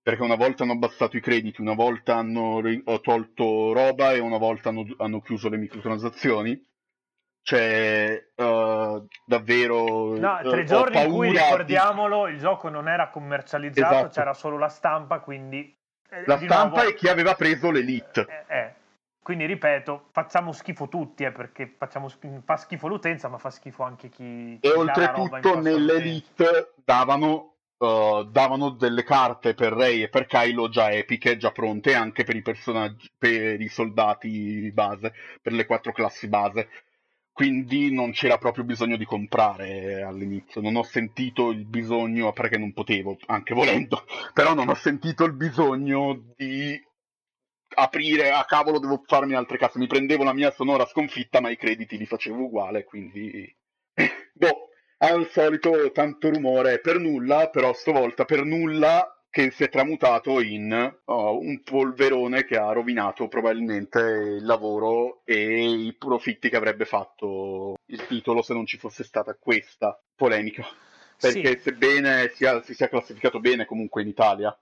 Perché 0.00 0.22
una 0.22 0.36
volta 0.36 0.62
hanno 0.62 0.72
abbassato 0.74 1.16
i 1.16 1.20
crediti, 1.20 1.60
una 1.60 1.74
volta 1.74 2.14
hanno 2.14 2.60
ri- 2.60 2.82
tolto 3.02 3.72
roba 3.72 4.12
e 4.12 4.20
una 4.20 4.38
volta 4.38 4.68
hanno, 4.68 4.84
hanno 4.98 5.20
chiuso 5.20 5.48
le 5.48 5.56
microtransazioni. 5.56 6.64
Cioè, 7.44 8.24
eh, 8.36 9.02
davvero. 9.24 10.16
No, 10.16 10.38
eh, 10.38 10.42
tre 10.48 10.60
ho 10.60 10.64
giorni 10.64 11.02
in 11.02 11.10
cui, 11.10 11.26
paura 11.26 11.40
di- 11.42 11.50
ricordiamolo, 11.50 12.28
il 12.28 12.38
gioco 12.38 12.68
non 12.68 12.88
era 12.88 13.08
commercializzato, 13.10 13.94
Esatto. 13.94 14.08
c'era 14.10 14.32
solo 14.34 14.58
la 14.58 14.68
stampa, 14.68 15.18
quindi... 15.18 15.76
eh, 16.10 16.22
La 16.26 16.36
stampa 16.36 16.82
nuovo- 16.82 16.88
e 16.88 16.94
chi 16.94 17.08
aveva 17.08 17.34
preso 17.34 17.72
l'Elite. 17.72 18.44
Eh, 18.48 18.56
eh. 18.58 18.74
Quindi 19.22 19.46
ripeto, 19.46 20.08
facciamo 20.10 20.50
schifo 20.50 20.88
tutti, 20.88 21.22
eh, 21.22 21.30
perché 21.30 21.72
facciamo 21.78 22.08
sch- 22.08 22.42
fa 22.44 22.56
schifo 22.56 22.88
l'utenza, 22.88 23.28
ma 23.28 23.38
fa 23.38 23.50
schifo 23.50 23.84
anche 23.84 24.08
chi... 24.08 24.58
chi 24.60 24.66
E 24.66 24.72
oltretutto 24.72 25.60
nell'Elite 25.60 26.74
davano, 26.84 27.54
eh, 27.78 28.26
davano 28.28 28.70
delle 28.70 29.04
carte 29.04 29.54
per 29.54 29.74
Rey 29.74 30.02
e 30.02 30.08
per 30.08 30.26
Kylo 30.26 30.68
già 30.68 30.90
epiche, 30.90 31.36
già 31.36 31.52
pronte 31.52 31.94
anche 31.94 32.24
per 32.24 32.34
i 32.34 32.42
personaggi, 32.42 33.08
per 33.16 33.60
i 33.60 33.68
soldati 33.68 34.72
base, 34.72 35.14
per 35.40 35.52
le 35.52 35.66
quattro 35.66 35.92
classi 35.92 36.26
base. 36.26 36.68
Quindi 37.30 37.92
non 37.92 38.10
c'era 38.10 38.38
proprio 38.38 38.64
bisogno 38.64 38.96
di 38.96 39.04
comprare 39.04 40.02
all'inizio. 40.02 40.60
Non 40.60 40.74
ho 40.74 40.82
sentito 40.82 41.50
il 41.50 41.64
bisogno, 41.64 42.32
perché 42.32 42.58
non 42.58 42.72
potevo, 42.72 43.16
anche 43.26 43.54
volendo, 43.54 44.04
però 44.34 44.52
non 44.52 44.68
ho 44.68 44.74
sentito 44.74 45.22
il 45.24 45.32
bisogno 45.32 46.34
di 46.36 46.90
aprire, 47.74 48.30
a 48.30 48.44
cavolo 48.44 48.78
devo 48.78 49.02
farmi 49.06 49.34
altre 49.34 49.58
casse. 49.58 49.78
Mi 49.78 49.86
prendevo 49.86 50.24
la 50.24 50.32
mia 50.32 50.50
sonora 50.50 50.86
sconfitta, 50.86 51.40
ma 51.40 51.50
i 51.50 51.56
crediti 51.56 51.96
li 51.96 52.06
facevo 52.06 52.44
uguale, 52.44 52.84
quindi... 52.84 53.54
boh, 54.32 54.68
al 54.98 55.28
solito 55.30 55.90
tanto 55.92 56.30
rumore 56.30 56.80
per 56.80 56.98
nulla, 56.98 57.48
però 57.48 57.72
stavolta 57.72 58.24
per 58.24 58.44
nulla 58.44 59.16
che 59.32 59.50
si 59.50 59.64
è 59.64 59.70
tramutato 59.70 60.42
in 60.42 60.94
oh, 61.06 61.38
un 61.38 61.62
polverone 61.62 62.44
che 62.44 62.58
ha 62.58 62.70
rovinato 62.70 63.28
probabilmente 63.28 63.98
il 63.98 64.44
lavoro 64.44 65.22
e 65.24 65.86
i 65.86 65.96
profitti 65.96 66.50
che 66.50 66.56
avrebbe 66.56 66.84
fatto 66.84 67.76
il 67.86 68.06
titolo 68.06 68.42
se 68.42 68.52
non 68.52 68.66
ci 68.66 68.76
fosse 68.76 69.04
stata 69.04 69.34
questa 69.34 69.98
polemica. 70.14 70.66
Perché 71.18 71.58
sebbene 71.60 72.30
sia, 72.34 72.60
si 72.62 72.74
sia 72.74 72.88
classificato 72.88 73.40
bene 73.40 73.64
comunque 73.64 74.02
in 74.02 74.08
Italia, 74.08 74.54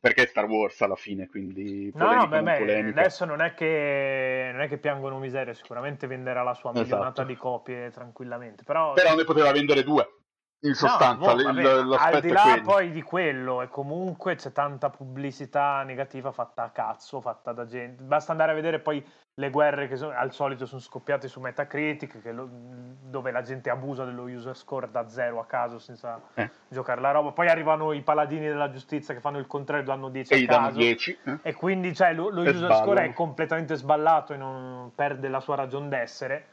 perché 0.00 0.26
Star 0.26 0.44
Wars 0.44 0.80
alla 0.80 0.94
fine, 0.94 1.26
quindi 1.26 1.90
No, 1.94 2.14
no, 2.14 2.28
beh, 2.28 2.42
beh, 2.42 2.88
adesso 2.88 3.24
non 3.24 3.40
è, 3.40 3.54
che, 3.54 4.50
non 4.52 4.60
è 4.60 4.68
che 4.68 4.78
piangono 4.78 5.18
miseria, 5.18 5.52
sicuramente 5.54 6.06
venderà 6.06 6.42
la 6.42 6.54
sua 6.54 6.70
milionata 6.72 7.08
Esatto. 7.08 7.24
di 7.24 7.36
copie 7.36 7.90
tranquillamente, 7.90 8.62
però... 8.62 8.92
Però 8.92 9.14
ne 9.14 9.24
poteva 9.24 9.50
vendere 9.50 9.82
due, 9.82 10.08
in 10.60 10.74
sostanza, 10.74 11.34
No, 11.34 11.36
boh, 11.36 11.42
vabbè, 11.42 11.96
al 11.98 12.20
di 12.20 12.30
là 12.32 12.60
poi 12.64 12.90
di 12.90 13.02
quello, 13.02 13.60
e 13.62 13.68
comunque 13.68 14.34
c'è 14.36 14.52
tanta 14.52 14.88
pubblicità 14.90 15.82
negativa 15.82 16.32
fatta 16.32 16.62
a 16.64 16.70
cazzo, 16.70 17.20
fatta 17.20 17.52
da 17.52 17.66
gente. 17.66 18.02
Basta 18.02 18.32
andare 18.32 18.52
a 18.52 18.54
vedere 18.54 18.78
poi 18.80 19.04
le 19.38 19.50
guerre 19.50 19.86
che 19.86 19.96
so- 19.96 20.10
al 20.10 20.32
solito 20.32 20.64
sono 20.64 20.80
scoppiate 20.80 21.28
su 21.28 21.40
Metacritic, 21.40 22.20
lo- 22.32 22.48
dove 22.50 23.30
la 23.30 23.42
gente 23.42 23.68
abusa 23.68 24.04
dello 24.06 24.22
user 24.24 24.56
score 24.56 24.90
da 24.90 25.06
zero 25.08 25.40
a 25.40 25.44
caso 25.44 25.78
senza 25.78 26.18
Eh. 26.34 26.50
giocare 26.68 27.02
la 27.02 27.10
roba. 27.10 27.32
Poi 27.32 27.48
arrivano 27.48 27.92
i 27.92 28.00
paladini 28.00 28.46
della 28.46 28.70
giustizia 28.70 29.12
che 29.12 29.20
fanno 29.20 29.38
il 29.38 29.46
contrario, 29.46 29.84
danno 29.84 30.08
10 30.08 30.32
E 30.32 30.44
a 30.44 30.46
caso. 30.46 30.78
10. 30.78 31.18
eh? 31.22 31.38
E 31.42 31.52
quindi 31.54 31.94
cioè, 31.94 32.14
lo, 32.14 32.30
lo 32.30 32.40
user 32.40 32.54
score 32.54 32.76
sballano. 32.76 33.00
è 33.00 33.12
completamente 33.12 33.74
sballato 33.76 34.32
e 34.32 34.36
non 34.38 34.90
perde 34.94 35.28
la 35.28 35.40
sua 35.40 35.54
ragion 35.54 35.88
d'essere. 35.90 36.46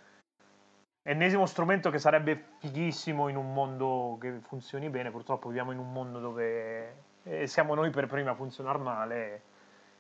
Ennesimo 1.06 1.46
strumento 1.46 1.90
che 1.90 2.00
sarebbe 2.00 2.52
fighissimo 2.60 3.28
in 3.28 3.36
un 3.36 3.54
mondo 3.54 4.18
che 4.22 4.40
funzioni 4.42 4.90
bene. 4.90 5.12
Purtroppo 5.12 5.48
viviamo 5.50 5.72
in 5.72 5.78
un 5.80 5.92
mondo 5.92 6.20
dove 6.20 6.96
eh, 7.24 7.46
siamo 7.48 7.76
noi 7.76 7.90
per 7.90 8.08
prima 8.08 8.32
a 8.32 8.36
funzionare 8.36 8.78
male. 8.78 9.42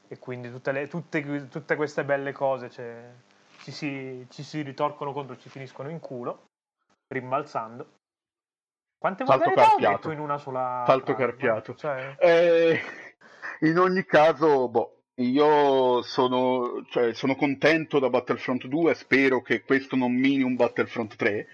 E 0.07 0.17
quindi 0.19 0.49
tutte, 0.49 0.71
le- 0.71 0.87
tutte- 0.87 1.47
tutte 1.49 1.75
queste 1.75 2.03
belle 2.05 2.31
cose 2.31 2.69
cioè, 2.69 3.09
ci, 3.59 3.71
si, 3.71 4.25
ci 4.29 4.43
si 4.43 4.61
ritorcono 4.61 5.11
contro, 5.11 5.37
ci 5.37 5.49
finiscono 5.49 5.89
in 5.89 5.99
culo. 5.99 6.47
rimbalzando. 7.07 7.87
Quante 8.97 9.25
volgarità 9.25 9.73
ho 9.73 9.77
detto 9.77 10.11
in 10.11 10.19
una 10.19 10.37
sola 10.37 10.83
Salto 10.85 11.13
frase? 11.13 11.19
carpiato. 11.19 11.75
Cioè, 11.75 12.15
Eh, 12.19 12.79
in 13.61 13.77
ogni 13.77 14.05
caso, 14.05 14.69
boh, 14.69 15.02
io 15.15 16.01
sono, 16.01 16.85
cioè, 16.89 17.13
sono 17.13 17.35
contento 17.35 17.99
da 17.99 18.09
Battlefront 18.09 18.65
2, 18.65 18.95
spero 18.95 19.41
che 19.41 19.61
questo 19.61 19.95
non 19.95 20.11
mini 20.11 20.41
un 20.41 20.55
Battlefront 20.55 21.15
3, 21.15 21.47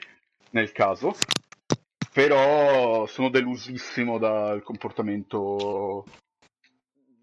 nel 0.52 0.72
caso, 0.72 1.14
però 2.14 3.06
sono 3.06 3.30
delusissimo 3.30 4.18
dal 4.18 4.64
comportamento 4.64 6.06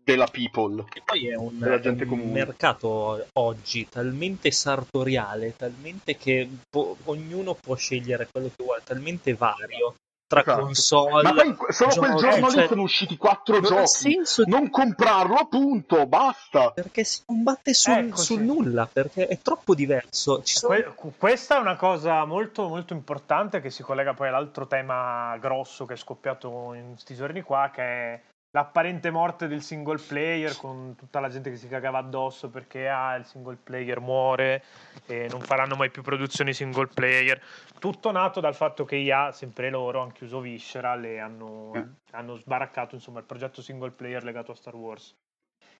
della 0.05 0.26
people. 0.26 0.84
E 0.95 1.03
poi 1.05 1.28
è 1.28 1.34
un, 1.37 1.59
Della 1.59 1.80
gente 1.80 2.05
un 2.05 2.30
mercato 2.30 3.26
oggi 3.32 3.89
talmente 3.89 4.51
sartoriale, 4.51 5.57
talmente 5.57 6.16
che 6.16 6.49
po- 6.68 6.97
ognuno 7.05 7.55
può 7.55 7.74
scegliere 7.74 8.28
quello 8.30 8.49
che 8.55 8.62
vuole, 8.62 8.82
talmente 8.84 9.34
vario 9.34 9.95
tra 10.27 10.41
Esatto. 10.41 10.61
console. 10.62 11.22
Ma 11.22 11.33
poi 11.33 11.57
solo 11.68 11.95
quel 11.95 12.11
giochi, 12.11 12.22
giorno 12.22 12.51
cioè, 12.51 12.61
lì 12.62 12.68
sono 12.68 12.83
usciti 12.83 13.16
quattro 13.16 13.61
non 13.61 13.85
giochi. 13.85 14.20
Non 14.47 14.70
comprarlo, 14.70 15.47
punto, 15.49 16.07
basta. 16.07 16.70
perché 16.72 17.05
si 17.05 17.22
combatte 17.24 17.74
sul, 17.74 17.93
Ecco, 17.93 18.16
sul 18.16 18.39
sì. 18.39 18.45
nulla, 18.45 18.89
perché 18.93 19.27
è 19.27 19.39
troppo 19.41 19.74
diverso. 19.74 20.43
Ci 20.43 20.57
sono... 20.57 20.74
Que- 20.74 21.12
questa 21.16 21.57
è 21.57 21.61
una 21.61 21.77
cosa 21.77 22.24
molto, 22.24 22.68
molto 22.68 22.93
importante 22.93 23.61
che 23.61 23.70
si 23.70 23.83
collega 23.83 24.14
poi 24.14 24.29
all'altro 24.29 24.66
tema 24.66 25.37
grosso 25.39 25.85
che 25.85 25.95
è 25.95 25.97
scoppiato 25.97 26.74
in 26.74 26.93
questi 26.93 27.14
giorni 27.14 27.43
qua, 27.43 27.70
che 27.72 27.83
è 27.83 28.20
l'apparente 28.51 29.11
morte 29.11 29.49
del 29.49 29.62
single 29.62 29.99
player 29.99 30.57
con 30.57 30.94
tutta 30.97 31.20
la 31.20 31.28
gente 31.28 31.51
che 31.51 31.57
si 31.57 31.68
cagava 31.68 31.99
addosso 31.99 32.49
perché 32.49 32.88
ah, 32.88 33.14
il 33.14 33.24
single 33.26 33.59
player 33.62 34.01
muore 34.01 34.62
e 35.07 35.28
non 35.30 35.40
faranno 35.40 35.76
mai 35.76 35.90
più 35.90 36.03
produzioni 36.03 36.55
single 36.55 36.86
player. 36.86 37.40
Tutto 37.78 38.11
nato 38.11 38.40
dal 38.40 38.55
fatto 38.55 38.84
che 38.84 38.97
IA, 38.97 39.32
sempre 39.32 39.68
loro, 39.68 40.01
hanno 40.01 40.12
chiuso 40.12 40.40
Visceral 40.40 41.05
e 41.05 41.18
hanno, 41.18 41.72
Eh. 41.74 41.86
hanno 42.12 42.36
sbaraccato 42.36 42.94
insomma, 42.94 43.18
il 43.18 43.26
progetto 43.26 43.61
single 43.61 43.90
player 43.90 44.24
legato 44.24 44.53
a 44.53 44.55
Star 44.55 44.74
Wars. 44.74 45.14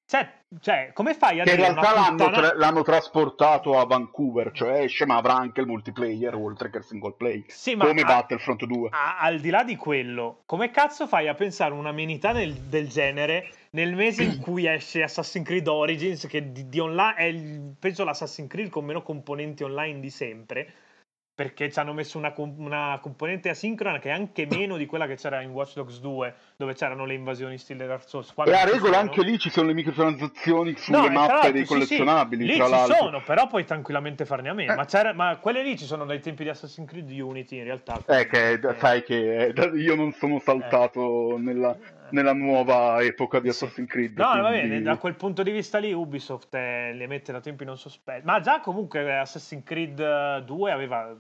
Cioè, 0.09 0.29
cioè, 0.61 0.91
come 0.95 1.15
fai 1.15 1.41
a 1.41 1.43
Che 1.43 1.51
in 1.51 1.57
dire 1.57 1.69
realtà 1.73 1.93
una 1.93 2.01
l'hanno, 2.01 2.17
puttana- 2.27 2.49
tra- 2.51 2.57
l'hanno 2.59 2.83
trasportato 2.83 3.77
a 3.77 3.85
Vancouver, 3.87 4.53
cioè 4.53 4.83
esce 4.83 5.05
ma 5.05 5.17
avrà 5.17 5.35
anche 5.35 5.61
il 5.63 5.67
multiplayer 5.67 6.33
oltre 6.37 6.71
che 6.71 6.79
il 6.79 6.85
single 6.85 7.15
play. 7.17 7.45
Sì, 7.49 7.77
come 7.77 8.03
a- 8.03 8.05
Battlefront 8.05 8.65
2. 8.65 8.89
a- 8.93 9.19
al 9.19 9.41
di 9.41 9.51
là 9.51 9.65
di 9.65 9.75
quello, 9.75 10.43
come 10.47 10.71
cazzo 10.71 11.09
fai 11.09 11.27
a 11.27 11.35
pensare 11.35 11.75
un'amenità 11.75 12.31
del, 12.33 12.53
del 12.55 12.87
genere 12.89 13.49
nel 13.71 13.95
mese 13.97 14.23
in 14.23 14.39
cui 14.39 14.67
esce 14.69 15.03
Assassin's 15.03 15.45
Creed 15.45 15.67
Origins, 15.67 16.27
che 16.29 16.53
di, 16.53 16.69
di 16.69 16.79
online 16.79 17.15
è 17.17 17.25
il- 17.25 17.75
penso 17.77 18.05
l'Assassin's 18.05 18.49
Creed 18.49 18.69
con 18.69 18.85
meno 18.85 19.03
componenti 19.03 19.65
online 19.65 19.99
di 19.99 20.11
sempre? 20.11 20.73
Perché 21.37 21.71
ci 21.71 21.79
hanno 21.79 21.93
messo 21.93 22.17
una, 22.17 22.33
una 22.39 22.99
componente 23.03 23.51
asincrona 23.51 23.99
che 23.99 24.09
è 24.09 24.13
anche 24.13 24.47
meno 24.51 24.79
di 24.79 24.87
quella 24.87 25.07
che 25.07 25.17
c'era 25.17 25.43
in 25.43 25.51
Watch 25.51 25.75
Dogs 25.75 26.01
2, 26.01 26.35
dove 26.57 26.73
c'erano 26.73 27.05
le 27.05 27.13
invasioni 27.13 27.59
stile 27.59 27.87
Dark 27.87 28.09
Souls. 28.09 28.33
Qua 28.33 28.45
E 28.47 28.55
a 28.55 28.65
regola 28.65 28.99
anche 28.99 29.23
lì 29.23 29.39
ci 29.39 29.51
sono 29.51 29.67
le 29.67 29.75
microtransazioni 29.75 30.75
sulle 30.79 30.97
No, 30.97 31.09
mappe 31.11 31.33
l'altro, 31.33 31.51
dei 31.51 31.61
sì, 31.61 31.67
sì, 31.67 31.73
collezionabili, 31.75 32.45
lì 32.47 32.53
ci 32.55 32.59
l'altro. 32.59 32.95
sono, 32.95 33.21
però 33.23 33.47
puoi 33.49 33.67
tranquillamente 33.67 34.25
farne 34.25 34.49
a 34.49 34.55
meno. 34.55 34.73
Eh. 34.73 34.77
Ma, 34.77 35.13
ma 35.13 35.37
quelle 35.37 35.63
lì 35.63 35.77
ci 35.77 35.85
sono 35.85 36.07
dai 36.07 36.21
tempi 36.21 36.43
di 36.43 36.49
Assassin's 36.49 36.89
Creed 36.89 37.11
Unity, 37.11 37.59
in 37.59 37.65
realtà. 37.65 38.01
Eh, 38.07 38.27
che 38.29 38.53
Eh. 38.53 38.75
sai 38.79 39.03
che 39.03 39.49
eh, 39.49 39.53
io 39.77 39.95
non 39.95 40.13
sono 40.13 40.39
saltato 40.39 41.37
nella, 41.39 41.77
nella 42.13 42.33
nuova 42.33 43.03
epoca 43.03 43.41
di 43.41 43.53
Sì. 43.53 43.65
Assassin's 43.65 43.91
Creed. 43.91 44.17
No, 44.19 44.41
va 44.41 44.49
quindi- 44.49 44.69
bene, 44.69 44.81
da 44.83 44.97
quel 44.97 45.17
punto 45.17 45.43
di 45.43 45.51
vista 45.51 45.77
lì 45.77 45.93
Ubisoft 45.93 46.55
eh, 46.55 46.95
le 46.95 47.07
mette 47.07 47.31
da 47.31 47.41
tempi 47.41 47.67
non 47.67 47.77
sospetti. 47.77 48.25
Ma 48.25 48.41
già 48.41 48.61
comunque 48.61 49.19
Assassin's 49.19 49.65
Creed 49.65 50.01
eh, 50.01 50.43
2 50.47 50.71
aveva 50.73 51.15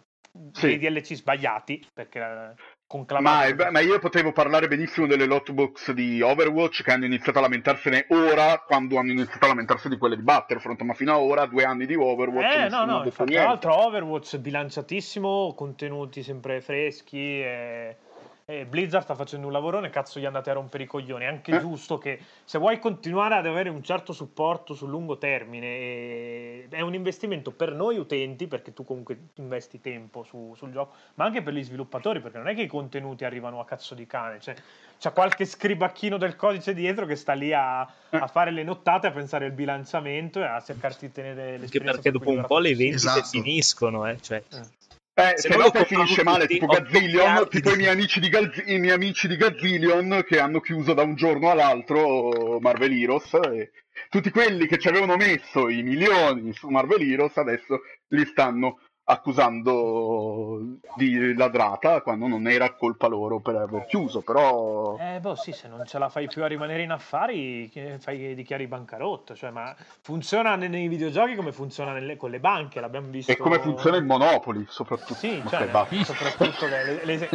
Sì. 0.52 0.78
dei 0.78 0.78
DLC 0.78 1.14
sbagliati, 1.14 1.86
perché 1.92 2.18
Ma, 2.18 2.54
conclamato. 2.86 3.70
ma 3.70 3.80
io 3.80 3.98
potevo 3.98 4.32
parlare 4.32 4.68
benissimo 4.68 5.06
delle 5.06 5.26
lootbox 5.26 5.92
di 5.92 6.20
Overwatch 6.22 6.82
che 6.82 6.92
hanno 6.92 7.04
iniziato 7.04 7.38
a 7.38 7.42
lamentarsene 7.42 8.06
ora 8.10 8.62
quando 8.66 8.96
hanno 8.98 9.10
iniziato 9.12 9.44
a 9.44 9.48
lamentarsi 9.48 9.88
di 9.88 9.98
quelle 9.98 10.16
di 10.16 10.22
Battlefront, 10.22 10.80
ma 10.82 10.94
fino 10.94 11.12
a 11.12 11.18
ora, 11.18 11.46
due 11.46 11.64
anni 11.64 11.86
di 11.86 11.94
Overwatch, 11.94 12.56
Eh, 12.56 12.68
no, 12.68 12.84
no, 12.84 13.04
infatti, 13.04 13.32
tra 13.34 13.44
l'altro 13.44 13.74
Overwatch 13.84 14.38
bilanciatissimo, 14.38 15.54
contenuti 15.54 16.22
sempre 16.22 16.60
freschi 16.60 17.40
e, 17.40 17.96
e 18.48 18.64
Blizzard 18.64 19.02
sta 19.02 19.16
facendo 19.16 19.48
un 19.48 19.52
lavorone, 19.52 19.90
cazzo 19.90 20.20
gli 20.20 20.24
andate 20.24 20.50
a 20.50 20.52
rompere 20.52 20.84
i 20.84 20.86
coglioni, 20.86 21.24
è 21.24 21.26
anche 21.26 21.56
Eh. 21.56 21.58
giusto 21.58 21.98
che 21.98 22.20
se 22.44 22.58
vuoi 22.58 22.78
continuare 22.78 23.34
ad 23.34 23.44
avere 23.44 23.70
un 23.70 23.82
certo 23.82 24.12
supporto 24.12 24.72
sul 24.72 24.88
lungo 24.88 25.18
termine, 25.18 25.66
e- 25.66 26.66
è 26.70 26.80
un 26.80 26.94
investimento 26.94 27.50
per 27.50 27.72
noi 27.72 27.98
utenti, 27.98 28.46
perché 28.46 28.72
tu 28.72 28.84
comunque 28.84 29.18
investi 29.34 29.80
tempo 29.80 30.22
su- 30.22 30.54
sul 30.56 30.70
gioco, 30.70 30.94
ma 31.14 31.24
anche 31.24 31.42
per 31.42 31.54
gli 31.54 31.64
sviluppatori, 31.64 32.20
perché 32.20 32.38
non 32.38 32.46
è 32.46 32.54
che 32.54 32.62
i 32.62 32.68
contenuti 32.68 33.24
arrivano 33.24 33.58
a 33.58 33.64
cazzo 33.64 33.96
di 33.96 34.06
cane, 34.06 34.38
cioè 34.38 34.54
c'è 34.96 35.12
qualche 35.12 35.44
scribacchino 35.44 36.16
del 36.16 36.36
codice 36.36 36.72
dietro 36.72 37.04
che 37.04 37.16
sta 37.16 37.32
lì 37.32 37.52
a, 37.52 37.80
a 37.80 38.26
fare 38.28 38.52
le 38.52 38.62
nottate, 38.62 39.08
a 39.08 39.10
pensare 39.10 39.46
al 39.46 39.52
bilanciamento 39.52 40.38
e 40.38 40.44
a 40.44 40.62
cercarti 40.62 41.06
di 41.08 41.12
tenere 41.12 41.42
Anche 41.42 41.58
l'esperienza 41.58 42.00
perché 42.00 42.12
per 42.12 42.20
dopo 42.20 42.30
un 42.30 42.46
po' 42.46 42.58
le 42.60 42.76
vendite 42.76 42.94
Esatto. 42.94 43.26
finiscono, 43.26 44.06
eh. 44.06 44.20
Cioè, 44.20 44.40
Eh, 44.52 44.84
Se 45.18 45.32
se 45.38 45.48
non 45.48 45.60
no 45.60 45.70
poi 45.70 45.86
finisce 45.86 46.22
male, 46.22 46.46
tipo 46.46 46.66
Gazzillion, 46.66 47.24
miliardi 47.24 47.48
tipo 47.48 47.72
i 47.72 47.76
miei, 47.76 47.90
amici 47.90 48.20
di 48.20 48.28
Gazz- 48.28 48.62
i 48.66 48.78
miei 48.78 48.92
amici 48.92 49.26
di 49.26 49.36
Gazzillion 49.36 50.22
che 50.26 50.38
hanno 50.38 50.60
chiuso 50.60 50.92
da 50.92 51.04
un 51.04 51.14
giorno 51.14 51.48
all'altro 51.50 52.60
Marvel 52.60 52.92
Heroes 52.92 53.32
e 53.32 53.70
tutti 54.10 54.28
quelli 54.28 54.66
che 54.66 54.78
ci 54.78 54.88
avevano 54.88 55.16
messo 55.16 55.70
i 55.70 55.82
milioni 55.82 56.52
su 56.52 56.68
Marvel 56.68 57.00
Heroes 57.00 57.34
adesso 57.38 57.80
li 58.08 58.26
stanno 58.26 58.80
accusando 59.08 60.78
di 60.96 61.34
ladrata 61.34 62.00
quando 62.00 62.26
non 62.26 62.48
era 62.48 62.72
colpa 62.74 63.06
loro 63.06 63.38
per 63.40 63.54
aver 63.54 63.86
chiuso, 63.86 64.20
però... 64.22 64.96
Eh, 64.98 65.20
boh, 65.20 65.36
sì, 65.36 65.52
se 65.52 65.68
non 65.68 65.86
ce 65.86 65.98
la 65.98 66.08
fai 66.08 66.26
più 66.26 66.42
a 66.42 66.48
rimanere 66.48 66.82
in 66.82 66.90
affari, 66.90 67.70
fai, 67.98 68.34
dichiari 68.34 68.66
bancarotta. 68.66 69.34
Cioè, 69.34 69.50
ma 69.50 69.74
funziona 70.00 70.56
nei, 70.56 70.68
nei 70.68 70.88
videogiochi 70.88 71.36
come 71.36 71.52
funziona 71.52 71.92
nelle- 71.92 72.16
con 72.16 72.30
le 72.30 72.40
banche, 72.40 72.80
l'abbiamo 72.80 73.08
visto. 73.10 73.30
E 73.30 73.36
come 73.36 73.60
funziona 73.60 73.96
il 73.96 74.04
Monopoli, 74.04 74.64
soprattutto. 74.68 75.14
Sì, 75.14 75.40
cioè, 75.48 75.68
basta. 75.68 76.02
soprattutto 76.04 76.66
le- 76.66 77.04
l'es- 77.04 77.28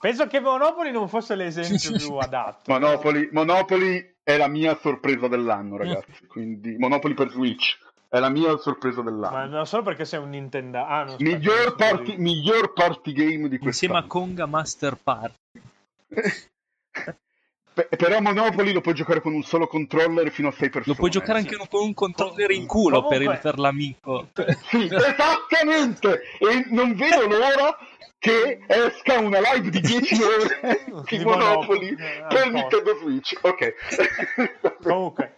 penso 0.00 0.26
che 0.26 0.40
Monopoli 0.40 0.90
non 0.90 1.08
fosse 1.08 1.34
l'esempio 1.34 1.92
più 1.92 2.16
adatto. 2.16 2.72
Monopoli, 2.72 3.28
Monopoli 3.32 4.16
è 4.22 4.38
la 4.38 4.48
mia 4.48 4.76
sorpresa 4.76 5.28
dell'anno, 5.28 5.76
ragazzi. 5.76 6.26
Quindi 6.26 6.76
Monopoli 6.78 7.12
per 7.12 7.28
Switch 7.30 7.78
è 8.08 8.18
la 8.18 8.28
mia 8.30 8.56
sorpresa 8.56 9.02
dell'anno. 9.02 9.36
Ma 9.36 9.44
non 9.44 9.66
solo 9.66 9.82
perché 9.82 10.04
sei 10.04 10.18
un 10.20 10.30
Nintendo. 10.30 10.82
Ah, 10.84 11.04
no, 11.04 11.16
Miglior 11.18 11.74
party, 11.76 12.16
miglior 12.16 12.72
party 12.72 13.12
game 13.12 13.48
di 13.48 13.58
insieme 13.62 13.98
a. 13.98 14.04
Conga 14.04 14.46
Master 14.46 14.96
Party. 15.02 15.34
Pe- 17.78 17.88
però 17.96 18.20
Monopoli 18.20 18.72
lo 18.72 18.80
puoi 18.80 18.94
giocare 18.94 19.20
con 19.20 19.32
un 19.34 19.44
solo 19.44 19.68
controller 19.68 20.30
fino 20.32 20.48
a 20.48 20.50
6 20.50 20.68
persone. 20.68 20.84
Lo 20.86 20.94
puoi 20.98 21.10
giocare 21.10 21.38
anche 21.38 21.56
con 21.68 21.82
un 21.84 21.94
controller 21.94 22.50
in 22.50 22.66
culo 22.66 23.06
per, 23.06 23.20
il- 23.20 23.26
Comunque- 23.26 23.50
per 23.50 23.58
l'amico. 23.60 24.28
Sì, 24.68 24.88
esattamente! 24.90 26.22
E 26.40 26.64
non 26.70 26.94
vedo 26.96 27.28
l'ora 27.28 27.78
che 28.18 28.58
esca 28.66 29.20
una 29.20 29.38
live 29.38 29.70
di 29.70 29.78
10 29.80 30.14
ore 30.24 30.80
di 31.06 31.18
Di 31.18 31.24
Monopoli 31.24 31.24
Monopoli, 31.24 31.88
eh, 31.90 31.94
per 31.94 32.42
ancora. 32.42 32.50
Nintendo 32.50 32.96
Switch. 32.96 33.38
Ok. 33.42 33.74
Comunque, 34.82 35.36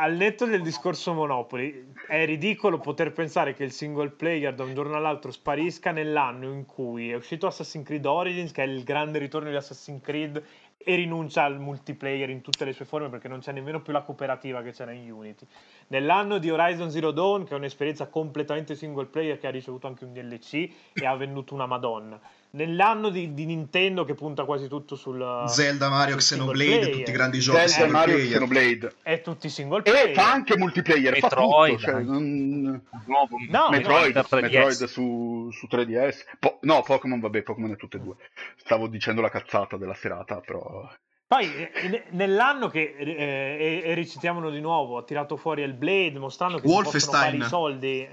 al 0.00 0.14
netto 0.14 0.46
del 0.46 0.62
discorso 0.62 1.12
Monopoli, 1.12 1.92
è 2.06 2.24
ridicolo 2.24 2.78
poter 2.78 3.10
pensare 3.12 3.52
che 3.52 3.64
il 3.64 3.72
single 3.72 4.10
player 4.10 4.54
da 4.54 4.62
un 4.62 4.72
giorno 4.72 4.94
all'altro 4.94 5.32
sparisca 5.32 5.90
nell'anno 5.90 6.52
in 6.52 6.66
cui 6.66 7.10
è 7.10 7.16
uscito 7.16 7.48
Assassin's 7.48 7.84
Creed 7.84 8.06
Origins, 8.06 8.52
che 8.52 8.62
è 8.62 8.66
il 8.66 8.84
grande 8.84 9.18
ritorno 9.18 9.50
di 9.50 9.56
Assassin's 9.56 10.00
Creed, 10.00 10.40
e 10.76 10.94
rinuncia 10.94 11.42
al 11.42 11.58
multiplayer 11.58 12.30
in 12.30 12.42
tutte 12.42 12.64
le 12.64 12.72
sue 12.72 12.84
forme 12.84 13.08
perché 13.08 13.26
non 13.26 13.40
c'è 13.40 13.50
nemmeno 13.50 13.82
più 13.82 13.92
la 13.92 14.02
cooperativa 14.02 14.62
che 14.62 14.70
c'era 14.70 14.92
in 14.92 15.10
Unity. 15.10 15.44
Nell'anno 15.88 16.38
di 16.38 16.48
Horizon 16.48 16.92
Zero 16.92 17.10
Dawn, 17.10 17.44
che 17.44 17.54
è 17.54 17.56
un'esperienza 17.56 18.06
completamente 18.06 18.76
single 18.76 19.06
player 19.06 19.36
che 19.36 19.48
ha 19.48 19.50
ricevuto 19.50 19.88
anche 19.88 20.04
un 20.04 20.12
DLC 20.12 20.70
e 20.94 21.06
ha 21.06 21.16
venduto 21.16 21.54
una 21.54 21.66
Madonna. 21.66 22.20
Nell'anno 22.50 23.10
di, 23.10 23.34
di 23.34 23.44
Nintendo 23.44 24.04
che 24.06 24.14
punta 24.14 24.44
quasi 24.44 24.68
tutto 24.68 24.96
sul 24.96 25.44
Zelda, 25.48 25.90
Mario, 25.90 26.16
Xenoblade, 26.16 26.78
player. 26.78 26.96
tutti 26.96 27.10
i 27.10 27.12
grandi 27.12 27.38
giochi 27.40 27.58
Zelda, 27.58 27.72
single 27.72 27.92
Mario 27.92 28.14
e 28.14 28.16
player. 28.20 28.32
Xenoblade. 28.38 28.92
è 29.02 29.20
tutti 29.20 29.48
single 29.50 29.82
player. 29.82 30.08
E 30.08 30.14
fa 30.14 30.32
anche 30.32 30.56
multiplayer, 30.56 31.18
fa 31.18 31.26
Metroid, 31.26 31.76
tutto. 31.78 31.90
Cioè, 31.90 32.02
non- 32.02 32.82
Nuovo 33.04 33.36
No, 33.50 33.68
Metroid, 33.70 34.16
3DS. 34.16 34.40
Metroid 34.40 34.84
su, 34.84 35.50
su 35.52 35.66
3DS. 35.70 36.24
Po- 36.38 36.58
no, 36.62 36.80
Pokémon, 36.82 37.20
vabbè, 37.20 37.42
Pokémon 37.42 37.72
è 37.72 37.76
tutte 37.76 37.98
e 37.98 38.00
due. 38.00 38.14
Stavo 38.56 38.86
dicendo 38.86 39.20
la 39.20 39.28
cazzata 39.30 39.76
della 39.76 39.94
serata, 39.94 40.40
però... 40.40 40.88
Poi 41.26 41.44
eh, 41.54 41.88
ne- 41.88 42.04
nell'anno 42.12 42.68
che 42.68 42.94
eh, 42.98 43.82
e, 43.84 43.90
e 43.90 43.94
recitiamolo 43.94 44.48
di 44.48 44.60
nuovo, 44.62 44.96
ha 44.96 45.02
tirato 45.02 45.36
fuori 45.36 45.60
il 45.62 45.74
Blade 45.74 46.18
mostrando 46.18 46.56
che 46.56 46.62
si 46.62 46.68
possono 46.68 46.82
Wolfenstein. 46.84 47.22
fare 47.32 47.36
i 47.36 47.42
soldi. 47.46 48.08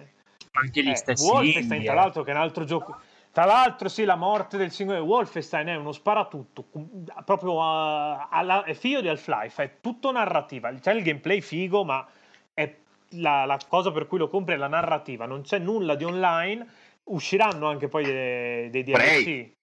Anche 0.52 0.84
gli 0.84 0.90
Eh, 0.90 0.96
stessi 0.98 1.26
Wolfenstein, 1.26 1.84
tra 1.84 1.94
eh. 1.94 1.96
l'altro, 1.96 2.24
che 2.24 2.32
è 2.32 2.34
un 2.34 2.42
altro 2.42 2.66
gioco. 2.66 3.00
Tra 3.36 3.44
l'altro, 3.44 3.90
sì, 3.90 4.06
la 4.06 4.16
morte 4.16 4.56
del 4.56 4.72
singolo 4.72 5.04
Wolfenstein 5.04 5.68
è 5.68 5.76
uno 5.76 5.92
sparatutto, 5.92 6.68
proprio 7.26 7.62
a- 7.62 8.30
alla, 8.30 8.64
è 8.64 8.74
figlio 8.74 9.02
di 9.02 9.10
Half-Life, 9.10 9.62
è 9.62 9.72
tutto 9.82 10.10
narrativa. 10.10 10.72
C'è 10.72 10.94
il 10.94 11.04
gameplay 11.04 11.42
figo, 11.42 11.84
ma 11.84 12.08
la, 13.10 13.44
la 13.44 13.60
cosa 13.68 13.92
per 13.92 14.08
cui 14.08 14.20
lo 14.20 14.30
compri 14.30 14.54
è 14.54 14.58
la 14.58 14.70
narrativa. 14.70 15.26
Non 15.26 15.42
c'è 15.42 15.60
nulla 15.60 15.96
di 15.96 16.06
online, 16.06 16.66
usciranno 17.04 17.68
anche 17.68 17.90
poi 17.90 18.06
dei, 18.06 18.70
dei 18.70 18.84
DLC. 18.84 18.94
Prey. 18.94 19.55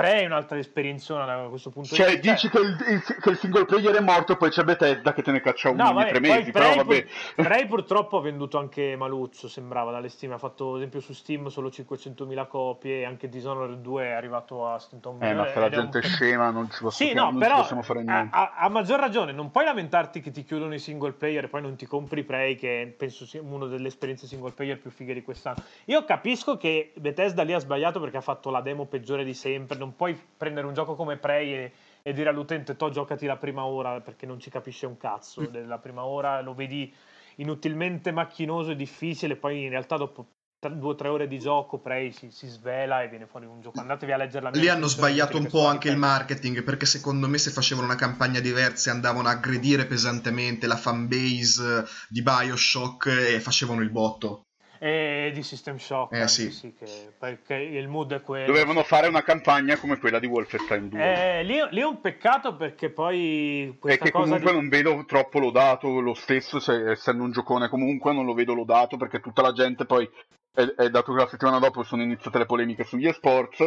Prey 0.00 0.22
è 0.22 0.26
un'altra 0.26 0.58
esperienza 0.58 1.24
da 1.24 1.46
questo 1.48 1.70
punto 1.70 1.94
Cioè, 1.94 2.08
di 2.08 2.14
vista. 2.16 2.30
dici 2.32 2.48
che 2.48 2.58
il, 2.58 2.76
il- 2.88 3.16
che 3.20 3.30
il 3.30 3.36
single 3.38 3.64
player 3.64 3.94
è 3.96 4.00
morto 4.00 4.32
e 4.32 4.36
poi 4.36 4.50
c'è 4.50 4.62
Bethesda 4.64 5.12
che 5.12 5.22
te 5.22 5.30
ne 5.32 5.40
caccia 5.40 5.70
uno 5.70 5.82
No, 5.84 5.90
ogni 5.96 6.08
tre 6.08 6.20
mesi, 6.20 6.50
però 6.50 6.74
vabbè. 6.74 7.02
pur- 7.34 7.44
Prey 7.46 7.66
purtroppo 7.66 8.18
ha 8.18 8.20
venduto 8.20 8.58
anche 8.58 8.96
Maluzzo, 8.96 9.48
sembrava 9.48 9.90
dalle 9.90 10.08
stime, 10.08 10.34
ha 10.34 10.38
fatto 10.38 10.70
ad 10.70 10.76
esempio 10.76 11.00
su 11.00 11.12
Steam 11.12 11.48
solo 11.48 11.68
500.000 11.68 12.46
copie 12.46 13.00
e 13.00 13.04
anche 13.04 13.28
Dishonored 13.28 13.78
2 13.80 14.04
è 14.04 14.10
arrivato 14.10 14.66
a 14.68 14.78
stento 14.78 15.10
un 15.10 15.16
Eh, 15.16 15.18
ma 15.34 15.42
milione 15.44 15.48
se 15.52 15.58
la 15.58 15.64
un 15.66 15.70
gente 15.72 15.98
è 15.98 16.00
pe- 16.02 16.06
scema 16.08 16.50
non 16.50 16.70
ci, 16.70 16.82
posso 16.82 17.04
Sì, 17.04 17.12
no, 17.12 17.24
non 17.24 17.32
ci 17.34 17.38
però 17.38 17.56
possiamo 17.56 17.82
fare 17.82 18.00
a, 18.00 18.02
niente. 18.02 18.36
a- 18.36 18.52
a 18.56 18.68
maggior 18.68 18.98
ragione 19.00 19.32
non 19.32 19.50
puoi 19.50 19.64
lamentarti 19.64 20.20
che 20.20 20.30
ti 20.30 20.44
chiudono 20.44 20.74
i 20.74 20.78
single 20.78 21.12
player 21.12 21.44
e 21.44 21.48
poi 21.48 21.62
non 21.62 21.76
ti 21.76 21.86
compri 21.86 22.22
Prey 22.24 22.54
che 22.56 22.94
penso 22.96 23.26
sia 23.26 23.40
una 23.42 23.66
delle 23.66 23.88
esperienze 23.88 24.26
single 24.26 24.52
player 24.52 24.78
più 24.78 24.90
fighe 24.90 25.14
di 25.14 25.22
quest'anno. 25.22 25.62
Io 25.86 26.04
capisco 26.04 26.56
che 26.56 26.92
Bethesda 26.96 27.42
lì 27.42 27.52
ha 27.52 27.58
sbagliato 27.58 28.00
perché 28.00 28.16
ha 28.18 28.20
fatto 28.22 28.50
la 28.50 28.60
demo 28.60 28.86
peggiore 28.86 29.24
di 29.24 29.34
sempre, 29.34 29.76
non 29.78 29.89
puoi 29.90 30.18
prendere 30.36 30.66
un 30.66 30.74
gioco 30.74 30.94
come 30.94 31.16
Prey 31.16 31.52
e, 31.52 31.72
e 32.02 32.12
dire 32.12 32.30
all'utente 32.30 32.76
to 32.76 32.90
giocati 32.90 33.26
la 33.26 33.36
prima 33.36 33.64
ora 33.64 34.00
perché 34.00 34.26
non 34.26 34.38
ci 34.40 34.50
capisce 34.50 34.86
un 34.86 34.96
cazzo 34.96 35.46
della 35.46 35.78
prima 35.78 36.04
ora, 36.04 36.40
lo 36.40 36.54
vedi 36.54 36.92
inutilmente 37.36 38.12
macchinoso 38.12 38.72
e 38.72 38.76
difficile, 38.76 39.36
poi 39.36 39.64
in 39.64 39.70
realtà 39.70 39.96
dopo 39.96 40.26
due 40.68 40.90
o 40.90 40.94
tre 40.94 41.08
ore 41.08 41.26
di 41.26 41.38
gioco 41.38 41.78
Prey 41.78 42.12
si, 42.12 42.30
si 42.30 42.46
svela 42.46 43.02
e 43.02 43.08
viene 43.08 43.26
fuori 43.26 43.46
un 43.46 43.62
gioco. 43.62 43.80
Andatevi 43.80 44.12
a 44.12 44.16
leggere 44.18 44.44
la 44.44 44.50
mia 44.50 44.60
Lì 44.60 44.68
hanno 44.68 44.86
sbagliato 44.86 45.38
un 45.38 45.46
po' 45.46 45.60
che 45.60 45.66
anche 45.66 45.88
il 45.88 45.96
marketing 45.96 46.62
perché 46.62 46.84
secondo 46.84 47.28
me 47.28 47.38
se 47.38 47.50
facevano 47.50 47.86
una 47.86 47.96
campagna 47.96 48.40
diversa 48.40 48.90
andavano 48.90 49.28
a 49.28 49.32
aggredire 49.32 49.86
pesantemente 49.86 50.66
la 50.66 50.76
fanbase 50.76 51.86
di 52.08 52.22
Bioshock 52.22 53.06
e 53.06 53.40
facevano 53.40 53.80
il 53.80 53.90
botto. 53.90 54.42
E 54.82 55.30
di 55.34 55.42
System 55.42 55.76
Shock, 55.76 56.14
Eh, 56.14 56.26
sì. 56.26 56.50
sì, 56.50 56.72
che- 56.72 57.12
perché 57.18 57.54
il 57.54 57.86
mood 57.86 58.14
è 58.14 58.22
quello. 58.22 58.46
Dovevano 58.46 58.82
fare 58.82 59.08
una 59.08 59.22
campagna 59.22 59.76
come 59.76 59.98
quella 59.98 60.18
di 60.18 60.26
Wolfenstein 60.26 60.88
2. 60.88 61.00
Eh, 61.38 61.42
lì, 61.42 61.58
lì 61.70 61.80
è 61.80 61.84
un 61.84 62.00
peccato 62.00 62.56
perché 62.56 62.88
poi 62.88 63.76
cosa 63.78 64.10
comunque 64.10 64.50
di... 64.52 64.56
non 64.56 64.68
vedo 64.70 65.04
troppo 65.06 65.38
lodato 65.38 66.00
lo 66.00 66.14
stesso, 66.14 66.60
se- 66.60 66.92
essendo 66.92 67.22
un 67.24 67.30
giocone 67.30 67.68
comunque 67.68 68.14
non 68.14 68.24
lo 68.24 68.32
vedo 68.32 68.54
lodato 68.54 68.96
perché 68.96 69.20
tutta 69.20 69.42
la 69.42 69.52
gente 69.52 69.84
poi, 69.84 70.08
è, 70.50 70.62
è 70.62 70.88
dato 70.88 71.12
che 71.12 71.18
la 71.20 71.28
settimana 71.28 71.58
dopo 71.58 71.82
sono 71.82 72.00
iniziate 72.02 72.38
le 72.38 72.46
polemiche 72.46 72.84
sugli 72.84 73.06
esports, 73.06 73.60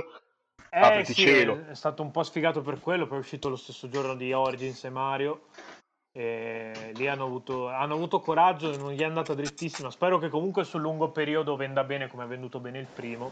Eh, 0.71 1.05
sì, 1.05 1.29
è 1.29 1.75
stato 1.75 2.01
un 2.01 2.09
po' 2.09 2.23
sfigato 2.23 2.61
per 2.61 2.79
quello, 2.79 3.05
poi 3.05 3.17
è 3.17 3.21
uscito 3.21 3.49
lo 3.49 3.55
stesso 3.55 3.87
giorno 3.87 4.15
di 4.15 4.33
Origins 4.33 4.83
e 4.85 4.89
Mario. 4.89 5.41
E 6.15 6.91
lì 6.93 7.07
hanno 7.07 7.25
avuto, 7.25 7.69
hanno 7.69 7.95
avuto 7.95 8.19
coraggio, 8.19 8.77
non 8.77 8.91
gli 8.91 9.01
è 9.01 9.05
andata 9.05 9.33
drittissima. 9.33 9.89
Spero 9.89 10.19
che 10.19 10.29
comunque 10.29 10.63
sul 10.63 10.81
lungo 10.81 11.09
periodo 11.09 11.55
venda 11.55 11.83
bene 11.83 12.07
come 12.07 12.23
ha 12.23 12.27
venduto 12.27 12.59
bene 12.59 12.79
il 12.79 12.85
primo. 12.85 13.31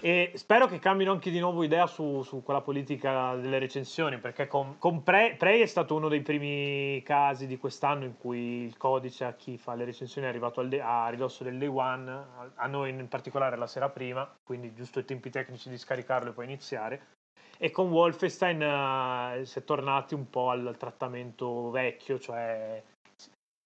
E 0.00 0.32
spero 0.34 0.66
che 0.66 0.78
cambino 0.78 1.12
anche 1.12 1.30
di 1.30 1.38
nuovo 1.40 1.62
idea 1.62 1.86
su, 1.86 2.22
su 2.22 2.42
quella 2.42 2.60
politica 2.60 3.34
delle 3.36 3.58
recensioni, 3.58 4.18
perché 4.18 4.46
con, 4.46 4.76
con 4.78 5.02
Prey, 5.02 5.36
Prey 5.36 5.62
è 5.62 5.66
stato 5.66 5.94
uno 5.94 6.08
dei 6.08 6.20
primi 6.20 7.02
casi 7.02 7.46
di 7.46 7.56
quest'anno 7.56 8.04
in 8.04 8.18
cui 8.18 8.64
il 8.66 8.76
codice 8.76 9.24
a 9.24 9.32
chi 9.32 9.56
fa 9.56 9.74
le 9.74 9.86
recensioni 9.86 10.26
è 10.26 10.30
arrivato 10.30 10.60
al 10.60 10.78
a 10.78 11.08
ridosso 11.08 11.42
del 11.42 11.56
day 11.56 11.68
one, 11.68 12.26
a 12.54 12.66
noi 12.66 12.90
in 12.90 13.08
particolare 13.08 13.56
la 13.56 13.66
sera 13.66 13.88
prima, 13.88 14.30
quindi 14.44 14.74
giusto 14.74 14.98
i 14.98 15.06
tempi 15.06 15.30
tecnici 15.30 15.70
di 15.70 15.78
scaricarlo 15.78 16.30
e 16.30 16.32
poi 16.34 16.44
iniziare. 16.44 17.13
E 17.58 17.70
con 17.70 17.90
Wolfenstein 17.90 18.62
eh, 18.62 19.44
si 19.44 19.58
è 19.58 19.64
tornati 19.64 20.14
un 20.14 20.28
po' 20.28 20.50
al 20.50 20.74
trattamento 20.78 21.70
vecchio, 21.70 22.18
cioè 22.18 22.82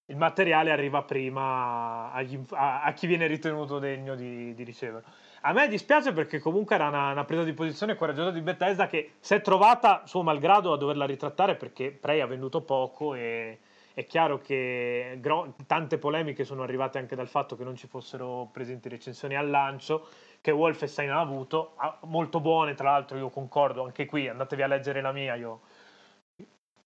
il 0.09 0.17
materiale 0.17 0.71
arriva 0.71 1.03
prima 1.03 2.11
agli- 2.11 2.39
a, 2.51 2.83
a 2.83 2.93
chi 2.93 3.07
viene 3.07 3.27
ritenuto 3.27 3.79
degno 3.79 4.15
di, 4.15 4.53
di 4.53 4.63
riceverlo. 4.63 5.07
A 5.41 5.53
me 5.53 5.67
dispiace 5.67 6.11
perché 6.11 6.39
comunque 6.39 6.75
era 6.75 6.87
una, 6.87 7.11
una 7.11 7.25
presa 7.25 7.43
di 7.43 7.53
posizione 7.53 7.95
coraggiosa 7.95 8.31
di 8.31 8.41
Bethesda 8.41 8.87
che 8.87 9.13
si 9.19 9.35
è 9.35 9.41
trovata 9.41 10.05
suo 10.05 10.21
malgrado 10.21 10.73
a 10.73 10.77
doverla 10.77 11.05
ritrattare 11.05 11.55
perché 11.55 11.91
Prey 11.91 12.19
ha 12.19 12.25
venduto 12.25 12.61
poco 12.61 13.13
e 13.13 13.59
è 13.93 14.05
chiaro 14.05 14.39
che 14.39 15.17
gro- 15.19 15.55
tante 15.65 15.97
polemiche 15.97 16.43
sono 16.43 16.63
arrivate 16.63 16.97
anche 16.97 17.15
dal 17.15 17.27
fatto 17.27 17.55
che 17.55 17.63
non 17.63 17.75
ci 17.75 17.87
fossero 17.87 18.49
presenti 18.51 18.89
recensioni 18.89 19.35
al 19.35 19.49
lancio 19.49 20.07
che 20.41 20.51
Wolfenstein 20.51 21.11
ha 21.11 21.19
avuto, 21.19 21.75
molto 22.01 22.39
buone 22.39 22.73
tra 22.73 22.91
l'altro, 22.91 23.17
io 23.17 23.29
concordo, 23.29 23.83
anche 23.83 24.05
qui 24.05 24.27
andatevi 24.27 24.61
a 24.61 24.67
leggere 24.67 25.01
la 25.01 25.11
mia, 25.11 25.35
io, 25.35 25.61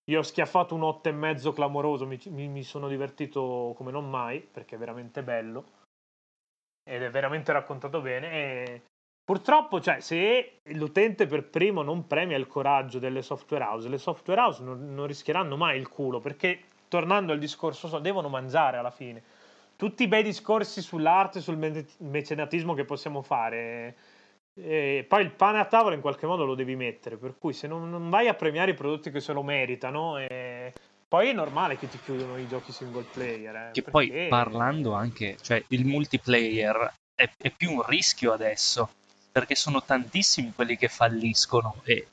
io 0.06 0.20
ho 0.20 0.24
schiaffato 0.24 0.76
un 0.76 0.84
8 0.84 1.10
e 1.10 1.12
mezzo 1.12 1.54
clamoroso, 1.54 2.06
mi, 2.06 2.20
mi- 2.30 2.48
mi 2.48 2.64
sono 2.64 2.88
divertito 2.88 3.74
come 3.76 3.92
non 3.92 4.10
mai, 4.10 4.40
perché 4.40 4.76
è 4.76 4.80
veramente 4.80 5.24
bello 5.24 5.82
ed 6.84 7.02
è 7.02 7.10
veramente 7.10 7.52
raccontato 7.54 8.02
bene 8.02 8.32
e 8.32 8.82
purtroppo, 9.24 9.80
cioè, 9.80 10.02
se 10.02 10.60
l'utente 10.74 11.28
per 11.28 11.48
primo 11.48 11.82
non 11.82 12.08
premia 12.08 12.36
il 12.36 12.48
coraggio 12.48 13.00
delle 13.00 13.22
software 13.22 13.64
house, 13.64 13.88
le 13.88 13.98
software 13.98 14.42
house 14.42 14.62
non, 14.62 14.94
non 14.94 15.08
rischieranno 15.08 15.56
mai 15.56 15.78
il 15.80 15.88
culo, 15.88 16.20
perché 16.20 16.60
tornando 16.90 17.32
al 17.32 17.40
discorso, 17.40 17.88
so- 17.88 18.00
devono 18.00 18.28
mangiare 18.28 18.78
alla 18.78 18.92
fine 18.92 19.24
tutti 19.76 20.04
i 20.04 20.08
bei 20.08 20.24
discorsi 20.24 20.82
sull'arte, 20.82 21.42
sul 21.42 21.58
me- 21.58 21.86
mecenatismo 21.98 22.74
che 22.74 22.86
possiamo 22.86 23.22
fare. 23.22 23.96
E 24.56 25.04
poi 25.08 25.24
il 25.24 25.32
pane 25.32 25.60
a 25.60 25.66
tavola 25.66 25.96
in 25.96 26.02
qualche 26.02 26.28
modo 26.28 26.46
lo 26.46 26.54
devi 26.56 26.76
mettere, 26.76 27.18
per 27.18 27.36
cui 27.40 27.54
se 27.54 27.68
non, 27.68 27.90
non 27.90 28.10
vai 28.10 28.28
a 28.28 28.36
premiare 28.36 28.72
i 28.72 28.76
prodotti 28.76 29.10
che 29.10 29.20
se 29.20 29.34
lo 29.34 29.42
meritano, 29.42 30.20
e 30.20 30.72
poi 31.08 31.30
è 31.30 31.34
normale 31.34 31.78
che 31.78 31.88
ti 31.88 32.00
chiudono 32.00 32.38
i 32.38 32.48
giochi 32.48 32.72
single 32.72 33.06
player. 33.12 33.56
eh, 33.56 33.70
Che 33.72 33.82
perché- 33.82 33.92
poi 33.92 34.28
parlando 34.28 34.94
anche, 34.94 35.38
cioè 35.42 35.64
il 35.70 35.86
multiplayer 35.86 36.94
è, 37.16 37.28
è 37.38 37.50
più 37.50 37.72
un 37.72 37.84
rischio 37.84 38.32
adesso, 38.32 38.90
perché 39.32 39.56
sono 39.56 39.82
tantissimi 39.84 40.54
quelli 40.54 40.78
che 40.78 40.88
falliscono 40.88 41.78
e, 41.84 42.08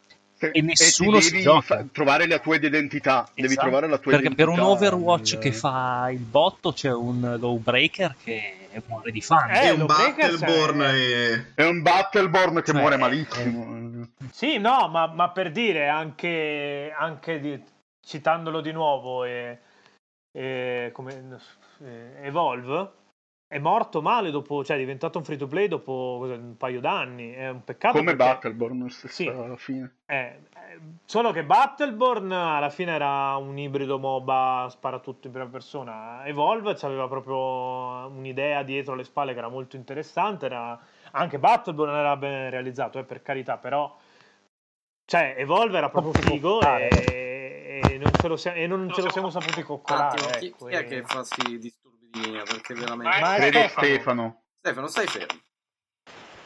e 0.53 0.63
nessuno 0.63 1.17
ti 1.19 1.23
si 1.25 1.31
devi 1.33 1.43
gioca. 1.43 1.61
fa- 1.61 1.85
trovare 1.93 2.27
la 2.27 2.39
tua 2.39 2.57
identità, 2.57 3.29
devi 3.35 3.49
Esatto. 3.49 3.61
trovare 3.67 3.89
la 3.89 3.99
tua 3.99 4.13
Perché 4.13 4.29
per 4.35 4.49
identità. 4.49 4.63
un 4.67 4.75
Overwatch 4.77 5.33
eh. 5.35 5.39
che 5.39 5.53
fa 5.53 6.09
il 6.11 6.19
botto 6.21 6.73
c'è 6.73 6.93
un 6.93 7.37
lowbreaker 7.39 8.17
che 8.25 8.55
muore 8.87 9.11
di 9.11 9.21
fame. 9.21 9.61
Eh, 9.61 9.65
è 9.67 9.71
un 9.71 9.87
Battleborn 9.87 10.81
è- 10.81 10.95
e... 10.95 11.45
È 11.55 11.65
un 11.67 11.83
Battleborn 11.83 12.57
che 12.63 12.71
Cioè, 12.73 12.81
muore 12.81 12.95
è- 12.95 12.99
malissimo. 12.99 14.07
Sì, 14.33 14.59
no, 14.59 14.89
ma, 14.89 15.07
ma 15.09 15.29
per 15.31 15.51
dire 15.53 15.89
anche, 15.89 16.93
anche 16.97 17.41
di- 17.41 17.63
citandolo 18.03 18.61
di 18.61 18.73
nuovo, 18.73 19.25
e, 19.25 19.59
e 20.33 20.91
come, 20.93 21.39
eh, 21.85 22.13
Evolve 22.27 22.91
è 23.53 23.59
morto 23.59 24.01
male 24.01 24.31
dopo, 24.31 24.65
cioè 24.65 24.77
è 24.77 24.79
diventato 24.79 25.19
un 25.19 25.25
free 25.25 25.37
to 25.37 25.49
play 25.49 25.67
dopo 25.67 26.19
cosa, 26.21 26.35
un 26.35 26.57
paio 26.57 26.79
d'anni. 26.79 27.33
È 27.33 27.49
un 27.49 27.65
peccato. 27.65 27.99
Come 27.99 28.15
perché- 28.15 28.33
Battleborn, 28.33 28.89
stessa 28.91 29.13
Sì. 29.13 29.33
fine. 29.57 29.97
Eh, 30.07 30.17
eh, 30.17 30.79
solo 31.05 31.33
che 31.33 31.43
Battleborn 31.43 32.31
alla 32.31 32.71
fine 32.71 32.93
era 32.93 33.35
un 33.35 33.59
ibrido 33.59 33.99
MOBA 33.99 34.69
sparatutto 34.71 35.27
in 35.27 35.33
prima 35.33 35.49
persona. 35.49 36.25
Evolve 36.27 36.77
aveva 36.83 37.09
proprio 37.09 38.07
un'idea 38.17 38.63
dietro 38.63 38.95
le 38.95 39.03
spalle 39.03 39.33
che 39.33 39.39
era 39.39 39.49
molto 39.49 39.75
interessante. 39.75 40.47
Era... 40.47 40.79
Anche 41.11 41.41
Battleborn 41.41 41.93
era 41.93 42.17
ben 42.17 42.51
realizzato, 42.51 43.01
eh, 43.01 43.03
per 43.03 43.21
carità, 43.21 43.57
però. 43.57 43.93
Cioè, 45.05 45.35
Evolve 45.39 45.77
era 45.77 45.91
proprio 45.91 46.13
figo 46.13 46.61
e, 46.63 47.81
e 47.83 47.99
non 47.99 48.13
ce 48.21 48.29
lo, 48.29 48.37
sia- 48.37 48.53
e 48.55 48.69
non 48.69 48.89
ce 48.93 49.03
lo 49.03 49.11
siamo 49.11 49.29
saputi 49.29 49.63
coccolare. 49.65 50.21
attimo, 50.21 50.39
chi, 50.39 50.47
ecco, 50.47 50.67
chi 50.67 50.75
è 50.75 50.79
e- 50.79 50.85
che 50.85 51.03
fa 51.03 51.25
sti 51.25 51.59
disturbi 51.59 51.89
di 51.90 51.90
linea? 52.13 52.43
Perché 52.43 52.75
veramente... 52.75 53.21
Ma 53.21 53.35
è 53.35 53.39
Credo 53.39 53.59
Stefano. 53.59 53.87
Stefano. 53.87 54.43
Stefano, 54.59 54.87
stai 54.89 55.07
fermo. 55.07 55.41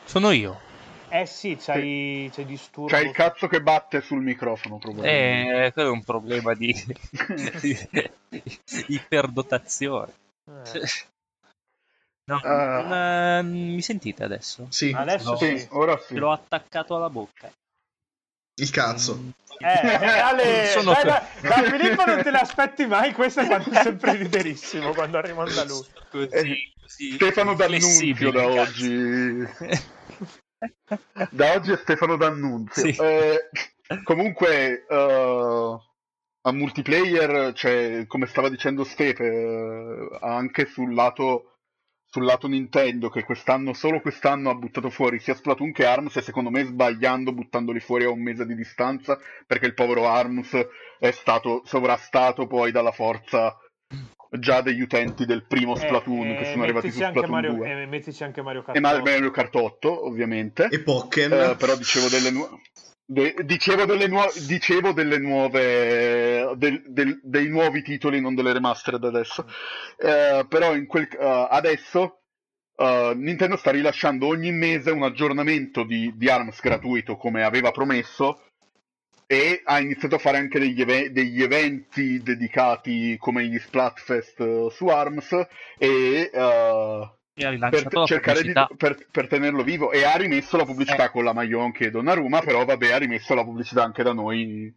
Sono 0.05 0.31
io. 0.31 0.61
Eh 1.09 1.27
sì, 1.27 1.57
c'hai, 1.61 2.31
c'hai 2.33 2.45
disturbo. 2.45 2.89
C'è 2.91 3.01
il 3.01 3.13
cazzo 3.13 3.47
che 3.47 3.63
batte 3.63 4.01
sul 4.01 4.21
microfono, 4.21 4.79
probabilmente. 4.79 5.65
Eh, 5.67 5.73
quello 5.73 5.89
è 5.89 5.93
un 5.93 6.03
problema 6.03 6.55
di, 6.55 6.73
di 7.61 7.79
iperdotazione. 8.89 10.13
Eh, 10.47 10.89
No, 12.27 12.41
non, 12.43 12.93
eh, 12.93 13.43
mi 13.43 13.83
sentite 13.83 14.25
adesso? 14.25 14.67
Sì, 14.71 14.91
Adesso 14.97 15.33
No. 15.33 15.37
sì. 15.37 15.69
Ora 15.73 15.99
sì. 15.99 16.15
L'ho 16.15 16.33
attaccato 16.33 16.97
alla 16.97 17.11
bocca. 17.11 17.53
Il 18.57 18.71
cazzo. 18.71 19.33
Eh, 19.59 19.67
Ale, 19.67 20.67
Sono 20.67 20.93
dai, 20.93 21.05
da, 21.05 21.27
da 21.41 21.63
Filippo 21.63 22.05
non 22.05 22.23
te 22.23 22.31
le 22.31 22.39
aspetti 22.39 22.87
mai, 22.87 23.13
questo 23.13 23.43
fa 23.45 23.63
sempre 23.83 24.17
riderissimo 24.17 24.93
quando 24.93 25.21
da 25.21 25.65
lui. 25.65 25.85
Così, 26.11 26.73
così 26.81 27.13
Stefano 27.15 27.55
D'Annunzio 27.55 28.31
da 28.31 28.43
cazzo. 28.43 28.61
oggi. 28.61 29.49
Da 31.31 31.53
oggi 31.53 31.73
è 31.73 31.77
Stefano 31.77 32.17
D'Annunzio. 32.17 32.93
Sì. 32.93 33.01
Eh, 33.01 33.51
comunque, 34.03 34.87
eh, 34.89 35.79
a 36.47 36.53
multiplayer, 36.53 37.53
cioè, 37.55 38.05
come 38.07 38.27
stava 38.27 38.49
dicendo 38.49 38.85
Stefe, 38.85 39.25
eh, 39.25 40.19
anche 40.21 40.67
sul 40.67 40.95
lato, 40.95 41.54
sul 42.15 42.25
lato 42.27 42.47
Nintendo, 42.47 43.09
che 43.09 43.25
quest'anno, 43.25 43.73
solo 43.73 44.01
quest'anno 44.01 44.49
ha 44.49 44.55
buttato 44.55 44.89
fuori 44.89 45.19
sia 45.19 45.35
Splatoon 45.35 45.73
che 45.73 45.85
ARMS, 45.85 46.15
e 46.19 46.23
secondo 46.23 46.49
me 46.49 46.63
sbagliando 46.63 47.33
buttandoli 47.33 47.81
fuori 47.81 48.05
a 48.05 48.11
un 48.11 48.23
mese 48.23 48.47
di 48.47 48.55
distanza, 48.55 49.19
perché 49.45 49.67
il 49.67 49.75
povero 49.75 50.07
ARMS 50.07 50.65
è 51.01 51.11
stato 51.11 51.63
sovrastato 51.65 52.47
poi 52.47 52.71
dalla 52.71 52.93
forza 52.93 53.59
già 54.31 54.61
degli 54.61 54.81
utenti 54.81 55.27
del 55.27 55.45
primo 55.45 55.75
Splatoon 55.75 56.29
Eh, 56.31 56.37
che 56.37 56.43
eh, 56.43 56.53
sono 56.53 56.63
arrivati 56.63 56.93
su 56.93 56.99
Splatoon 56.99 57.31
Mario, 57.31 57.53
2. 57.55 57.83
eh, 57.83 57.87
mettici 57.87 58.23
anche 58.23 58.43
Mario 58.43 58.63
Kart 58.63 58.77
E 58.77 58.81
Ma- 58.81 58.93
8. 58.95 59.03
Mario 59.03 59.31
Kart 59.33 59.55
8, 59.57 60.07
ovviamente. 60.07 60.69
E 60.71 60.81
Pokken. 60.83 61.33
Eh, 61.33 61.57
però 61.57 61.75
dicevo 61.75 62.09
delle 62.09 62.31
nuove. 62.31 62.61
Dicevo 63.07 63.85
delle, 63.85 64.07
nuove 64.09 64.31
dicevo 64.47 64.93
delle 64.93 65.19
nuove 65.19 66.55
del- 66.57 66.83
del- 66.87 67.21
dei 67.23 67.49
nuovi 67.49 67.83
titoli 67.83 68.21
non 68.21 68.35
delle 68.35 68.53
remastered 68.53 69.05
adesso. 69.05 69.47
Eh, 69.99 70.47
però 70.49 70.75
in 70.75 70.87
quel, 70.87 71.09
eh, 71.11 71.47
adesso 71.51 72.21
eh, 72.77 73.13
Nintendo 73.15 73.57
sta 73.57 73.71
rilasciando 73.71 74.27
ogni 74.27 74.51
mese 74.53 74.91
un 74.91 75.03
aggiornamento 75.03 75.85
di, 75.85 76.13
di 76.17 76.29
ARMS 76.29 76.61
gratuito 76.61 77.17
come 77.17 77.45
aveva 77.45 77.71
promesso 77.71 78.43
e 79.27 79.63
ha 79.65 79.81
iniziato 79.81 80.17
a 80.17 80.19
fare 80.19 80.39
anche 80.39 80.59
degli, 80.59 80.81
eve- 80.81 81.11
degli 81.13 81.43
eventi 81.43 82.21
dedicati 82.23 83.17
come 83.19 83.47
gli 83.47 83.59
Splatfest 83.59 84.69
su 84.69 84.87
ARMS 84.87 85.47
e 85.79 86.31
E 87.37 87.45
ha 87.45 87.69
per 87.69 87.93
la 87.93 88.05
cercare 88.07 88.43
di, 88.43 88.53
per, 88.77 89.07
per 89.11 89.27
tenerlo 89.27 89.63
vivo. 89.63 89.91
E 89.91 90.05
ha 90.05 90.17
rimesso 90.17 90.57
la 90.57 90.65
pubblicità 90.65 91.05
Eh. 91.05 91.11
con 91.11 91.25
la 91.25 91.33
Maionchi 91.33 91.85
e 91.85 91.91
Donnarumma 91.91 92.41
però 92.41 92.65
vabbè 92.65 92.93
ha 92.93 92.99
rimesso 92.99 93.35
la 93.35 93.45
pubblicità 93.45 93.83
anche 93.83 94.03
da 94.03 94.13
noi. 94.13 94.73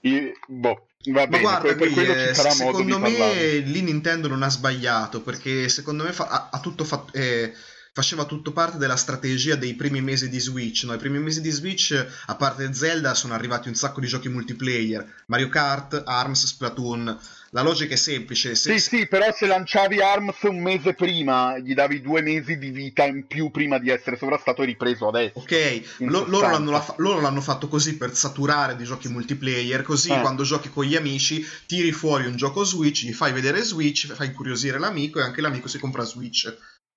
I- 0.00 0.32
boh, 0.48 0.88
va 1.10 1.20
Ma 1.20 1.26
bene 1.26 1.40
guarda, 1.42 1.60
per, 1.68 1.76
per 1.76 1.86
qui, 1.86 1.94
quello 1.94 2.12
eh, 2.12 2.28
ci 2.28 2.34
sarà 2.34 2.54
modo 2.64 2.82
di 2.82 2.90
secondo 2.90 2.98
me 2.98 3.16
parlare 3.16 3.58
lì 3.58 3.82
Nintendo 3.82 4.28
non 4.28 4.42
ha 4.42 4.50
sbagliato 4.50 5.22
perché 5.22 5.68
secondo 5.68 6.04
me 6.04 6.12
fa- 6.12 6.28
ha, 6.28 6.48
ha 6.52 6.60
tutto 6.60 6.84
fa- 6.84 7.04
eh, 7.12 7.52
faceva 7.94 8.24
tutto 8.24 8.50
parte 8.52 8.76
della 8.76 8.96
strategia 8.96 9.54
dei 9.54 9.74
primi 9.74 10.02
mesi 10.02 10.28
di 10.28 10.40
Switch. 10.40 10.82
No? 10.82 10.94
I 10.94 10.98
primi 10.98 11.20
mesi 11.20 11.40
di 11.40 11.50
Switch, 11.50 12.06
a 12.26 12.34
parte 12.34 12.74
Zelda, 12.74 13.14
sono 13.14 13.34
arrivati 13.34 13.68
un 13.68 13.76
sacco 13.76 14.00
di 14.00 14.08
giochi 14.08 14.28
multiplayer: 14.28 15.22
Mario 15.26 15.48
Kart, 15.48 16.02
ARMS, 16.04 16.44
Splatoon. 16.46 17.18
La 17.50 17.62
logica 17.62 17.94
è 17.94 17.96
semplice. 17.96 18.56
Se, 18.56 18.76
sì 18.76 18.80
sì 18.96 19.06
però 19.06 19.32
se 19.32 19.46
lanciavi 19.46 20.00
ARMS 20.02 20.42
un 20.42 20.60
mese 20.60 20.92
prima 20.94 21.56
gli 21.58 21.72
davi 21.72 22.00
due 22.00 22.20
mesi 22.20 22.58
di 22.58 22.70
vita 22.70 23.04
in 23.04 23.28
più 23.28 23.52
prima 23.52 23.78
di 23.78 23.90
essere 23.90 24.16
sovrastato 24.16 24.62
e 24.62 24.64
ripreso 24.66 25.06
adesso 25.06 25.38
Ok, 25.38 25.82
lo- 25.98 26.24
loro, 26.26 26.50
l'hanno, 26.50 26.72
la- 26.72 26.94
loro 26.96 27.20
l'hanno 27.20 27.40
fatto 27.40 27.68
così 27.68 27.96
per 27.96 28.12
saturare 28.16 28.74
di 28.74 28.82
giochi 28.82 29.06
multiplayer, 29.06 29.82
così 29.82 30.10
Eh. 30.10 30.20
quando 30.20 30.42
giochi 30.42 30.68
con 30.68 30.84
gli 30.84 30.96
amici 30.96 31.46
tiri 31.66 31.92
fuori 31.92 32.26
un 32.26 32.34
gioco 32.34 32.64
Switch, 32.64 33.04
gli 33.04 33.12
fai 33.12 33.32
vedere 33.32 33.62
Switch, 33.62 34.12
fai 34.12 34.26
incuriosire 34.26 34.80
l'amico 34.80 35.20
e 35.20 35.22
anche 35.22 35.40
l'amico 35.40 35.68
si 35.68 35.78
compra 35.78 36.02
Switch. 36.02 36.52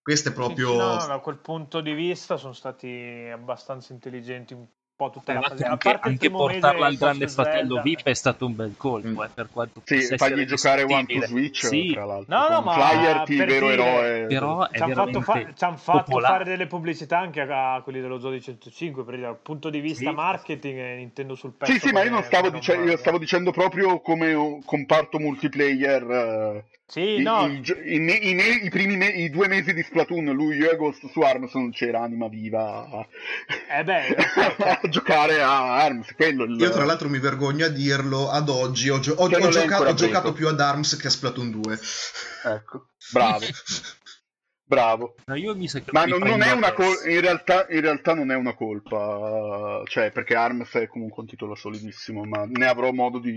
Questo 0.08 0.30
è 0.30 0.32
proprio... 0.32 0.70
sì, 0.70 0.78
no, 0.78 1.06
da 1.06 1.18
quel 1.18 1.36
punto 1.36 1.82
di 1.82 1.92
vista 1.92 2.38
sono 2.38 2.54
stati 2.54 3.28
abbastanza 3.30 3.92
intelligenti 3.92 4.54
un 4.54 4.66
po' 4.96 5.10
tutta 5.10 5.34
la 5.34 5.42
fase. 5.42 5.66
Anche, 5.66 5.98
anche 6.00 6.32
portarla 6.32 6.86
al 6.86 6.96
grande 6.96 7.28
fratello 7.28 7.74
Zelda. 7.76 7.82
VIP 7.82 8.04
è 8.04 8.14
stato 8.14 8.46
un 8.46 8.56
bel 8.56 8.74
colpo 8.78 9.06
Mm. 9.10 9.22
eh, 9.22 9.30
per 9.34 9.50
quanto 9.52 9.82
sì 9.84 9.96
essere 9.96 10.46
giocare 10.46 10.84
One 10.84 11.06
to. 11.06 11.22
Switch 11.26 11.66
sì, 11.66 11.92
tra 11.94 12.06
l'altro 12.06 12.34
No, 12.36 12.48
no, 12.50 12.62
ma 12.62 12.72
Flyerty 12.72 13.34
il 13.34 13.38
vero 13.46 13.68
dire- 13.70 13.74
eroe 13.84 14.26
però 14.28 14.68
è 14.70 14.78
Ci 14.78 14.82
hanno 14.84 14.94
fatto, 14.96 15.22
fa- 15.22 15.54
ci 15.54 15.64
han 15.66 15.78
fatto 15.78 16.20
fare 16.22 16.44
delle 16.46 16.68
pubblicità 16.68 17.20
anche 17.20 17.42
a, 17.42 17.74
a 17.76 17.82
quelli 17.82 18.00
dello 18.00 18.18
Zodi 18.20 18.42
105 18.42 19.04
per 19.04 19.16
dire, 19.16 19.28
dal 19.28 19.38
punto 19.38 19.70
di 19.70 19.82
vista 19.82 20.10
Sì. 20.10 20.16
marketing 20.16 20.78
e 20.80 20.96
Nintendo 20.96 21.36
sul 21.36 21.52
pezzo 21.52 21.72
Sì, 21.74 21.80
sì, 21.80 21.92
ma 21.92 22.02
io 22.04 22.12
non 22.12 22.24
stavo, 22.24 22.50
dice- 22.50 22.76
io 22.78 22.96
stavo 22.96 23.18
dicendo 23.18 23.52
proprio 23.52 24.00
come 24.00 24.34
un 24.34 24.64
comparto 24.64 25.20
multiplayer. 25.20 26.04
eh, 26.10 26.64
Sì, 26.90 27.16
i, 27.16 27.22
no, 27.22 27.46
i 27.48 27.62
i 27.84 28.00
me- 28.00 28.14
i 28.14 28.34
me- 28.34 28.48
i 28.64 28.70
primi 28.70 28.96
me- 28.96 29.10
i 29.10 29.30
due 29.30 29.50
mesi 29.50 29.74
di 29.74 29.84
Splatoon, 29.84 30.24
luglio 30.32 30.70
e 30.70 30.74
agosto 30.74 31.10
su 31.10 31.20
ARMS 31.20 31.54
non 31.56 31.72
c'era 31.72 32.02
anima 32.02 32.30
viva 32.30 32.88
a, 32.90 33.08
eh 33.78 33.84
beh, 33.84 34.16
a 34.82 34.88
giocare 34.88 35.42
a 35.42 35.84
ARMS. 35.84 36.14
Quello 36.16 36.46
il- 36.46 36.58
Io 36.62 36.70
tra 36.70 36.86
l'altro 36.86 37.10
mi 37.10 37.20
vergogno 37.20 37.66
a 37.66 37.70
dirlo, 37.70 38.30
ad 38.30 38.48
oggi 38.48 38.88
ho, 38.88 39.00
gio- 39.00 39.16
ho- 39.18 39.28
ho 39.30 39.60
ancora 39.60 39.90
ho 39.90 39.94
giocato 39.96 40.32
più 40.32 40.48
ad 40.48 40.62
ARMS 40.62 40.96
che 40.96 41.08
a 41.08 41.10
Splatoon 41.10 41.52
2. 41.52 41.80
Ecco, 42.46 42.88
bravo, 43.12 43.44
bravo. 44.68 45.16
No, 45.26 45.36
io 45.36 45.56
mi 45.56 45.68
sa 45.68 45.80
che 45.80 45.92
Ma 45.92 46.04
mi 46.04 46.12
non, 46.12 46.20
non 46.20 46.42
è 46.42 46.52
una 46.52 46.74
colpa, 46.74 47.10
in 47.10 47.22
realtà, 47.22 47.66
in 47.70 47.82
realtà 47.82 48.14
non 48.14 48.32
è 48.32 48.36
una 48.36 48.54
colpa, 48.54 49.82
cioè 49.86 50.12
perché 50.12 50.36
ARMS 50.36 50.74
è 50.74 50.88
comunque 50.88 51.24
un 51.24 51.30
titolo 51.30 51.56
solidissimo, 51.56 52.24
ma 52.26 52.46
ne 52.46 52.68
avrò 52.68 52.92
modo 52.92 53.20
di, 53.20 53.36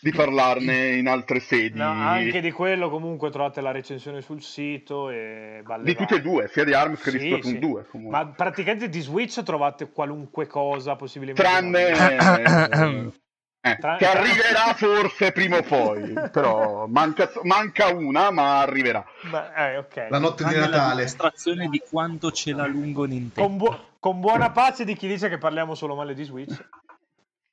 di 0.00 0.10
parlarne 0.12 0.94
in 0.94 1.08
altre 1.08 1.40
sedi. 1.40 1.76
no, 1.76 1.90
anche 1.90 2.40
di 2.40 2.52
quello 2.52 2.88
comunque 2.88 3.30
trovate 3.30 3.60
la 3.60 3.72
recensione 3.72 4.20
sul 4.22 4.42
sito 4.42 5.10
e 5.10 5.62
balle 5.64 5.84
Di 5.84 5.94
tutte 5.94 6.16
e 6.16 6.20
due, 6.20 6.48
sia 6.48 6.64
di 6.64 6.72
ARMS 6.72 7.02
che 7.02 7.10
di 7.10 7.18
Sì, 7.18 7.26
Splatoon 7.26 7.52
sì. 7.52 7.58
2. 7.58 7.86
Comunque. 7.90 8.16
Ma 8.18 8.26
praticamente 8.28 8.88
di 8.88 9.00
Switch 9.00 9.42
trovate 9.42 9.90
qualunque 9.90 10.46
cosa 10.46 10.94
possibile. 10.96 11.32
Tranne 11.32 11.88
immaginabile. 11.88 13.12
eh, 13.62 13.76
Tra- 13.78 13.96
che 13.96 14.06
arriverà 14.06 14.72
forse 14.74 15.32
prima 15.32 15.58
o 15.58 15.62
poi, 15.62 16.12
però 16.32 16.86
manca, 16.86 17.30
manca 17.42 17.88
una, 17.92 18.30
ma 18.30 18.60
arriverà. 18.60 19.04
Ma- 19.30 19.52
eh, 19.54 19.76
ok. 19.78 20.06
La 20.08 20.18
notte 20.18 20.44
di 20.44 20.54
la 20.54 20.60
Natale. 20.60 20.94
dimostrazione 20.96 21.68
di 21.68 21.82
quanto 21.88 22.30
ce 22.32 22.52
l'ha 22.52 22.66
lungo 22.66 23.04
Nintendo. 23.04 23.48
Con, 23.48 23.56
buo- 23.58 23.84
con 24.00 24.20
buona 24.20 24.50
pace 24.50 24.84
di 24.84 24.94
chi 24.94 25.06
dice 25.08 25.28
che 25.28 25.38
parliamo 25.38 25.74
solo 25.74 25.94
male 25.94 26.14
di 26.14 26.24
Switch. 26.24 26.68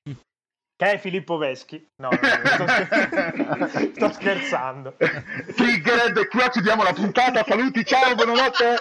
Che 0.78 0.92
è 0.92 1.00
Filippo 1.00 1.38
Veschi. 1.38 1.84
No, 1.96 2.10
no, 2.12 2.20
no, 2.22 2.68
sto, 2.68 2.68
scher- 2.68 3.92
sto 3.98 4.12
scherzando. 4.14 4.96
Triggered, 5.56 6.16
e 6.18 6.28
qua 6.28 6.50
chiudiamo 6.50 6.84
la 6.84 6.94
puntata. 6.94 7.44
Saluti, 7.44 7.84
ciao, 7.84 8.14
buonanotte. 8.14 8.76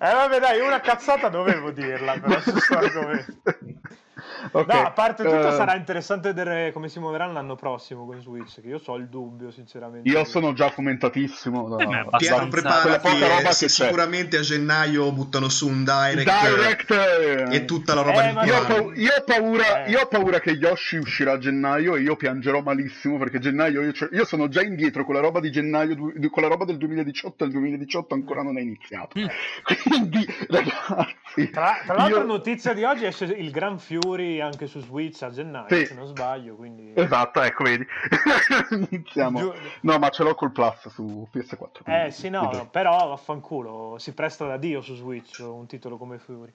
Eh 0.00 0.12
vabbè 0.12 0.38
dai, 0.38 0.60
una 0.60 0.80
cazzata 0.80 1.28
dovevo 1.28 1.70
dirla 1.70 2.18
però 2.18 2.40
su 2.40 2.52
questo 2.52 2.78
argomento. 2.78 3.32
Ok, 4.52 4.72
No, 4.72 4.86
a 4.86 4.90
parte 4.92 5.22
tutto 5.24 5.48
eh, 5.48 5.52
sarà 5.52 5.74
interessante 5.74 6.32
vedere 6.32 6.72
come 6.72 6.88
si 6.88 6.98
muoveranno 7.00 7.32
l'anno 7.32 7.54
prossimo 7.56 8.06
con 8.06 8.20
Switch, 8.20 8.60
che 8.60 8.68
io 8.68 8.78
so 8.78 8.94
il 8.96 9.08
dubbio 9.08 9.50
sinceramente. 9.50 10.08
Io 10.08 10.24
sono 10.24 10.52
già 10.52 10.68
fomentatissimo. 10.70 11.68
Da, 11.68 11.76
Eh, 11.82 11.86
quella 11.86 12.46
preparati, 12.48 12.98
poca 13.08 13.26
roba 13.28 13.48
eh, 13.50 13.52
c'è. 13.54 13.68
sicuramente 13.68 14.36
a 14.38 14.40
gennaio 14.40 15.10
buttano 15.12 15.48
su 15.48 15.66
un 15.68 15.84
direct, 15.84 16.24
Direct 16.24 16.90
eh, 16.90 17.56
e 17.56 17.64
tutta 17.64 17.94
la 17.94 18.02
roba 18.02 18.28
Eh, 18.28 18.32
di 18.44 18.48
Io 18.50 18.64
pau- 18.66 18.92
io 18.96 19.10
ho 19.18 19.24
paura, 19.24 19.84
Eh. 19.84 19.90
io 19.90 20.00
ho 20.00 20.06
paura 20.06 20.40
che 20.40 20.50
Yoshi 20.50 20.96
uscirà 20.96 21.32
a 21.32 21.38
gennaio 21.38 21.96
e 21.96 22.00
io 22.00 22.16
piangerò 22.16 22.60
malissimo 22.62 23.18
perché 23.18 23.38
gennaio 23.38 23.82
io, 23.82 23.92
io 24.12 24.24
sono 24.24 24.48
già 24.48 24.62
indietro 24.62 25.04
con 25.04 25.14
la 25.14 25.20
roba 25.20 25.40
di 25.40 25.50
gennaio, 25.50 25.94
du- 25.94 26.30
con 26.30 26.42
la 26.42 26.48
roba 26.48 26.64
del 26.64 26.76
2018 26.78 27.44
e 27.44 27.46
il 27.46 27.52
2018 27.52 28.14
ancora 28.14 28.42
non 28.42 28.58
è 28.58 28.60
iniziato. 28.60 29.18
Quindi 29.88 30.24
ragazzi, 30.48 31.50
Tra, 31.50 31.80
tra 31.84 31.94
l'altro 31.94 32.18
io- 32.20 32.24
notizia 32.26 32.72
di 32.72 32.84
oggi 32.84 33.04
esce 33.06 33.24
il 33.24 33.50
Gran 33.50 33.78
Fury 33.78 34.27
anche 34.40 34.66
su 34.66 34.80
Switch 34.80 35.22
a 35.22 35.30
gennaio, 35.30 35.66
Sì. 35.68 35.86
se 35.86 35.94
non 35.94 36.06
sbaglio, 36.06 36.54
quindi... 36.54 36.92
Esatto, 36.94 37.40
ecco, 37.40 37.64
vedi. 37.64 37.86
Iniziamo. 38.90 39.38
Giù- 39.40 39.52
No, 39.82 39.98
ma 39.98 40.08
ce 40.10 40.22
l'ho 40.22 40.34
col 40.34 40.52
Plus 40.52 40.88
su 40.88 41.26
PS4. 41.32 41.66
Eh 41.78 41.82
quindi- 41.84 42.10
sì, 42.12 42.28
no, 42.28 42.50
no, 42.52 42.68
però 42.70 43.08
vaffanculo, 43.08 43.96
si 43.98 44.12
presta 44.12 44.46
da 44.46 44.56
Dio 44.56 44.80
su 44.80 44.94
Switch 44.94 45.38
un 45.40 45.66
titolo 45.66 45.96
come 45.96 46.18
Fury. 46.18 46.52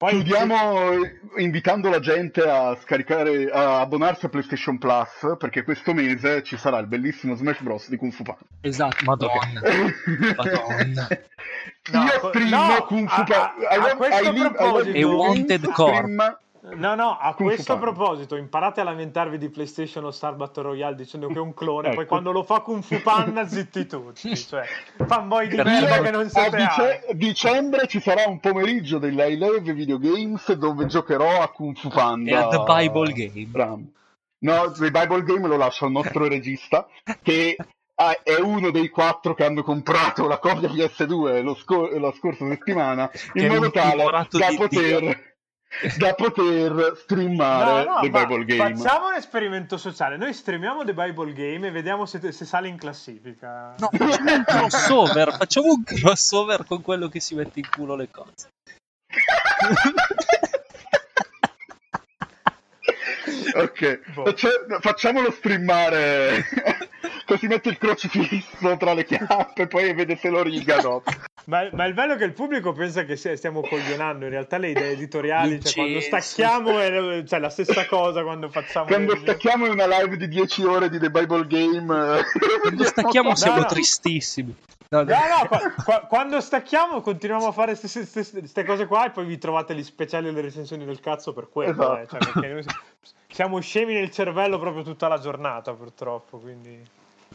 Poi 0.00 0.12
Chiudiamo 0.12 0.92
eh, 0.92 1.20
invitando 1.42 1.90
la 1.90 2.00
gente 2.00 2.40
a 2.40 2.74
scaricare, 2.80 3.50
a 3.50 3.80
abbonarsi 3.80 4.24
a 4.24 4.28
PlayStation 4.30 4.78
Plus 4.78 5.36
perché 5.38 5.62
questo 5.62 5.92
mese 5.92 6.42
ci 6.42 6.56
sarà 6.56 6.78
il 6.78 6.86
bellissimo 6.86 7.34
Smash 7.34 7.60
Bros. 7.60 7.86
di 7.90 7.98
Kung 7.98 8.10
Fu 8.10 8.22
Panda. 8.22 8.40
Esatto, 8.62 9.04
madonna. 9.04 9.60
Madonna. 10.36 11.08
No, 11.92 12.02
Io 12.04 12.28
stream 12.30 12.48
no, 12.48 12.84
Kung 12.86 13.08
Fu 13.10 13.20
a- 13.20 13.24
Panda. 13.24 13.68
a- 13.68 13.90
I 13.92 13.96
questo 13.96 14.22
I 14.22 14.32
live- 14.32 14.46
I 14.48 14.52
proposito- 14.54 14.96
E 14.96 15.04
Wanted 15.04 15.70
Core. 15.70 15.94
stream- 15.96 16.38
No, 16.62 16.94
no, 16.94 17.16
a 17.18 17.32
Kung 17.34 17.48
Fu 17.48 17.54
questo 17.54 17.72
Panda. 17.78 17.90
proposito, 17.92 18.36
imparate 18.36 18.80
a 18.82 18.84
lamentarvi 18.84 19.38
di 19.38 19.48
PlayStation 19.48 20.04
o 20.04 20.10
Star 20.10 20.34
Battle 20.34 20.62
Royale 20.64 20.94
dicendo 20.94 21.28
che 21.28 21.34
è 21.34 21.38
un 21.40 21.54
clone, 21.54 21.86
Ecco. 21.88 21.96
poi 21.96 22.06
quando 22.06 22.32
lo 22.32 22.42
fa 22.42 22.60
Kung 22.60 22.82
Fu 22.82 23.00
Panda 23.00 23.46
zitti 23.48 23.86
tutti, 23.86 24.36
cioè 24.36 24.64
fanboy 25.06 25.48
di 25.48 25.56
merda 25.56 26.00
che 26.02 26.10
non 26.10 26.26
A 26.26 26.28
siete 26.28 26.56
dice- 26.56 26.66
altro. 26.96 27.14
dicembre 27.14 27.86
ci 27.86 28.00
sarà 28.00 28.24
un 28.26 28.40
pomeriggio 28.40 28.98
dell'I 28.98 29.38
Love 29.38 29.72
Videogames 29.72 30.52
dove 30.52 30.84
giocherò 30.86 31.40
a 31.40 31.48
Kung 31.48 31.74
Fu 31.76 31.88
Panda. 31.88 32.30
E 32.30 32.34
a 32.34 32.48
The 32.48 32.62
Bible 32.66 33.12
Game. 33.12 33.46
Bravo. 33.46 33.80
No, 34.40 34.70
The 34.72 34.90
Bible 34.90 35.22
Game 35.22 35.46
lo 35.48 35.56
lascio 35.56 35.86
al 35.86 35.92
nostro 35.92 36.26
regista 36.28 36.86
che 37.22 37.56
ah, 37.94 38.18
è 38.22 38.38
uno 38.40 38.70
dei 38.70 38.88
quattro 38.88 39.34
che 39.34 39.44
hanno 39.44 39.62
comprato 39.62 40.26
la 40.26 40.38
copia 40.38 40.68
PS2 40.68 41.42
lo 41.42 41.54
scor- 41.54 41.92
la 41.98 42.12
scorsa 42.12 42.46
settimana 42.48 43.10
in 43.34 43.48
modo 43.48 43.70
tale 43.70 44.04
da 44.04 44.26
di 44.48 44.56
poter, 44.56 45.29
da 45.98 46.14
poter 46.14 46.94
streamare 46.96 47.84
No, 47.84 47.94
no, 47.94 48.00
The 48.00 48.10
Bible 48.10 48.44
Game. 48.44 48.76
facciamo 48.76 49.08
un 49.08 49.14
esperimento 49.14 49.76
sociale. 49.76 50.16
Noi 50.16 50.34
streamiamo 50.34 50.84
The 50.84 50.94
Bible 50.94 51.32
Game 51.32 51.68
e 51.68 51.70
vediamo 51.70 52.06
se, 52.06 52.32
se 52.32 52.44
sale 52.44 52.68
in 52.68 52.76
classifica. 52.76 53.74
No, 53.78 53.88
facciamo 53.92 54.32
un 54.34 54.44
crossover, 54.44 55.32
facciamo 55.36 55.66
un 55.72 55.84
crossover 55.84 56.64
con 56.66 56.82
quello 56.82 57.08
che 57.08 57.20
si 57.20 57.34
mette 57.34 57.60
in 57.60 57.68
culo 57.70 57.94
le 57.94 58.10
cose. 58.10 58.48
Ok, 63.54 64.00
Boh. 64.14 64.24
Faccia- 64.24 64.78
facciamolo 64.80 65.30
streamare. 65.30 66.44
Così 67.24 67.46
mette 67.46 67.68
il 67.68 67.78
crocifisso 67.78 68.76
tra 68.76 68.92
le 68.92 69.04
chiappe, 69.04 69.66
poi 69.68 69.94
vede 69.94 70.16
se 70.16 70.28
lo 70.30 70.42
riga 70.42 70.80
dopo. 70.80 71.10
Ma, 71.44 71.68
ma 71.72 71.84
il 71.84 71.94
bello 71.94 72.14
è 72.14 72.16
che 72.16 72.24
il 72.24 72.32
pubblico 72.32 72.72
pensa 72.72 73.04
che 73.04 73.16
stiamo 73.16 73.60
coglionando, 73.60 74.24
in 74.24 74.30
realtà 74.32 74.58
le 74.58 74.70
idee 74.70 74.90
editoriali, 74.90 75.60
cioè 75.62 75.72
quando 75.74 76.00
stacchiamo 76.00 76.78
è 76.80 77.24
cioè, 77.24 77.38
la 77.38 77.48
stessa 77.50 77.86
cosa 77.86 78.22
quando 78.22 78.48
facciamo... 78.48 78.86
Quando 78.86 79.14
le- 79.14 79.20
stacchiamo 79.20 79.66
in 79.66 79.72
una 79.72 79.86
live 79.86 80.16
di 80.16 80.28
10 80.28 80.64
ore 80.64 80.90
di 80.90 80.98
The 80.98 81.10
Bible 81.10 81.46
Game. 81.46 82.18
eh, 82.18 82.22
Quando 82.60 82.84
stacchiamo 82.84 83.34
siamo 83.36 83.60
no. 83.60 83.66
tristissimi. 83.66 84.54
No, 84.92 85.04
No, 85.04 85.14
no, 85.14 85.46
qua- 85.46 85.74
qua- 85.84 86.00
quando 86.08 86.40
stacchiamo 86.40 87.00
continuiamo 87.00 87.46
a 87.46 87.52
fare 87.52 87.78
queste 87.78 88.64
cose 88.64 88.86
qua 88.86 89.06
e 89.06 89.10
poi 89.10 89.24
vi 89.24 89.38
trovate 89.38 89.72
gli 89.76 89.84
speciali 89.84 90.26
e 90.26 90.32
le 90.32 90.40
recensioni 90.40 90.84
del 90.84 90.98
cazzo 90.98 91.32
per 91.32 91.48
quello. 91.48 91.70
Esatto. 91.70 91.98
eh, 92.00 92.06
cioè, 92.08 92.32
perché 92.32 92.48
noi 92.52 92.62
si- 92.64 93.12
siamo 93.28 93.60
scemi 93.60 93.94
nel 93.94 94.10
cervello 94.10 94.58
proprio 94.58 94.82
tutta 94.82 95.06
la 95.06 95.18
giornata, 95.20 95.72
purtroppo. 95.74 96.38
Quindi... 96.38 96.82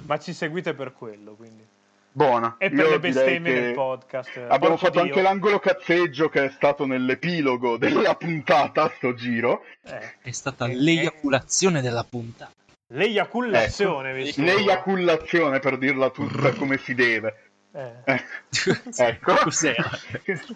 Ma 0.06 0.20
ci 0.20 0.34
seguite 0.34 0.74
per 0.74 0.92
quello. 0.92 1.32
Quindi. 1.36 1.66
Buona. 2.12 2.56
E 2.58 2.70
per 2.70 2.80
Io 2.86 2.90
le 2.92 3.00
bestemmie 3.00 3.54
del 3.54 3.74
podcast. 3.74 4.36
Abbiamo 4.36 4.76
Porco 4.76 4.78
fatto 4.78 4.92
Dio. 4.92 5.02
anche 5.04 5.22
l'angolo 5.22 5.60
cazzeggio 5.60 6.28
che 6.28 6.44
è 6.44 6.50
stato 6.50 6.86
nell'epilogo 6.86 7.78
della 7.78 8.16
puntata, 8.16 8.92
sto 8.98 9.14
giro. 9.14 9.64
Eh, 9.86 10.16
È 10.24 10.32
stata 10.32 10.68
l'eiaculazione 10.68 11.82
della 11.82 12.04
puntata. 12.04 12.52
l'eiaculazione, 12.88 14.10
Ecco. 14.12 14.24
visto? 14.24 14.42
L'eiaculazione, 14.42 15.60
per 15.60 15.78
dirla 15.78 16.10
tutta 16.10 16.52
come 16.54 16.78
si 16.78 16.94
deve. 16.94 17.45
Eh. 17.76 17.94
Eh, 18.06 18.24
ecco. 18.98 19.34
Cos'era? 19.44 19.90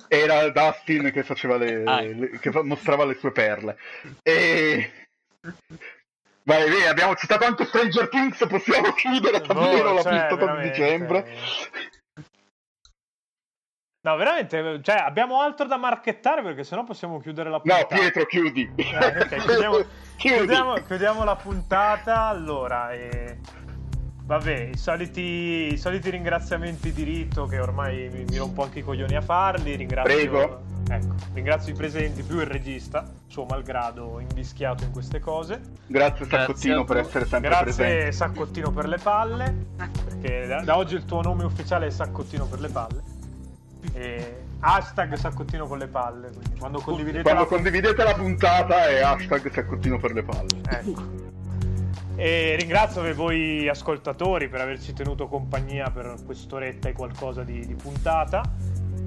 Era 0.08 0.50
Dustin 0.50 1.12
che 1.12 1.24
faceva 1.24 1.58
le, 1.58 1.84
Ah. 1.86 2.00
le- 2.02 2.40
che 2.40 2.50
mostrava 2.64 3.04
le 3.06 3.16
sue 3.16 3.32
perle. 3.32 3.78
E 4.24 5.08
vai, 6.44 6.70
vai, 6.70 6.86
abbiamo 6.88 7.16
citato 7.16 7.44
anche 7.46 7.66
Stranger 7.66 8.08
Things, 8.08 8.46
possiamo 8.48 8.94
chiudere 8.94 9.42
davvero 9.42 9.90
Boh, 9.90 9.94
la 9.96 10.02
cioè, 10.02 10.28
puntata 10.28 10.56
di 10.62 10.70
dicembre. 10.70 11.36
No, 14.02 14.16
veramente, 14.16 14.80
cioè, 14.82 14.96
abbiamo 14.96 15.42
altro 15.42 15.66
da 15.68 15.76
marchettare 15.76 16.42
perché 16.42 16.64
sennò 16.64 16.86
possiamo 16.86 17.20
chiudere 17.20 17.50
la 17.50 17.60
puntata. 17.60 17.94
No, 17.96 18.00
Pietro, 18.02 18.26
chiudi. 18.28 18.72
Eh, 18.78 18.96
ok, 18.98 19.36
chiudiamo, 19.36 19.76
Chiudi. 20.16 20.38
chiudiamo- 20.38 20.74
chiudiamo 20.76 21.24
la 21.26 21.36
puntata. 21.36 22.28
Allora, 22.28 22.94
eh, 22.94 23.40
vabbè, 24.30 24.70
i 24.74 24.78
soliti, 24.78 25.74
i 25.74 25.78
soliti 25.78 26.12
ringraziamenti 26.12 26.92
di 26.92 27.02
rito 27.02 27.48
che 27.48 27.60
ormai 27.60 28.10
mi, 28.14 28.26
mi 28.30 28.38
rompo 28.38 28.62
anche 28.62 28.80
i 28.80 28.84
coglioni 28.84 29.16
a 29.16 29.22
farli. 29.22 29.76
Ringrazio, 29.76 30.14
Prego. 30.14 30.62
Ecco, 30.88 31.16
ringrazio 31.34 31.74
i 31.74 31.76
presenti 31.76 32.22
più 32.22 32.40
il 32.40 32.46
regista, 32.46 33.12
suo 33.26 33.46
malgrado 33.46 34.20
invischiato 34.20 34.84
in 34.84 34.92
queste 34.92 35.20
cose. 35.20 35.60
Grazie 35.88 36.28
Grazie 36.28 36.46
Saccottino 36.46 36.84
per 36.84 36.98
essere 36.98 37.26
sempre 37.26 37.50
Grazie 37.50 37.66
presente. 37.66 38.12
Saccottino 38.12 38.72
per 38.72 38.88
le 38.88 38.98
palle, 38.98 39.66
perché 40.06 40.46
da, 40.46 40.62
da 40.62 40.78
oggi 40.78 40.94
il 40.94 41.06
tuo 41.06 41.22
nome 41.22 41.44
ufficiale 41.44 41.88
è 41.88 41.90
Saccottino 41.90 42.46
per 42.46 42.60
le 42.60 42.70
palle. 42.70 43.04
E 43.94 44.44
hashtag 44.60 45.16
Saccottino 45.16 45.66
con 45.66 45.80
le 45.80 45.88
palle. 45.88 46.30
Quindi 46.30 46.60
quando 46.60 46.80
condividete 46.82 47.24
Quando 47.24 47.42
la 47.42 47.48
condividete 47.48 48.04
la 48.04 48.14
puntata 48.14 48.88
è 48.90 49.02
hashtag 49.02 49.52
Saccottino 49.52 49.98
per 49.98 50.14
le 50.14 50.24
palle. 50.24 50.62
Ecco. 50.70 51.38
E 52.20 52.58
ringrazio 52.60 53.02
voi 53.16 53.70
ascoltatori 53.70 54.50
per 54.50 54.60
averci 54.60 54.92
tenuto 54.92 55.28
compagnia 55.28 55.90
per 55.90 56.16
quest'oretta 56.26 56.90
e 56.90 56.92
qualcosa 56.92 57.44
di, 57.44 57.66
di 57.66 57.76
puntata. 57.76 58.44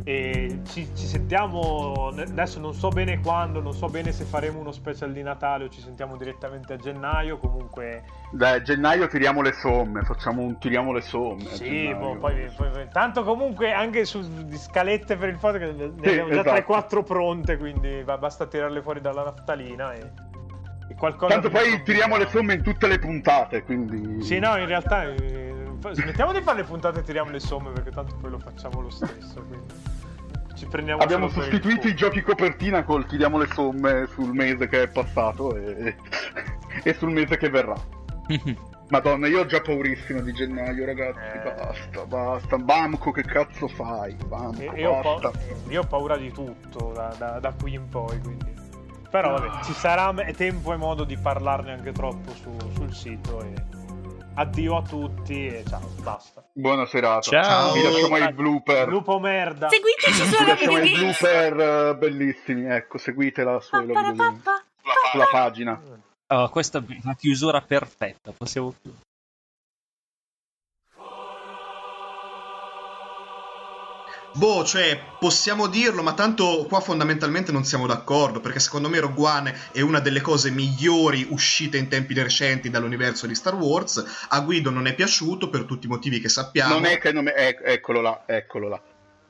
E 0.04 0.60
ci, 0.66 0.88
ci 0.96 1.06
sentiamo 1.06 2.08
adesso 2.08 2.58
non 2.58 2.72
so 2.72 2.88
bene 2.88 3.20
quando, 3.20 3.60
non 3.60 3.74
so 3.74 3.88
bene 3.88 4.12
se 4.12 4.24
faremo 4.24 4.58
uno 4.58 4.72
special 4.72 5.12
di 5.12 5.22
Natale 5.22 5.64
o 5.64 5.68
ci 5.68 5.82
sentiamo 5.82 6.16
direttamente 6.16 6.72
a 6.72 6.76
gennaio. 6.76 7.36
Comunque, 7.36 8.02
a 8.40 8.62
gennaio 8.62 9.06
tiriamo 9.08 9.42
le 9.42 9.52
somme, 9.52 10.02
facciamo 10.04 10.40
un 10.40 10.58
tiriamo 10.58 10.90
le 10.92 11.02
somme. 11.02 11.44
sì, 11.50 11.94
boh, 11.94 12.16
poi, 12.16 12.50
poi- 12.56 12.88
tanto 12.90 13.24
comunque 13.24 13.72
anche 13.72 14.06
su 14.06 14.22
scalette 14.52 15.16
per 15.16 15.28
il 15.28 15.36
podcast 15.36 15.76
ne 15.76 15.92
Sì, 16.02 16.08
abbiamo 16.08 16.30
già 16.30 16.56
esatto. 16.56 16.98
3-4 17.00 17.04
pronte, 17.04 17.58
quindi 17.58 18.02
basta 18.04 18.46
tirarle 18.46 18.80
fuori 18.80 19.02
dalla 19.02 19.22
naftalina 19.22 19.92
e 19.92 20.30
qualcosa. 20.96 21.32
Tanto 21.34 21.48
poi 21.48 21.60
improvvisato. 21.64 21.84
tiriamo 21.84 22.16
le 22.16 22.28
somme 22.28 22.54
in 22.54 22.62
tutte 22.62 22.86
le 22.86 22.98
puntate, 22.98 23.62
quindi... 23.62 24.22
Sì, 24.22 24.38
no, 24.38 24.56
in 24.56 24.66
realtà 24.66 25.04
eh, 25.04 25.54
smettiamo 25.90 26.32
di 26.32 26.40
fare 26.42 26.58
le 26.58 26.64
puntate 26.64 27.00
e 27.00 27.02
tiriamo 27.02 27.30
le 27.30 27.40
somme 27.40 27.70
perché 27.72 27.90
tanto 27.90 28.16
poi 28.16 28.30
lo 28.30 28.38
facciamo 28.38 28.80
lo 28.80 28.90
stesso. 28.90 29.42
Quindi 29.46 29.74
ci 30.54 30.66
prendiamo 30.66 31.02
Abbiamo 31.02 31.28
sostituito 31.28 31.88
i 31.88 31.94
giochi 31.94 32.22
copertina 32.22 32.84
col 32.84 33.06
tiriamo 33.06 33.38
le 33.38 33.46
somme 33.46 34.06
sul 34.12 34.32
mese 34.32 34.68
che 34.68 34.82
è 34.82 34.88
passato 34.88 35.56
e, 35.56 35.96
e 36.84 36.94
sul 36.94 37.10
mese 37.10 37.36
che 37.36 37.48
verrà. 37.48 37.74
Madonna, 38.92 39.26
io 39.26 39.40
ho 39.40 39.46
già 39.46 39.62
paurissimo 39.62 40.20
di 40.20 40.32
gennaio, 40.34 40.84
ragazzi. 40.84 41.18
Eh. 41.18 41.54
Basta, 41.54 42.04
basta. 42.04 42.58
Bamco, 42.58 43.10
che 43.10 43.22
cazzo 43.22 43.66
fai? 43.66 44.14
Bamco, 44.26 44.76
Io, 44.76 44.90
ho 44.90 45.00
basta. 45.00 45.30
pa- 45.30 45.38
io 45.70 45.80
ho 45.80 45.86
paura 45.86 46.18
di 46.18 46.30
tutto 46.30 46.92
da, 46.94 47.14
da- 47.16 47.38
da 47.40 47.54
qui 47.58 47.72
in 47.72 47.88
poi. 47.88 48.20
Quindi. 48.20 48.61
Però 49.12 49.36
vabbè, 49.38 49.62
ci 49.62 49.74
sarà 49.74 50.10
tempo 50.34 50.72
e 50.72 50.76
modo 50.76 51.04
di 51.04 51.18
parlarne 51.18 51.72
anche 51.72 51.92
troppo 51.92 52.32
su- 52.32 52.56
sul 52.74 52.94
sito. 52.94 53.42
E 53.42 53.52
addio 54.36 54.78
a 54.78 54.82
tutti 54.82 55.46
e 55.48 55.62
ciao, 55.68 55.86
basta. 56.02 56.42
Buona 56.54 56.86
serata. 56.86 57.20
Ciao. 57.20 57.72
Vi 57.72 57.82
lasciamo 57.82 58.16
i 58.16 58.32
blooper. 58.32 58.88
Lupo 58.88 59.18
merda. 59.18 59.68
Seguiteci 59.68 60.24
su 60.34 60.44
lasciamo 60.44 60.78
i 60.78 60.92
blooper 60.94 61.96
bellissimi. 61.98 62.64
Ecco, 62.64 62.96
seguitela 62.96 63.60
su 63.60 63.76
sulla 65.10 65.26
pagina. 65.30 65.78
Oh, 66.28 66.48
questa 66.48 66.78
è 66.78 66.82
una 67.04 67.14
chiusura 67.14 67.60
perfetta. 67.60 68.32
Possiamo 68.34 68.74
chiudere. 68.80 69.02
Boh, 74.34 74.64
cioè, 74.64 74.98
possiamo 75.18 75.66
dirlo, 75.66 76.02
ma 76.02 76.14
tanto 76.14 76.64
qua 76.66 76.80
fondamentalmente 76.80 77.52
non 77.52 77.64
siamo 77.64 77.86
d'accordo, 77.86 78.40
perché 78.40 78.60
secondo 78.60 78.88
me 78.88 78.98
Rogue 78.98 79.28
One 79.28 79.60
è 79.72 79.80
una 79.82 80.00
delle 80.00 80.20
cose 80.22 80.50
migliori 80.50 81.26
uscite 81.28 81.76
in 81.76 81.88
tempi 81.88 82.14
recenti 82.14 82.70
dall'universo 82.70 83.26
di 83.26 83.34
Star 83.34 83.54
Wars. 83.54 84.02
A 84.28 84.40
Guido 84.40 84.70
non 84.70 84.86
è 84.86 84.94
piaciuto 84.94 85.50
per 85.50 85.64
tutti 85.64 85.86
i 85.86 85.88
motivi 85.88 86.18
che 86.18 86.28
sappiamo. 86.28 86.74
Non 86.74 86.86
è 86.86 86.98
che 86.98 87.12
non 87.12 87.28
ec- 87.28 87.62
eccolo 87.62 88.00
là, 88.00 88.22
eccolo 88.26 88.68
là. 88.68 88.82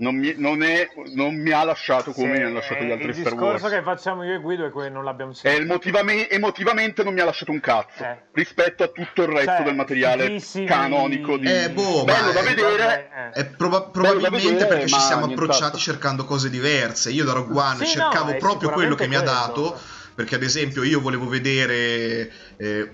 Non 0.02 0.16
mi, 0.16 0.34
non 0.36 0.64
è- 0.64 0.88
non 1.14 1.32
mi 1.36 1.52
ha 1.52 1.62
lasciato 1.62 2.10
come 2.10 2.32
Sì, 2.34 2.38
mi 2.40 2.44
hanno 2.46 2.54
lasciato 2.54 2.82
gli 2.82 2.90
altri 2.90 3.08
Il 3.10 3.14
Star 3.14 3.32
discorso 3.34 3.62
Wars. 3.66 3.76
che 3.76 3.82
facciamo 3.82 4.24
io 4.24 4.34
e 4.34 4.38
Guido 4.40 4.66
è 4.66 4.72
che 4.72 4.88
non 4.88 5.04
l'abbiamo 5.04 5.32
sentito. 5.32 5.62
il 5.62 5.68
motivame- 5.68 6.28
emotivamente 6.28 7.04
non 7.04 7.14
mi 7.14 7.20
ha 7.20 7.24
lasciato 7.24 7.52
un 7.52 7.60
cazzo 7.60 8.02
Eh. 8.02 8.18
rispetto 8.32 8.82
a 8.82 8.88
tutto 8.88 9.22
il 9.22 9.28
resto 9.28 9.52
Cioè, 9.52 9.62
del 9.62 9.74
materiale 9.76 10.26
fighissimi- 10.26 10.66
canonico 10.66 11.36
di 11.36 11.46
Eh, 11.46 11.70
boh, 11.70 12.02
bello 12.02 12.26
ma- 12.26 12.32
da 12.32 12.42
vedere. 12.42 13.10
Eh. 13.32 13.40
È 13.42 13.46
proba- 13.46 13.82
probabilmente 13.82 14.40
vedere, 14.50 14.66
perché 14.66 14.88
ci 14.88 14.98
siamo 14.98 15.26
approcciati 15.26 15.78
cercando 15.78 16.24
cose 16.24 16.50
diverse. 16.50 17.10
Io 17.12 17.22
da 17.24 17.32
Rogue 17.34 17.60
One 17.60 17.84
Sì, 17.84 17.92
cercavo 17.92 18.30
no, 18.30 18.36
è 18.36 18.36
proprio 18.38 18.70
quello 18.70 18.96
che 18.96 19.06
mi 19.06 19.14
ha 19.14 19.20
dato, 19.22 19.60
quello. 19.62 19.80
perché 20.16 20.34
ad 20.34 20.42
esempio 20.42 20.82
io 20.82 21.00
volevo 21.00 21.28
vedere 21.28 22.28
eh, 22.56 22.90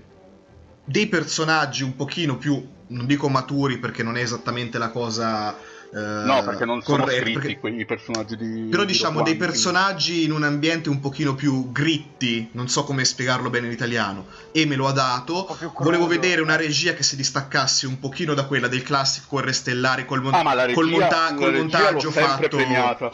dei 0.85 1.07
personaggi 1.07 1.83
un 1.85 1.97
pochino 1.97 2.37
più, 2.37 2.63
non 2.89 3.07
dico 3.07 3.31
maturi 3.31 3.79
perché 3.79 4.03
non 4.03 4.19
è 4.19 4.21
esattamente 4.21 4.77
la 4.77 4.91
cosa... 4.91 5.68
eh, 5.91 5.97
No, 5.99 6.43
perché 6.45 6.65
non 6.67 6.83
sono 6.83 7.05
corretta, 7.05 7.21
scritti 7.23 7.39
perché- 7.39 7.59
quei 7.59 7.85
personaggi 7.87 8.37
di 8.37 8.69
Però 8.71 8.85
di 8.85 8.93
diciamo 8.93 9.23
dei 9.23 9.37
personaggi 9.37 10.25
in 10.25 10.33
un 10.33 10.43
ambiente 10.43 10.89
un 10.91 11.01
pochino 11.01 11.35
più 11.35 11.73
gritti, 11.73 12.51
non 12.53 12.69
so 12.69 12.85
come 12.85 13.05
spiegarlo 13.05 13.49
bene 13.51 13.67
in 13.69 13.73
italiano, 13.73 14.27
e 14.53 14.67
me 14.67 14.77
lo 14.77 14.87
ha 14.87 14.93
dato. 14.93 15.57
Volevo 15.79 16.07
vedere 16.07 16.41
una 16.43 16.57
regia 16.57 16.93
che 16.95 17.03
si 17.03 17.17
distaccasse 17.17 17.87
un 17.87 17.99
pochino 17.99 18.35
da 18.35 18.45
quella 18.45 18.69
del 18.69 18.83
classico 18.83 19.27
Guerre 19.31 19.53
Stellari 19.53 20.05
col, 20.05 20.21
mon- 20.23 20.35
Ah, 20.35 20.43
ma 20.43 20.55
la 20.55 20.63
regia, 20.67 20.75
col, 20.79 20.89
monta- 20.89 21.35
col 21.35 21.55
montaggio 21.55 22.11
fatto 22.11 22.49
premiata. 22.49 23.11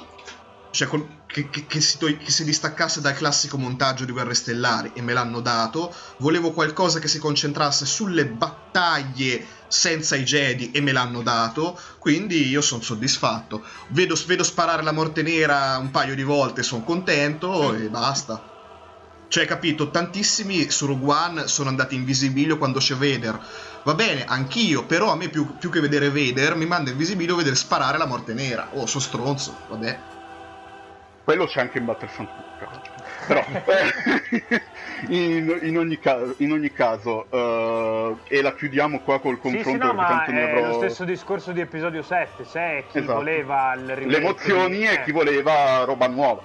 Cioè 0.75 0.89
col- 0.89 1.23
che, 1.27 1.49
che- 1.51 1.67
che 1.67 1.81
si, 1.81 1.99
to- 1.99 2.07
che 2.17 2.31
si 2.33 2.43
distaccasse 2.45 3.01
dal 3.01 3.15
classico 3.15 3.57
montaggio 3.57 4.05
di 4.05 4.11
Guerre 4.11 4.35
Stellari 4.35 4.91
e 4.95 5.03
me 5.03 5.13
l'hanno 5.13 5.41
dato. 5.41 5.95
Volevo 6.19 6.51
qualcosa 6.51 6.99
che 6.99 7.07
si 7.07 7.19
concentrasse 7.21 7.87
sulle 7.87 8.27
battaglie 8.27 9.47
senza 9.69 10.17
i 10.17 10.25
Jedi 10.25 10.73
e 10.73 10.81
me 10.81 10.91
l'hanno 10.91 11.23
dato. 11.23 11.79
Quindi 11.99 12.49
io 12.49 12.61
sono 12.61 12.83
soddisfatto. 12.83 13.65
Vedo, 13.91 14.17
vedo 14.27 14.43
sparare 14.43 14.83
la 14.83 14.93
morte 14.93 15.23
nera 15.23 15.79
un 15.79 15.93
paio 15.93 16.17
di 16.17 16.25
volte, 16.25 16.65
sono 16.65 16.83
contento 16.83 17.73
e 17.75 17.89
basta. 17.89 18.43
Cioè, 19.29 19.47
capito, 19.47 19.91
tantissimi 19.91 20.71
su 20.71 20.87
Rogue 20.87 21.13
One 21.15 21.49
sono 21.49 21.69
andati 21.69 21.95
in 21.95 22.05
visibilio 22.05 22.59
quando 22.59 22.79
c'è 22.79 22.95
Vader. 22.95 23.41
Va 23.83 23.95
bene, 23.95 24.25
anch'io, 24.25 24.87
però 24.87 25.11
a 25.13 25.17
me 25.17 25.29
più, 25.29 25.57
più 25.57 25.71
che 25.71 25.81
vedere 25.81 26.09
Vader 26.11 26.55
mi 26.57 26.67
manda 26.67 26.91
in 26.91 26.97
visibilio 26.97 27.35
vedere 27.37 27.57
sparare 27.57 27.99
la 27.99 28.07
morte 28.07 28.33
nera. 28.33 28.71
Oh, 28.73 28.87
sono 28.87 29.03
stronzo, 29.03 29.57
vabbè. 29.69 30.13
Quello 31.25 31.47
c'è 31.47 31.61
anche 31.61 31.79
in 31.79 31.87
Battlefront 31.87 32.31
2, 32.35 32.45
però. 33.27 33.43
eh, 33.73 34.63
in, 35.09 35.59
in 35.63 35.79
ogni 35.79 35.99
caso, 35.99 36.35
in 36.39 36.53
ogni 36.53 36.71
caso 36.71 37.31
eh, 37.31 38.17
e 38.29 38.43
la 38.43 38.55
chiudiamo 38.55 39.01
qua 39.01 39.21
col 39.21 39.37
Sì, 39.37 39.41
confronto 39.41 39.71
sì, 39.71 39.77
no, 39.79 39.95
perché 39.95 40.33
ma 40.33 40.51
è 40.51 40.53
avrò 40.53 40.67
lo 40.69 40.73
stesso 40.75 41.05
discorso 41.05 41.53
di 41.53 41.61
episodio 41.61 42.03
7, 42.03 42.45
se 42.45 42.85
chi 42.91 42.99
Esatto. 42.99 43.15
voleva 43.15 43.73
il 43.73 43.97
remake 43.97 44.07
le 44.07 44.17
emozioni 44.19 44.77
di- 44.77 44.85
e 44.85 44.93
eh, 44.93 45.05
chi 45.05 45.13
voleva 45.13 45.85
roba 45.85 46.09
nuova. 46.09 46.43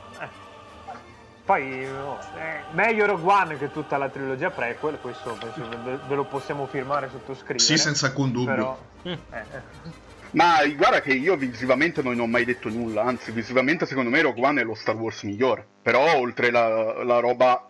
Poi 1.44 1.88
oh, 1.88 2.20
eh, 2.36 2.66
meglio 2.70 3.08
Rogue 3.08 3.34
One 3.34 3.58
che 3.58 3.72
tutta 3.72 3.98
la 3.98 4.08
trilogia 4.08 4.52
prequel, 4.52 5.00
questo 5.00 5.34
penso 5.34 5.68
ve, 5.84 5.98
ve 5.98 6.16
lo 6.16 6.24
possiamo 6.26 6.68
firmare 6.68 7.10
sottoscrivere. 7.10 7.60
Sì, 7.66 7.78
senza 7.78 8.06
alcun 8.06 8.32
dubbio. 8.32 8.54
Però, 8.54 8.80
eh, 9.04 9.12
eh. 9.12 10.08
Ma 10.32 10.64
guarda 10.76 11.02
che 11.02 11.14
io 11.14 11.36
visivamente 11.36 12.04
non 12.04 12.20
ho 12.20 12.28
mai 12.28 12.46
detto 12.46 12.70
nulla, 12.70 13.04
anzi 13.04 13.32
visivamente 13.32 13.88
secondo 13.88 14.12
me 14.12 14.22
Rogue 14.22 14.46
One 14.46 14.62
è 14.62 14.64
lo 14.64 14.76
Star 14.76 14.96
Wars 14.96 15.24
migliore. 15.24 15.66
Però 15.82 16.18
oltre 16.18 16.52
la, 16.52 17.04
la 17.04 17.20
roba 17.20 17.68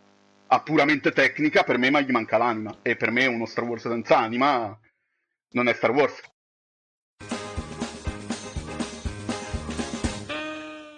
a 0.47 0.59
puramente 0.61 1.11
tecnica, 1.11 1.63
per 1.63 1.77
me 1.77 1.89
ma 1.89 2.01
gli 2.01 2.11
manca 2.11 2.37
l'anima. 2.37 2.75
E 2.81 2.97
per 2.97 3.11
me 3.11 3.27
uno 3.27 3.45
Star 3.45 3.63
Wars 3.63 3.83
senza 3.83 4.17
anima 4.17 4.77
non 5.51 5.69
è 5.69 5.73
Star 5.73 5.91
Wars. 5.91 6.21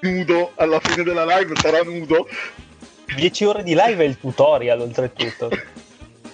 Nudo, 0.01 0.53
alla 0.55 0.80
fine 0.80 1.03
della 1.03 1.26
live 1.38 1.55
sarà 1.57 1.84
nudo. 1.84 2.28
10 3.16 3.45
ore 3.45 3.62
di 3.62 3.76
live 3.76 4.03
è 4.03 4.07
il 4.07 4.18
tutorial 4.18 4.80
oltretutto. 4.80 5.49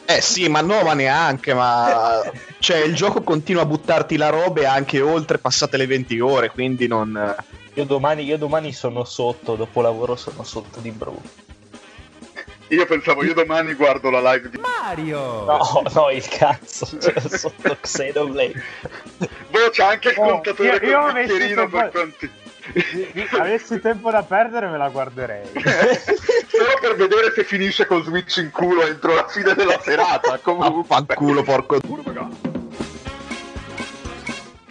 Eh 0.09 0.21
sì, 0.21 0.47
ma 0.47 0.61
no, 0.61 0.83
ma 0.83 0.93
neanche, 0.93 1.53
ma... 1.53 2.21
Cioè, 2.59 2.77
il 2.77 2.95
gioco 2.95 3.21
continua 3.23 3.63
a 3.63 3.65
buttarti 3.65 4.15
la 4.15 4.29
roba 4.29 4.61
e 4.61 4.65
anche 4.65 5.01
oltre 5.01 5.37
passate 5.37 5.75
le 5.75 5.85
20 5.85 6.19
ore, 6.21 6.49
quindi 6.49 6.87
non... 6.87 7.35
Io 7.73 7.83
domani, 7.83 8.23
io 8.23 8.37
domani 8.37 8.71
sono 8.71 9.03
sotto, 9.03 9.55
dopo 9.55 9.81
lavoro 9.81 10.15
sono 10.15 10.43
sotto 10.43 10.79
di 10.79 10.91
brutto. 10.91 11.45
Io 12.69 12.85
pensavo, 12.85 13.23
io 13.23 13.33
domani 13.33 13.73
guardo 13.73 14.09
la 14.09 14.31
live 14.33 14.49
di 14.49 14.57
Mario! 14.59 15.45
No, 15.45 15.83
no, 15.93 16.09
il 16.09 16.25
cazzo, 16.27 16.87
c'è 16.97 17.13
sotto 17.27 17.77
Xenoblade. 17.79 18.63
Boh, 19.49 19.69
c'è 19.71 19.83
anche 19.83 20.09
il 20.09 20.15
Oh, 20.19 20.25
contatore 20.31 20.79
io- 20.85 20.89
io 20.89 20.99
con 20.99 21.17
il 21.17 21.27
bicchierino 21.27 21.67
per 21.69 21.89
quanti... 21.91 22.31
Avessi 23.39 23.79
tempo 23.79 24.11
da 24.11 24.23
perdere 24.23 24.67
me 24.67 24.77
la 24.77 24.89
guarderei. 24.89 25.47
Solo 25.53 26.77
per 26.79 26.95
vedere 26.95 27.31
se 27.33 27.43
finisce 27.43 27.85
con 27.85 28.03
Switch 28.03 28.37
in 28.37 28.51
culo 28.51 28.85
entro 28.85 29.13
la 29.13 29.27
fine 29.27 29.53
della 29.53 29.79
serata. 29.81 30.37
Comunque. 30.43 30.83
Fanculo, 30.85 31.43
porco... 31.43 31.75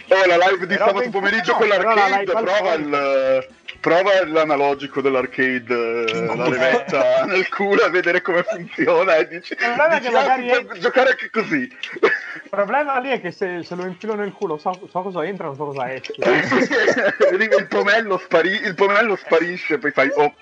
Oh, 0.09 0.25
la 0.25 0.37
live 0.37 0.65
di 0.65 0.75
Però 0.75 0.87
sabato 0.87 1.09
pomeriggio 1.09 1.51
no, 1.51 1.57
con 1.57 1.67
l'arcade, 1.67 2.23
prova 2.31 2.73
il... 2.73 3.47
Prova 3.79 4.25
l'analogico 4.25 5.01
dell'arcade, 5.01 6.05
eh, 6.05 6.25
la 6.25 6.47
levetta 6.49 7.25
nel 7.25 7.47
culo 7.47 7.83
a 7.83 7.89
vedere 7.89 8.21
come 8.21 8.43
funziona 8.43 9.15
e 9.15 9.27
dici, 9.27 9.55
problema 9.55 9.87
è 9.87 9.99
dici, 9.99 10.09
che 10.09 10.17
"Ah, 10.17 10.21
magari 10.21 10.49
si 10.49 10.55
è- 10.55 10.79
giocare 10.79 11.09
anche 11.11 11.29
così. 11.29 11.61
Il 11.61 12.49
problema 12.49 12.99
lì 12.99 13.09
è 13.09 13.21
che 13.21 13.31
se, 13.31 13.63
se 13.63 13.75
lo 13.75 13.85
infilo 13.85 14.15
nel 14.15 14.31
culo 14.31 14.57
so, 14.57 14.73
so 14.89 15.01
cosa 15.01 15.23
entra, 15.25 15.47
non 15.47 15.55
so 15.55 15.65
cosa 15.65 15.93
esce. 15.93 16.13
il, 16.17 17.67
pomello 17.69 18.17
spari- 18.17 18.61
il 18.63 18.73
pomello 18.75 19.15
sparisce, 19.15 19.77
poi 19.77 19.91
fai 19.91 20.09
oh. 20.15 20.33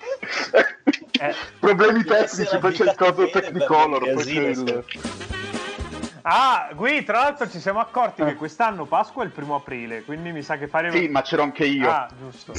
Eh. 1.20 1.34
Problemi 1.58 2.04
tecnici, 2.04 2.58
poi 2.58 2.72
c'è 2.72 2.84
il 2.84 2.94
coso 2.96 3.28
Technicolor, 3.30 4.12
poi 4.12 4.24
c'è 4.24 4.40
il... 4.40 4.84
Ah, 6.28 6.70
qui 6.74 7.04
tra 7.04 7.20
l'altro 7.20 7.48
ci 7.48 7.60
siamo 7.60 7.78
accorti 7.78 8.24
che 8.24 8.34
quest'anno 8.34 8.84
Pasqua 8.84 9.22
è 9.22 9.26
il 9.26 9.32
primo 9.32 9.54
aprile, 9.54 10.02
quindi 10.02 10.32
mi 10.32 10.42
sa 10.42 10.58
che 10.58 10.66
faremo... 10.66 10.96
Sì, 10.96 11.06
ma 11.06 11.22
c'ero 11.22 11.42
anche 11.42 11.64
io. 11.64 11.88
Ah, 11.88 12.08
giusto. 12.18 12.52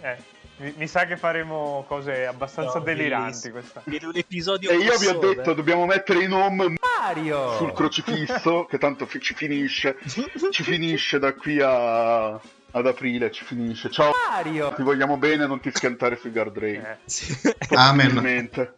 Eh, 0.00 0.16
mi, 0.56 0.74
mi 0.78 0.88
sa 0.88 1.04
che 1.06 1.16
faremo 1.16 1.84
cose 1.86 2.26
abbastanza 2.26 2.78
No, 2.78 2.84
deliranti 2.84 3.50
bellissimo. 3.50 3.52
questa. 3.52 3.82
Viene 3.84 4.06
un 4.06 4.16
episodio 4.16 4.70
E 4.70 4.76
io 4.78 4.98
vi 4.98 5.06
ho 5.06 5.18
detto, 5.20 5.52
dobbiamo 5.54 5.86
mettere 5.86 6.24
in 6.24 6.32
home 6.32 6.74
Mario! 7.04 7.52
sul 7.52 7.72
crocifisso, 7.72 8.64
che 8.68 8.78
tanto 8.78 9.06
fi- 9.06 9.20
ci 9.20 9.34
finisce, 9.34 9.96
ci 10.50 10.64
finisce 10.64 11.20
da 11.20 11.34
qui 11.34 11.60
a... 11.60 12.30
ad 12.32 12.86
aprile, 12.86 13.30
ci 13.30 13.44
finisce. 13.44 13.90
Ciao, 13.90 14.10
Mario! 14.28 14.74
ti 14.74 14.82
vogliamo 14.82 15.18
bene, 15.18 15.46
non 15.46 15.60
ti 15.60 15.70
schiantare 15.72 16.16
sui 16.16 16.30
guardrail. 16.30 16.80
Eh, 16.80 16.98
Sì. 17.04 17.32
Amen. 17.76 18.72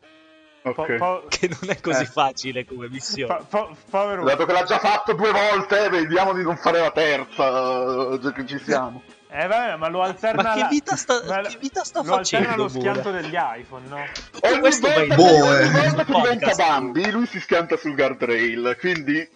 Possibilmente. 0.74 0.98
po- 1.20 1.24
che 1.28 1.48
non 1.48 1.70
è 1.70 1.80
così 1.80 2.02
Eh. 2.02 2.06
facile 2.06 2.64
come 2.64 2.88
missione. 2.88 3.34
po- 3.34 3.44
po- 3.48 3.76
povero... 3.90 4.24
Dato 4.24 4.44
che 4.46 4.52
l'ha 4.52 4.64
già 4.64 4.78
fatto 4.78 5.12
due 5.14 5.30
volte, 5.32 5.88
vediamo 5.88 6.32
di 6.32 6.42
non 6.42 6.56
fare 6.56 6.80
la 6.80 6.90
terza, 6.90 8.12
eh, 8.12 8.18
già 8.20 8.32
che 8.32 8.46
ci 8.46 8.58
siamo. 8.64 9.02
Eh 9.28 9.46
vabbè, 9.46 9.76
ma 9.76 9.88
lo 9.88 10.02
alterna... 10.02 10.42
Ma 10.42 10.54
che 10.54 10.66
vita 10.70 10.96
sta- 10.96 11.22
ma 11.26 11.40
che 11.42 11.58
vita 11.60 11.84
sta 11.84 12.02
lo 12.02 12.14
alterna 12.14 12.46
facendo, 12.46 12.62
lo 12.62 12.68
schianto 12.68 13.10
degli 13.10 13.34
iPhone, 13.34 13.86
no? 13.88 14.04
Ogni 14.40 14.58
questo 14.60 14.88
volta, 14.90 15.14
Boh, 15.14 15.24
ogni 15.44 15.58
eh. 15.58 15.70
volta 15.70 16.04
che 16.04 16.12
diventa 16.12 16.30
Podcast. 16.46 16.56
Bambi, 16.56 17.10
lui 17.10 17.26
si 17.26 17.40
schianta 17.40 17.76
sul 17.76 17.94
guardrail, 17.94 18.76
quindi 18.80 19.28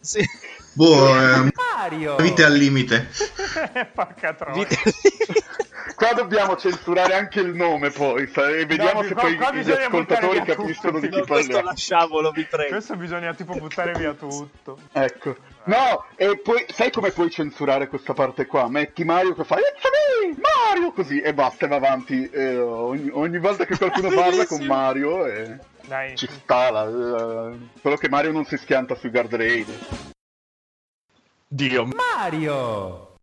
Sì. 0.00 0.22
Boh, 0.74 1.08
eh, 1.18 1.50
Mario! 1.54 2.16
vite 2.16 2.44
al 2.44 2.52
limite. 2.52 3.08
Porca 3.94 4.34
troia. 4.34 4.54
Vite- 4.54 4.78
qua 5.96 6.12
dobbiamo 6.12 6.56
censurare 6.56 7.14
anche 7.14 7.40
il 7.40 7.54
nome 7.54 7.90
poi, 7.90 8.22
e 8.22 8.64
vediamo 8.66 9.00
No, 9.00 9.08
se 9.08 9.12
qua- 9.14 9.22
poi 9.22 9.34
qua 9.36 9.52
gli 9.52 9.70
ascoltatori 9.70 10.42
capiscono 10.42 11.00
di 11.00 11.08
chi 11.08 11.16
No, 11.16 11.24
questo 11.24 11.34
parliamo. 11.52 11.62
lasciamolo, 11.68 12.30
vi 12.30 12.44
prego. 12.44 12.70
Questo 12.70 12.94
bisogna 12.96 13.34
tipo 13.34 13.54
buttare 13.54 13.92
via 13.92 14.12
tutto. 14.12 14.78
Ecco. 14.92 15.34
No, 15.64 16.04
e 16.14 16.38
poi 16.38 16.64
sai 16.72 16.92
come 16.92 17.10
puoi 17.10 17.28
censurare 17.30 17.88
questa 17.88 18.12
parte 18.12 18.46
qua? 18.46 18.68
Metti 18.68 19.02
Mario 19.04 19.34
che 19.34 19.42
fa 19.42 19.56
It's 19.56 19.82
me, 20.28 20.36
Mario 20.70 20.92
così 20.92 21.20
e 21.20 21.34
basta 21.34 21.64
e 21.64 21.68
va 21.68 21.76
avanti 21.76 22.28
eh, 22.30 22.56
ogni, 22.58 23.08
ogni 23.12 23.38
volta 23.40 23.64
che 23.64 23.76
qualcuno 23.76 24.10
parla 24.14 24.46
con. 24.46 24.64
Mario 24.64 25.26
e 25.26 25.58
Dai. 25.86 26.14
ci 26.16 26.28
sta 26.30 26.70
la, 26.70 26.84
la- 26.84 27.52
solo 27.80 27.96
che 27.96 28.08
Mario 28.08 28.30
non 28.30 28.44
si 28.44 28.56
schianta 28.56 28.94
sui 28.94 29.10
guardrail. 29.10 29.66
Dio. 31.48 31.86
Mario! 31.86 33.05